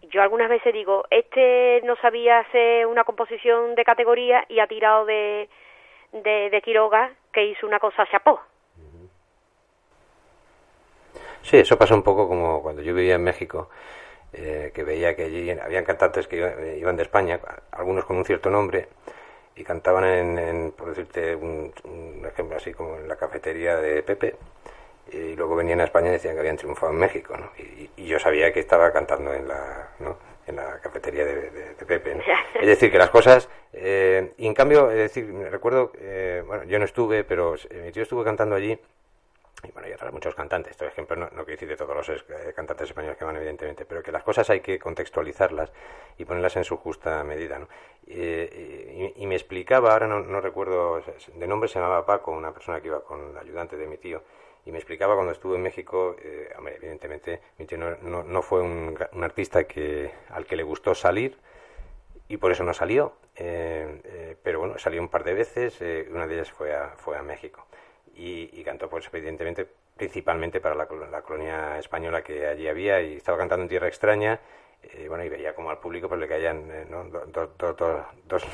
Yo 0.00 0.22
algunas 0.22 0.48
veces 0.48 0.72
digo, 0.72 1.04
este 1.10 1.82
no 1.84 1.96
sabía 1.96 2.38
hacer 2.38 2.86
una 2.86 3.04
composición 3.04 3.74
de 3.74 3.84
categoría 3.84 4.46
y 4.48 4.60
ha 4.60 4.66
tirado 4.66 5.04
de, 5.04 5.46
de, 6.12 6.48
de 6.48 6.62
Quiroga 6.62 7.12
que 7.34 7.44
hizo 7.44 7.66
una 7.66 7.80
cosa 7.80 8.06
chapó. 8.10 8.40
Sí, 11.42 11.58
eso 11.58 11.76
pasa 11.76 11.94
un 11.94 12.02
poco 12.02 12.28
como 12.28 12.62
cuando 12.62 12.82
yo 12.82 12.94
vivía 12.94 13.16
en 13.16 13.24
México, 13.24 13.68
eh, 14.32 14.70
que 14.74 14.84
veía 14.84 15.14
que 15.14 15.24
allí 15.24 15.50
habían 15.50 15.84
cantantes 15.84 16.26
que 16.28 16.76
iban 16.78 16.96
de 16.96 17.02
España, 17.02 17.40
algunos 17.72 18.04
con 18.04 18.16
un 18.16 18.24
cierto 18.24 18.48
nombre, 18.48 18.88
y 19.56 19.64
cantaban 19.64 20.04
en, 20.04 20.72
por 20.72 20.88
decirte 20.88 21.34
un, 21.34 21.72
ejemplo 22.26 22.56
así 22.56 22.72
como 22.72 22.96
en 22.96 23.08
la 23.08 23.16
cafetería 23.16 23.76
de 23.76 24.02
Pepe, 24.02 24.36
y 25.12 25.34
luego 25.34 25.56
venían 25.56 25.80
a 25.80 25.84
España 25.84 26.08
y 26.08 26.12
decían 26.12 26.34
que 26.34 26.40
habían 26.40 26.56
triunfado 26.56 26.92
en 26.92 26.98
México, 26.98 27.36
¿no? 27.36 27.50
Y, 27.58 28.06
yo 28.06 28.18
sabía 28.18 28.52
que 28.52 28.60
estaba 28.60 28.92
cantando 28.92 29.32
en 29.32 29.48
la, 29.48 29.90
¿no? 30.00 30.18
en 30.46 30.56
la 30.56 30.80
cafetería 30.80 31.24
de, 31.24 31.74
Pepe. 31.86 32.20
Es 32.60 32.66
decir, 32.66 32.90
que 32.90 32.98
las 32.98 33.10
cosas... 33.10 33.48
Eh, 33.72 34.32
y 34.36 34.46
en 34.46 34.54
cambio, 34.54 34.90
es 34.90 34.98
decir, 34.98 35.32
recuerdo, 35.50 35.92
eh, 35.98 36.42
bueno, 36.46 36.64
yo 36.64 36.78
no 36.78 36.84
estuve, 36.84 37.24
pero 37.24 37.54
mi 37.84 37.90
tío 37.90 38.02
estuvo 38.02 38.22
cantando 38.22 38.54
allí 38.54 38.78
y 39.64 39.70
bueno, 39.70 39.88
y 39.88 39.92
otros 39.92 40.12
muchos 40.12 40.34
cantantes. 40.34 40.76
Por 40.76 40.88
ejemplo, 40.88 41.16
no, 41.16 41.26
no 41.26 41.44
quiero 41.44 41.52
decir 41.52 41.68
de 41.68 41.76
todos 41.76 41.94
los 41.94 42.08
eh, 42.08 42.52
cantantes 42.54 42.88
españoles 42.88 43.16
que 43.16 43.24
van, 43.24 43.36
evidentemente, 43.36 43.84
pero 43.84 44.02
que 44.02 44.10
las 44.10 44.22
cosas 44.22 44.48
hay 44.50 44.60
que 44.60 44.78
contextualizarlas 44.78 45.72
y 46.18 46.24
ponerlas 46.24 46.56
en 46.56 46.64
su 46.64 46.76
justa 46.76 47.22
medida. 47.22 47.58
¿no? 47.58 47.68
y, 48.06 49.26
me 49.26 49.36
explicaba, 49.36 49.92
ahora 49.92 50.08
no, 50.08 50.40
recuerdo, 50.40 51.00
de 51.34 51.46
nombre 51.46 51.68
se 51.68 51.78
llamaba 51.78 52.04
Paco, 52.04 52.32
una 52.32 52.52
persona 52.52 52.80
que 52.80 52.88
iba 52.88 53.02
con 53.04 53.30
el 53.30 53.38
ayudante 53.38 53.76
de 53.76 53.86
mi 53.86 53.96
tío, 53.96 54.22
y 54.66 54.72
me 54.72 54.78
explicaba 54.78 55.14
cuando 55.14 55.32
estuve 55.32 55.56
en 55.56 55.62
México, 55.62 56.16
eh, 56.20 56.52
hombre, 56.58 56.76
evidentemente 56.76 57.40
mi 57.58 57.66
tío 57.66 57.78
no, 57.78 58.22
no, 58.22 58.42
fue 58.42 58.60
un, 58.60 58.98
un, 59.12 59.24
artista 59.24 59.64
que, 59.64 60.10
al 60.30 60.44
que 60.44 60.56
le 60.56 60.62
gustó 60.62 60.94
salir 60.94 61.38
y 62.28 62.36
por 62.36 62.52
eso 62.52 62.62
no 62.62 62.74
salió, 62.74 63.14
eh, 63.36 64.36
pero 64.42 64.60
bueno, 64.60 64.78
salió 64.78 65.00
un 65.00 65.08
par 65.08 65.24
de 65.24 65.34
veces, 65.34 65.80
una 66.10 66.26
de 66.26 66.34
ellas 66.34 66.50
fue 66.50 66.74
a, 66.74 66.90
fue 66.96 67.16
a 67.16 67.22
México 67.22 67.66
y, 68.14 68.62
cantó 68.64 68.88
pues 68.88 69.08
evidentemente 69.12 69.66
principalmente 69.96 70.60
para 70.60 70.74
la, 70.74 70.86
colonia 70.86 71.78
española 71.78 72.22
que 72.22 72.46
allí 72.46 72.68
había 72.68 73.00
y 73.02 73.16
estaba 73.16 73.38
cantando 73.38 73.64
en 73.64 73.68
Tierra 73.68 73.88
Extraña 73.88 74.40
eh, 74.82 75.06
bueno 75.08 75.24
y 75.24 75.28
veía 75.28 75.54
como 75.54 75.70
al 75.70 75.78
público 75.78 76.08
pues 76.08 76.20
le 76.20 76.28
caían 76.28 76.70
eh, 76.70 76.86
dos, 78.24 78.44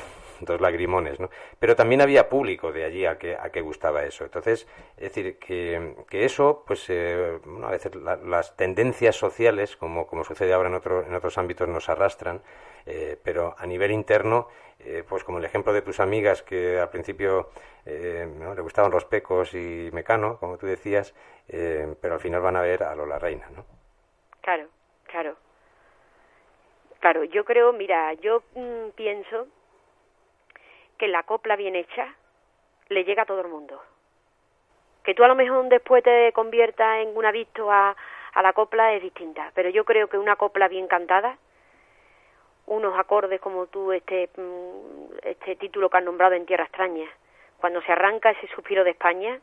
dos, 0.41 0.61
lagrimones 0.61 1.19
¿no? 1.19 1.29
pero 1.59 1.75
también 1.75 2.01
había 2.01 2.29
público 2.29 2.71
de 2.71 2.85
allí 2.85 3.05
a 3.05 3.17
que, 3.17 3.35
a 3.35 3.49
que 3.49 3.61
gustaba 3.61 4.03
eso 4.03 4.23
entonces 4.23 4.67
es 4.97 5.03
decir 5.03 5.37
que, 5.39 5.95
que 6.09 6.25
eso 6.25 6.63
pues 6.65 6.85
eh, 6.89 7.39
a 7.63 7.71
veces 7.71 7.93
las 7.95 8.55
tendencias 8.55 9.15
sociales 9.15 9.75
como, 9.75 10.07
como 10.07 10.23
sucede 10.23 10.53
ahora 10.53 10.69
en, 10.69 10.75
otro, 10.75 11.05
en 11.05 11.13
otros 11.13 11.37
ámbitos 11.37 11.67
nos 11.67 11.89
arrastran 11.89 12.41
pero 13.23 13.53
a 13.57 13.67
nivel 13.67 13.91
interno 13.91 14.47
pues 15.07 15.23
como 15.23 15.37
el 15.37 15.45
ejemplo 15.45 15.73
de 15.73 15.83
tus 15.83 15.99
amigas 15.99 16.41
que 16.41 16.79
al 16.79 16.89
principio 16.89 17.49
eh, 17.85 18.27
¿no? 18.37 18.53
le 18.53 18.61
gustaban 18.61 18.91
los 18.91 19.05
pecos 19.05 19.53
y 19.53 19.89
Mecano, 19.93 20.37
como 20.37 20.57
tú 20.57 20.67
decías, 20.67 21.15
eh, 21.47 21.95
pero 21.99 22.15
al 22.15 22.19
final 22.19 22.41
van 22.41 22.55
a 22.55 22.61
ver 22.61 22.83
a 22.83 22.95
Lola 22.95 23.17
Reina, 23.17 23.49
¿no? 23.55 23.65
Claro, 24.41 24.67
claro. 25.05 25.35
Claro, 26.99 27.23
yo 27.23 27.45
creo, 27.45 27.73
mira, 27.73 28.13
yo 28.13 28.43
mm, 28.55 28.89
pienso 28.95 29.47
que 30.99 31.07
la 31.07 31.23
copla 31.23 31.55
bien 31.55 31.75
hecha 31.75 32.13
le 32.89 33.03
llega 33.05 33.23
a 33.23 33.25
todo 33.25 33.41
el 33.41 33.47
mundo. 33.47 33.81
Que 35.03 35.15
tú 35.15 35.23
a 35.23 35.27
lo 35.27 35.33
mejor 35.35 35.67
después 35.69 36.03
te 36.03 36.31
conviertas 36.33 37.01
en 37.01 37.17
un 37.17 37.25
adicto 37.25 37.71
a, 37.71 37.95
a 38.33 38.41
la 38.43 38.53
copla 38.53 38.93
es 38.93 39.01
distinta, 39.01 39.51
pero 39.55 39.69
yo 39.69 39.85
creo 39.85 40.07
que 40.09 40.17
una 40.17 40.35
copla 40.35 40.67
bien 40.67 40.87
cantada, 40.87 41.37
unos 42.67 42.99
acordes 42.99 43.39
como 43.41 43.65
tú, 43.67 43.91
este, 43.93 44.29
mm, 44.35 45.17
este 45.23 45.55
título 45.55 45.89
que 45.89 45.97
has 45.97 46.03
nombrado 46.03 46.35
en 46.35 46.45
Tierra 46.45 46.65
Extraña, 46.65 47.09
cuando 47.59 47.81
se 47.81 47.91
arranca 47.91 48.29
ese 48.31 48.47
suspiro 48.53 48.83
de 48.83 48.91
España, 48.91 49.39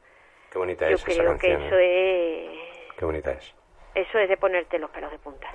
Qué 0.50 0.58
bonita 0.58 0.88
yo 0.88 0.94
es 0.94 1.04
creo 1.04 1.36
que 1.38 1.52
¿eh? 1.52 1.66
eso 1.66 1.76
es... 1.78 2.94
Qué 2.96 3.04
bonita 3.04 3.32
es. 3.32 3.54
eso 3.94 4.18
es 4.18 4.28
de 4.28 4.36
ponerte 4.36 4.78
los 4.78 4.90
pelos 4.90 5.10
de 5.10 5.18
punta. 5.18 5.48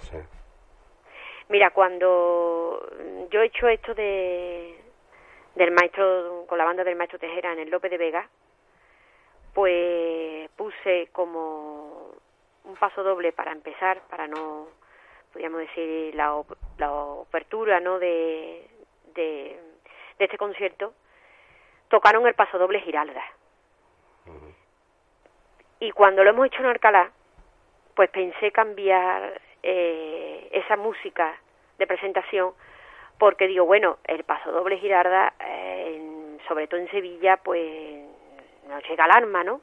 Mira, 1.48 1.70
cuando 1.72 2.88
yo 3.30 3.42
he 3.42 3.46
hecho 3.46 3.68
esto 3.68 3.94
de 3.94 4.78
del 5.56 5.72
maestro 5.72 6.46
con 6.48 6.58
la 6.58 6.66
banda 6.66 6.84
del 6.84 6.96
maestro 6.96 7.20
Tejera 7.20 7.54
en 7.54 7.60
el 7.60 7.70
López 7.70 7.92
de 7.92 7.98
Vega, 7.98 8.28
pues 9.54 10.50
puse 10.52 11.10
como 11.12 12.12
un 12.64 12.76
paso 12.76 13.04
doble 13.04 13.32
para 13.34 13.52
empezar, 13.52 14.02
para 14.10 14.28
no, 14.28 14.68
podríamos 15.32 15.60
decir, 15.60 16.16
la, 16.16 16.42
la 16.78 16.92
apertura 17.22 17.80
¿no? 17.80 18.00
de, 18.00 18.68
de, 19.14 19.60
este 20.20 20.38
concierto, 20.38 20.94
tocaron 21.90 22.26
el 22.28 22.36
paso 22.36 22.58
doble 22.58 22.82
Giralda. 22.82 23.24
Y 25.80 25.92
cuando 25.92 26.24
lo 26.24 26.30
hemos 26.30 26.46
hecho 26.46 26.60
en 26.60 26.68
Alcalá, 26.68 27.12
pues 27.96 28.10
pensé 28.12 28.52
cambiar 28.52 29.42
eh, 29.64 30.48
esa 30.52 30.78
música 30.78 31.36
de 31.80 31.88
presentación 31.88 32.54
porque 33.22 33.46
digo, 33.46 33.66
bueno, 33.66 34.00
el 34.06 34.24
paso 34.24 34.52
doble 34.52 34.80
Girarda, 34.80 35.36
eh, 35.42 36.40
sobre 36.48 36.66
todo 36.66 36.80
en 36.80 36.90
Sevilla, 36.90 37.38
pues 37.38 38.04
nos 38.68 38.84
llega 38.90 39.04
al 39.04 39.12
arma, 39.12 39.44
¿no? 39.44 39.62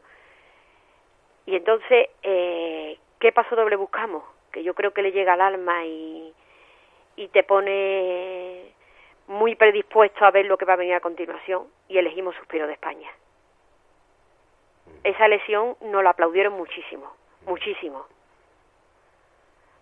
Y 1.45 1.57
entonces, 1.57 2.09
eh, 2.23 2.97
¿qué 3.19 3.33
paso 3.33 3.57
doble 3.57 3.75
buscamos? 3.75 4.23
Que 4.53 4.63
yo 4.63 4.75
creo 4.75 4.93
que 4.93 5.03
le 5.03 5.11
llega 5.11 5.33
al 5.33 5.41
alma 5.41 5.85
y, 5.85 6.33
y 7.17 7.27
te 7.31 7.43
pone 7.43 8.73
muy 9.27 9.57
predispuesto 9.57 10.25
a 10.25 10.31
ver 10.31 10.47
lo 10.47 10.57
que 10.57 10.65
va 10.65 10.75
a 10.75 10.77
venir 10.77 10.95
a 10.95 11.01
continuación 11.01 11.67
y 11.89 11.99
elegimos 11.99 12.37
Suspiro 12.37 12.69
de 12.69 12.75
España. 12.75 13.11
Esa 15.03 15.27
lesión 15.27 15.77
nos 15.81 16.05
la 16.05 16.11
aplaudieron 16.11 16.53
muchísimo, 16.53 17.13
muchísimo 17.45 18.07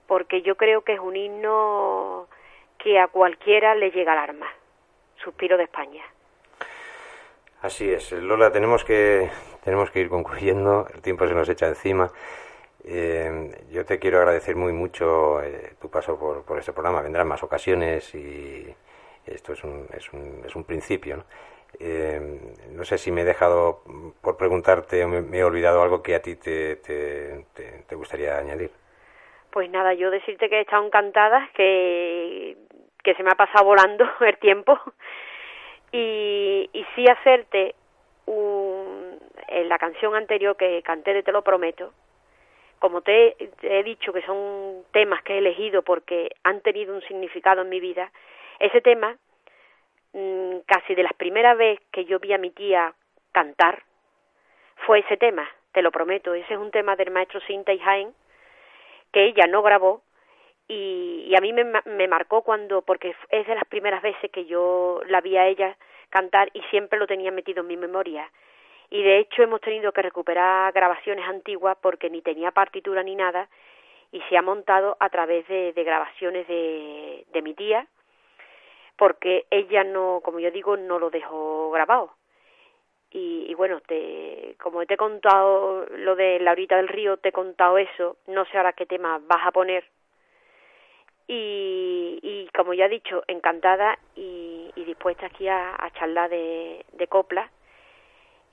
porque 0.07 0.43
yo 0.43 0.57
creo 0.57 0.83
que 0.83 0.95
es 0.95 1.01
un 1.01 1.17
himno 1.17 2.29
que 2.79 2.99
a 2.99 3.09
cualquiera 3.09 3.75
le 3.75 3.91
llega 3.91 4.13
al 4.13 4.19
arma. 4.19 4.47
Suspiro 5.17 5.57
de 5.57 5.65
España. 5.65 6.05
Así 7.63 7.91
es, 7.91 8.13
Lola, 8.13 8.53
tenemos 8.53 8.85
que, 8.85 9.31
tenemos 9.65 9.91
que 9.91 10.01
ir 10.01 10.09
concluyendo, 10.09 10.87
el 10.95 11.01
tiempo 11.01 11.27
se 11.27 11.35
nos 11.35 11.49
echa 11.49 11.67
encima. 11.67 12.13
Eh, 12.85 13.51
yo 13.73 13.85
te 13.85 13.99
quiero 13.99 14.19
agradecer 14.19 14.55
muy 14.55 14.73
mucho 14.73 15.43
eh, 15.43 15.73
tu 15.81 15.91
paso 15.91 16.19
por, 16.19 16.45
por, 16.45 16.59
este 16.59 16.73
programa. 16.73 17.03
Vendrán 17.03 17.27
más 17.27 17.43
ocasiones 17.43 18.15
y 18.15 18.73
esto 19.27 19.55
es 19.55 19.65
un, 19.65 19.89
es 19.93 20.13
un, 20.13 20.43
es 20.47 20.55
un 20.55 20.65
principio. 20.65 21.17
¿no? 21.17 21.25
Eh, 21.81 22.55
no 22.71 22.85
sé 22.85 22.99
si 22.99 23.11
me 23.11 23.23
he 23.23 23.25
dejado 23.25 23.83
por 24.21 24.37
preguntarte 24.37 25.03
o 25.03 25.09
me, 25.09 25.39
he 25.39 25.43
olvidado 25.43 25.83
algo 25.83 26.03
que 26.03 26.15
a 26.15 26.23
ti 26.23 26.37
te, 26.37 26.77
te 26.77 27.95
gustaría 27.97 28.39
añadir. 28.39 28.71
Pues 29.51 29.71
nada, 29.71 29.95
yo 29.95 30.11
decirte 30.11 30.51
que 30.51 30.59
he 30.59 30.61
estado 30.61 30.85
encantada, 30.85 31.49
que, 31.55 32.59
que 33.07 33.15
se 33.15 33.23
me 33.23 33.31
ha 33.31 33.37
pasado 33.37 33.65
volando 33.65 34.05
el 34.21 34.37
tiempo. 34.39 34.79
Y, 35.93 36.69
y 36.73 36.85
sí 36.97 37.07
hacerte 37.09 37.77
un, 38.27 39.21
en 39.47 39.69
la 39.69 39.79
canción 39.79 40.17
anterior 40.17 40.57
que 40.57 40.83
canté 40.83 41.15
de 41.15 41.23
Te 41.23 41.31
lo 41.31 41.43
prometo, 41.43 41.93
como 42.81 43.03
te, 43.03 43.37
he 43.63 43.83
dicho 43.85 44.13
que 44.13 44.23
son 44.23 44.83
temas 44.91 45.23
que 45.23 45.35
he 45.35 45.39
elegido 45.39 45.83
porque 45.83 46.31
han 46.43 46.61
tenido 46.63 46.93
un 46.95 47.01
significado 47.03 47.63
en 47.63 47.69
mi 47.69 47.79
vida, 47.79 48.11
ese 48.59 48.81
tema, 48.81 49.17
mm, 50.13 50.59
casi 50.67 50.97
de 50.97 51.05
las 51.05 51.15
primeras 51.15 51.57
veces 51.57 51.87
que 51.93 52.05
yo 52.07 52.19
vi 52.19 52.33
a 52.33 52.39
mi 52.39 52.51
tía 52.51 52.93
cantar, 53.31 53.85
fue 54.85 54.99
ese 54.99 55.17
tema, 55.17 55.49
te 55.73 55.81
lo 55.81 55.93
prometo, 55.93 56.35
ese 56.35 56.55
es 56.55 56.59
un 56.59 56.73
tema 56.73 56.97
del 56.97 57.13
maestro 57.13 57.41
Sinta 57.43 57.73
y 57.73 57.79
Jaén, 57.79 58.13
que 59.13 59.27
ella 59.27 59.47
no 59.47 59.63
grabó 59.63 60.03
y, 60.69 61.35
a 61.37 61.41
mí 61.41 61.53
me, 61.53 61.65
me 61.85 62.09
marcó 62.09 62.43
cuando, 62.43 62.83
porque 62.83 63.15
es 63.31 63.47
de 63.47 63.55
las 63.55 63.65
primeras 63.67 64.03
veces 64.03 64.31
que 64.31 64.47
yo 64.47 65.01
la 65.07 65.21
vi 65.21 65.37
a 65.37 65.47
ella 65.47 65.77
cantar 66.11 66.51
y 66.55 66.63
siempre 66.71 66.99
lo 66.99 67.07
tenía 67.07 67.31
metido 67.31 67.61
en 67.61 67.69
mi 67.69 67.77
memoria. 67.77 68.31
Y 68.91 69.03
de 69.03 69.19
hecho 69.19 69.43
hemos 69.43 69.61
tenido 69.61 69.93
que 69.93 70.03
recuperar 70.03 70.73
grabaciones 70.73 71.29
antiguas 71.29 71.77
porque 71.81 72.11
ni 72.11 72.23
tenía 72.23 72.53
partitura 72.53 73.03
ni 73.03 73.17
nada 73.17 73.49
y 74.13 74.21
se 74.29 74.37
ha 74.37 74.43
montado 74.43 74.97
a 75.01 75.09
través 75.09 75.47
de, 75.49 75.73
grabaciones 75.75 76.47
de, 76.47 77.25
de 77.33 77.43
mi 77.43 77.55
tía 77.55 77.87
porque 78.97 79.47
ella 79.51 79.85
no, 79.85 80.21
como 80.23 80.41
yo 80.41 80.51
digo, 80.51 80.77
no 80.77 80.99
lo 80.99 81.11
dejó 81.11 81.71
grabado. 81.71 82.13
Y, 83.19 83.55
bueno, 83.55 83.81
te, 83.81 84.57
como 84.63 84.85
te 84.85 84.95
he 84.95 84.97
contado 84.99 85.87
lo 85.87 86.17
de 86.17 86.39
Laurita 86.39 86.77
del 86.77 86.89
Río, 86.89 87.17
te 87.17 87.31
he 87.31 87.33
contado 87.33 87.79
eso, 87.79 88.19
no 88.27 88.45
sé 88.45 88.59
ahora 88.59 88.75
qué 88.75 88.85
tema 88.85 89.19
vas 89.27 89.47
a 89.47 89.53
poner. 89.53 89.85
Y, 91.29 92.21
y 92.23 92.49
como 92.57 92.73
ya 92.75 92.87
he 92.87 92.89
dicho, 92.89 93.23
encantada 93.27 93.99
y, 94.15 94.71
y 94.77 94.85
dispuesta 94.85 95.27
aquí 95.27 95.49
a, 95.49 95.75
a 95.75 95.91
charlar 95.93 96.31
de, 96.31 96.85
de 96.93 97.07
copla 97.09 97.51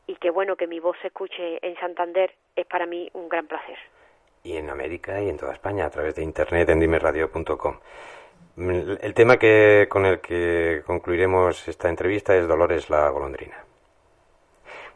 y 0.08 0.16
que 0.16 0.30
bueno 0.30 0.56
que 0.56 0.68
mi 0.68 0.80
voz 0.80 0.98
se 1.02 1.08
escuche 1.08 1.66
en 1.66 1.76
Santander 1.80 2.34
es 2.56 2.66
para 2.66 2.86
mí 2.86 3.10
un 3.14 3.30
gran 3.30 3.48
placer. 3.48 3.78
Y 4.44 4.58
en 4.58 4.70
América 4.70 5.22
y 5.22 5.30
en 5.30 5.38
toda 5.38 5.54
España 5.54 5.86
a 5.86 5.90
través 5.90 6.16
de 6.16 6.24
internet 6.24 6.70
en 6.70 6.80
dimeradio.com. 6.80 7.80
El 8.58 9.14
tema 9.14 9.38
que 9.38 9.88
con 9.90 10.06
el 10.06 10.20
que 10.20 10.84
concluiremos 10.86 11.68
esta 11.68 11.90
entrevista 11.90 12.36
es 12.36 12.48
Dolores 12.48 12.90
la 12.90 13.10
golondrina. 13.10 13.64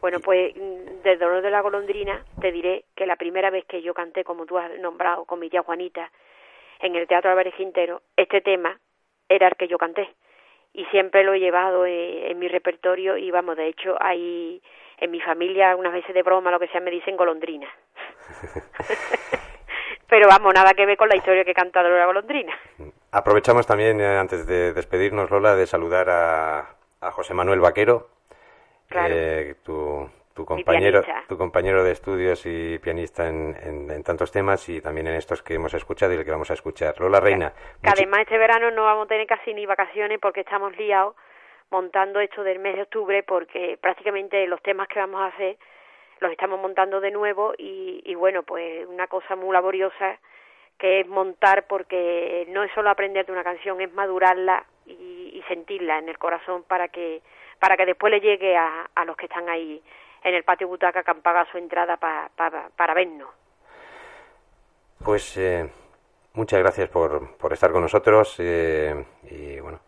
Bueno, 0.01 0.19
pues 0.19 0.55
mm, 0.55 1.01
del 1.03 1.17
dolor 1.17 1.41
de 1.41 1.49
la 1.49 1.61
golondrina 1.61 2.23
te 2.39 2.51
diré 2.51 2.85
que 2.95 3.07
la 3.07 3.15
primera 3.15 3.49
vez 3.49 3.65
que 3.65 3.81
yo 3.81 3.93
canté, 3.93 4.23
como 4.23 4.45
tú 4.45 4.57
has 4.57 4.77
nombrado, 4.79 5.25
con 5.25 5.39
mi 5.39 5.49
tía 5.49 5.63
Juanita, 5.63 6.11
en 6.79 6.95
el 6.95 7.07
Teatro 7.07 7.31
Álvarez 7.31 7.53
Quintero, 7.55 8.01
este 8.15 8.41
tema 8.41 8.79
era 9.29 9.47
el 9.47 9.55
que 9.55 9.67
yo 9.67 9.77
canté. 9.77 10.09
Y 10.73 10.85
siempre 10.85 11.23
lo 11.23 11.33
he 11.33 11.39
llevado 11.39 11.85
eh, 11.85 12.29
en, 12.31 12.39
mi 12.39 12.47
repertorio 12.47 13.17
y 13.17 13.31
vamos, 13.31 13.57
de 13.57 13.67
hecho, 13.67 13.95
hay 13.99 14.61
en 14.99 15.11
mi 15.11 15.19
familia 15.21 15.75
unas 15.75 15.93
veces 15.93 16.13
de 16.13 16.23
broma, 16.23 16.51
lo 16.51 16.59
que 16.59 16.67
sea, 16.67 16.81
me 16.81 16.91
dicen 16.91 17.17
golondrina. 17.17 17.67
Pero 20.09 20.27
vamos, 20.29 20.53
nada 20.53 20.73
que 20.73 20.85
ver 20.85 20.97
con 20.97 21.09
la 21.09 21.17
historia 21.17 21.43
que 21.43 21.53
canta 21.53 21.83
la 21.83 22.05
Golondrina. 22.05 22.57
Aprovechamos 23.11 23.67
también, 23.67 23.99
eh, 23.99 24.17
antes 24.17 24.47
de 24.47 24.71
despedirnos, 24.71 25.29
Lola, 25.29 25.55
de 25.55 25.67
saludar 25.67 26.09
a, 26.09 26.77
a 27.01 27.11
José 27.11 27.33
Manuel 27.33 27.59
Vaquero, 27.59 28.07
eh, 28.89 29.55
tu, 29.63 30.09
tu 30.37 30.45
compañero, 30.45 31.01
tu 31.27 31.35
compañero 31.35 31.83
de 31.83 31.91
estudios 31.93 32.45
y 32.45 32.77
pianista 32.77 33.27
en, 33.27 33.55
en, 33.89 34.03
tantos 34.03 34.31
temas 34.31 34.69
y 34.69 34.79
también 34.81 35.07
en 35.07 35.15
estos 35.15 35.41
que 35.41 35.55
hemos 35.55 35.73
escuchado 35.73 36.13
y 36.13 36.17
el 36.17 36.23
que 36.23 36.29
vamos 36.29 36.51
a 36.51 36.53
escuchar. 36.53 36.93
Lola 36.99 37.19
Reina. 37.19 37.51
Que, 37.81 37.89
además 37.89 38.19
este 38.21 38.37
verano 38.37 38.69
no 38.69 38.83
vamos 38.83 39.05
a 39.05 39.09
tener 39.09 39.25
casi 39.25 39.51
ni 39.55 39.65
vacaciones 39.65 40.19
porque 40.21 40.41
estamos 40.41 40.77
liados 40.77 41.15
montando 41.71 42.19
esto 42.19 42.43
del 42.43 42.59
mes 42.59 42.75
de 42.75 42.83
octubre 42.83 43.23
porque 43.23 43.79
prácticamente 43.81 44.45
los 44.45 44.61
temas 44.61 44.87
que 44.87 44.99
vamos 44.99 45.21
a 45.21 45.27
hacer 45.27 45.57
los 46.19 46.31
estamos 46.31 46.59
montando 46.61 47.01
de 47.01 47.09
nuevo 47.09 47.53
y, 47.57 48.03
y 48.05 48.13
bueno, 48.13 48.43
pues 48.43 48.85
una 48.87 49.07
cosa 49.07 49.35
muy 49.35 49.51
laboriosa 49.53 50.19
que 50.77 50.99
es 50.99 51.07
montar 51.07 51.65
porque 51.65 52.45
no 52.49 52.63
es 52.63 52.71
solo 52.73 52.91
aprender 52.91 53.25
de 53.25 53.31
una 53.31 53.43
canción, 53.43 53.81
es 53.81 53.91
madurarla 53.91 54.63
y, 54.85 55.31
y 55.33 55.43
sentirla 55.47 55.97
en 55.97 56.09
el 56.09 56.19
corazón 56.19 56.63
para 56.63 56.89
que 56.89 57.23
para 57.59 57.75
que 57.75 57.87
después 57.87 58.11
le 58.11 58.19
llegue 58.19 58.55
a, 58.55 58.87
a 58.93 59.05
los 59.05 59.17
que 59.17 59.25
están 59.25 59.49
ahí 59.49 59.81
en 60.27 60.35
el 60.35 60.43
patio 60.43 60.67
butaca 60.67 61.03
que 61.03 61.11
han 61.11 61.21
pagado 61.21 61.47
su 61.51 61.57
entrada 61.57 61.97
pa, 61.97 62.29
para 62.75 62.93
vernos. 62.93 63.29
Pues 65.03 65.37
eh, 65.37 65.69
muchas 66.33 66.59
gracias 66.59 66.89
por, 66.89 67.37
por, 67.37 67.53
estar 67.53 67.71
con 67.71 67.81
nosotros 67.81 68.35
eh, 68.39 69.05
y 69.23 69.59
bueno, 69.59 69.79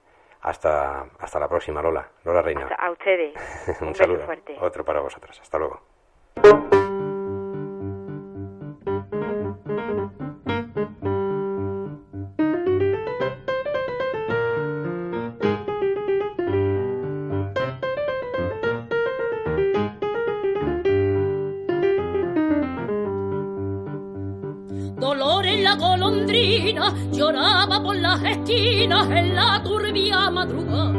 hasta, 0.41 1.07
hasta 1.19 1.39
la 1.39 1.47
próxima, 1.47 1.81
Lola. 1.81 2.07
Lola 2.23 2.41
Reina. 2.41 2.67
a 2.77 2.91
ustedes. 2.91 3.33
Un, 3.81 3.95
saludo. 3.95 4.25
Fuerte. 4.25 4.55
Otro 4.61 4.85
para 4.85 5.01
vosotros. 5.01 5.39
Hasta 5.41 5.57
luego. 5.57 5.81
Lloraba 27.19 27.83
por 27.83 27.97
las 27.97 28.23
esquinas 28.23 29.09
en 29.09 29.35
la 29.35 29.61
turbia 29.61 30.29
madrugada, 30.31 30.93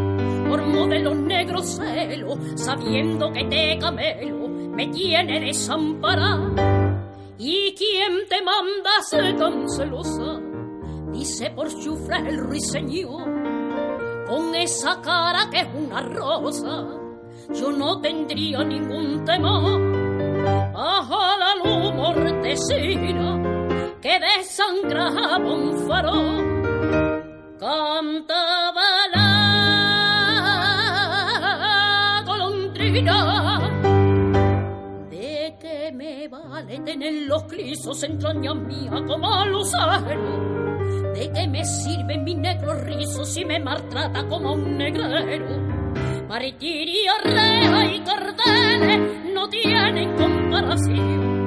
por 0.50 0.66
modelos 0.66 1.16
negros 1.16 1.76
celos, 1.76 2.38
sabiendo 2.56 3.32
que 3.32 3.44
te 3.44 3.78
camelo 3.78 4.48
me 4.48 4.86
tiene 4.88 5.40
desamparada. 5.40 6.98
¿Y 7.38 7.74
quién 7.74 8.28
te 8.28 8.42
manda 8.42 8.90
a 8.98 9.02
ser 9.02 9.34
tan 9.38 9.66
celosa? 9.70 10.40
Dice 11.10 11.50
por 11.52 11.68
chufra 11.68 12.18
el 12.18 12.36
ruiseñor, 12.36 13.24
con 14.28 14.54
esa 14.54 15.00
cara 15.00 15.48
que 15.50 15.60
es 15.60 15.68
una 15.74 16.02
rosa, 16.02 16.86
yo 17.54 17.72
no 17.72 17.98
tendría 18.02 18.62
ningún 18.62 19.24
temor. 19.24 19.80
Ajá 20.74 21.38
la 21.38 21.54
luz 21.64 21.94
mortecina 21.94 23.59
que 24.00 24.18
des 24.18 24.60
ancraba 24.60 25.38
un 25.38 25.86
faro. 25.86 26.12
Cantaba 27.58 28.88
la 29.14 29.42
golondrina. 32.26 33.18
¿De 35.10 35.56
qué 35.60 35.92
me 35.92 36.28
vale 36.28 36.78
tener 36.80 37.12
los 37.28 37.42
clisos 37.44 38.02
entrañas 38.02 38.56
mía 38.56 39.02
como 39.06 39.44
lucero? 39.46 40.50
¿De 41.14 41.30
qué 41.32 41.46
me 41.46 41.64
sirve 41.64 42.16
mi 42.18 42.34
negro 42.34 42.74
rizo 42.74 43.24
si 43.24 43.44
me 43.44 43.60
maltrata 43.60 44.26
como 44.26 44.54
un 44.54 44.78
negrero? 44.78 45.80
Martirio, 46.28 47.12
rea 47.24 47.92
y 47.92 48.00
cardenes 48.00 49.34
no 49.34 49.48
tienen 49.48 50.16
comparación. 50.16 51.39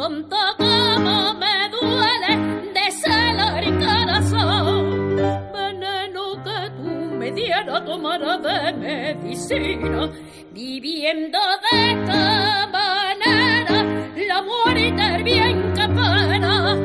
Tanta 0.00 0.56
cama 0.56 1.34
me 1.34 1.68
duele 1.68 2.32
de 2.72 2.90
celar 2.90 3.62
y 3.62 3.72
corazón. 3.84 5.16
Veneno 5.52 6.42
que 6.42 6.70
tú 6.78 6.90
me 7.18 7.30
dieras 7.32 7.84
tomar 7.84 8.22
de 8.40 8.72
medicina. 8.78 10.10
Viviendo 10.52 11.38
de 11.70 11.90
esta 11.90 12.66
manera, 12.78 13.78
la 14.26 14.42
muerte 14.42 15.22
bien 15.22 15.74
que 15.74 15.86
pena. 15.98 16.76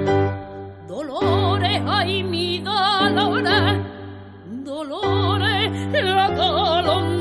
Dolores, 0.86 1.82
ay 1.88 2.22
mi 2.22 2.60
dolores, 2.60 3.80
dolores, 4.66 5.72
la 6.04 6.28
golondrina. 6.36 7.15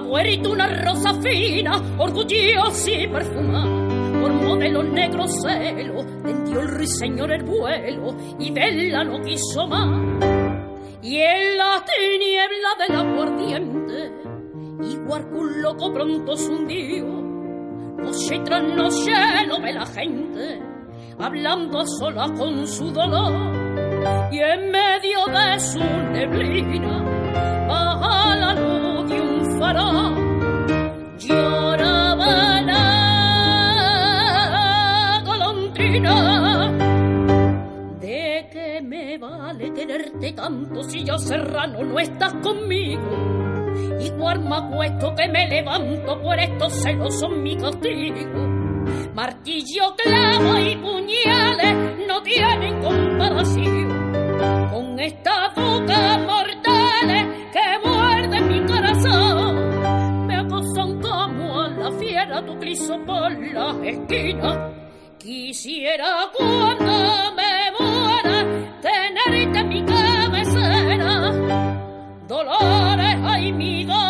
Vuelto 0.00 0.52
una 0.52 0.66
rosa 0.84 1.14
fina, 1.20 1.80
orgullosa 1.98 2.90
y 2.90 3.06
perfumada. 3.06 4.20
Por 4.20 4.32
modelo 4.32 4.82
negro 4.82 5.26
celo, 5.26 6.04
tendió 6.22 6.60
el 6.60 6.68
ruiseñor 6.68 7.32
el 7.32 7.42
vuelo 7.42 8.14
y 8.38 8.50
Bella 8.52 9.04
no 9.04 9.20
quiso 9.22 9.66
más. 9.66 10.22
Y 11.02 11.16
en 11.16 11.58
la 11.58 11.84
tiniebla 11.84 12.68
del 12.78 12.96
aguardiente, 12.96 14.12
igual 14.88 15.28
que 15.28 15.34
un 15.34 15.62
loco 15.62 15.92
pronto 15.92 16.36
se 16.36 16.50
hundió. 16.50 17.04
Noche 17.98 18.40
tras 18.44 18.62
noche 18.62 19.12
lo 19.48 19.60
ve 19.60 19.72
la 19.72 19.86
gente, 19.86 20.62
hablando 21.18 21.80
a 21.80 21.86
solas 21.86 22.30
con 22.38 22.66
su 22.66 22.92
dolor. 22.92 23.32
Y 24.30 24.38
en 24.38 24.70
medio 24.70 25.26
de 25.26 25.60
su 25.60 25.78
neblina, 25.78 27.01
quererte 39.74 40.32
tanto 40.32 40.82
si 40.84 41.04
yo 41.04 41.18
serrano 41.18 41.82
no 41.82 41.98
estás 41.98 42.34
conmigo? 42.34 43.00
Igual 44.00 44.40
me 44.40 44.56
acuesto 44.56 45.14
que 45.14 45.28
me 45.28 45.48
levanto, 45.48 46.20
por 46.20 46.38
estos 46.38 46.72
celos 46.72 47.18
son 47.18 47.42
mi 47.42 47.56
castigo. 47.56 48.48
Martillo, 49.14 49.94
clavo 49.96 50.58
y 50.58 50.76
puñales 50.76 52.06
no 52.06 52.22
tienen 52.22 52.80
comparación 52.80 54.11
las 63.82 63.94
esquinas. 63.94 64.58
Quisiera 65.18 66.30
cuando 66.36 66.92
me 67.36 67.70
muera 67.78 68.44
tenerte 68.80 69.58
en 69.58 69.68
mi 69.68 69.84
cabecera. 69.84 71.30
Dolores, 72.26 73.16
ay 73.24 73.52
mi 73.52 73.84
dolor 73.84 74.01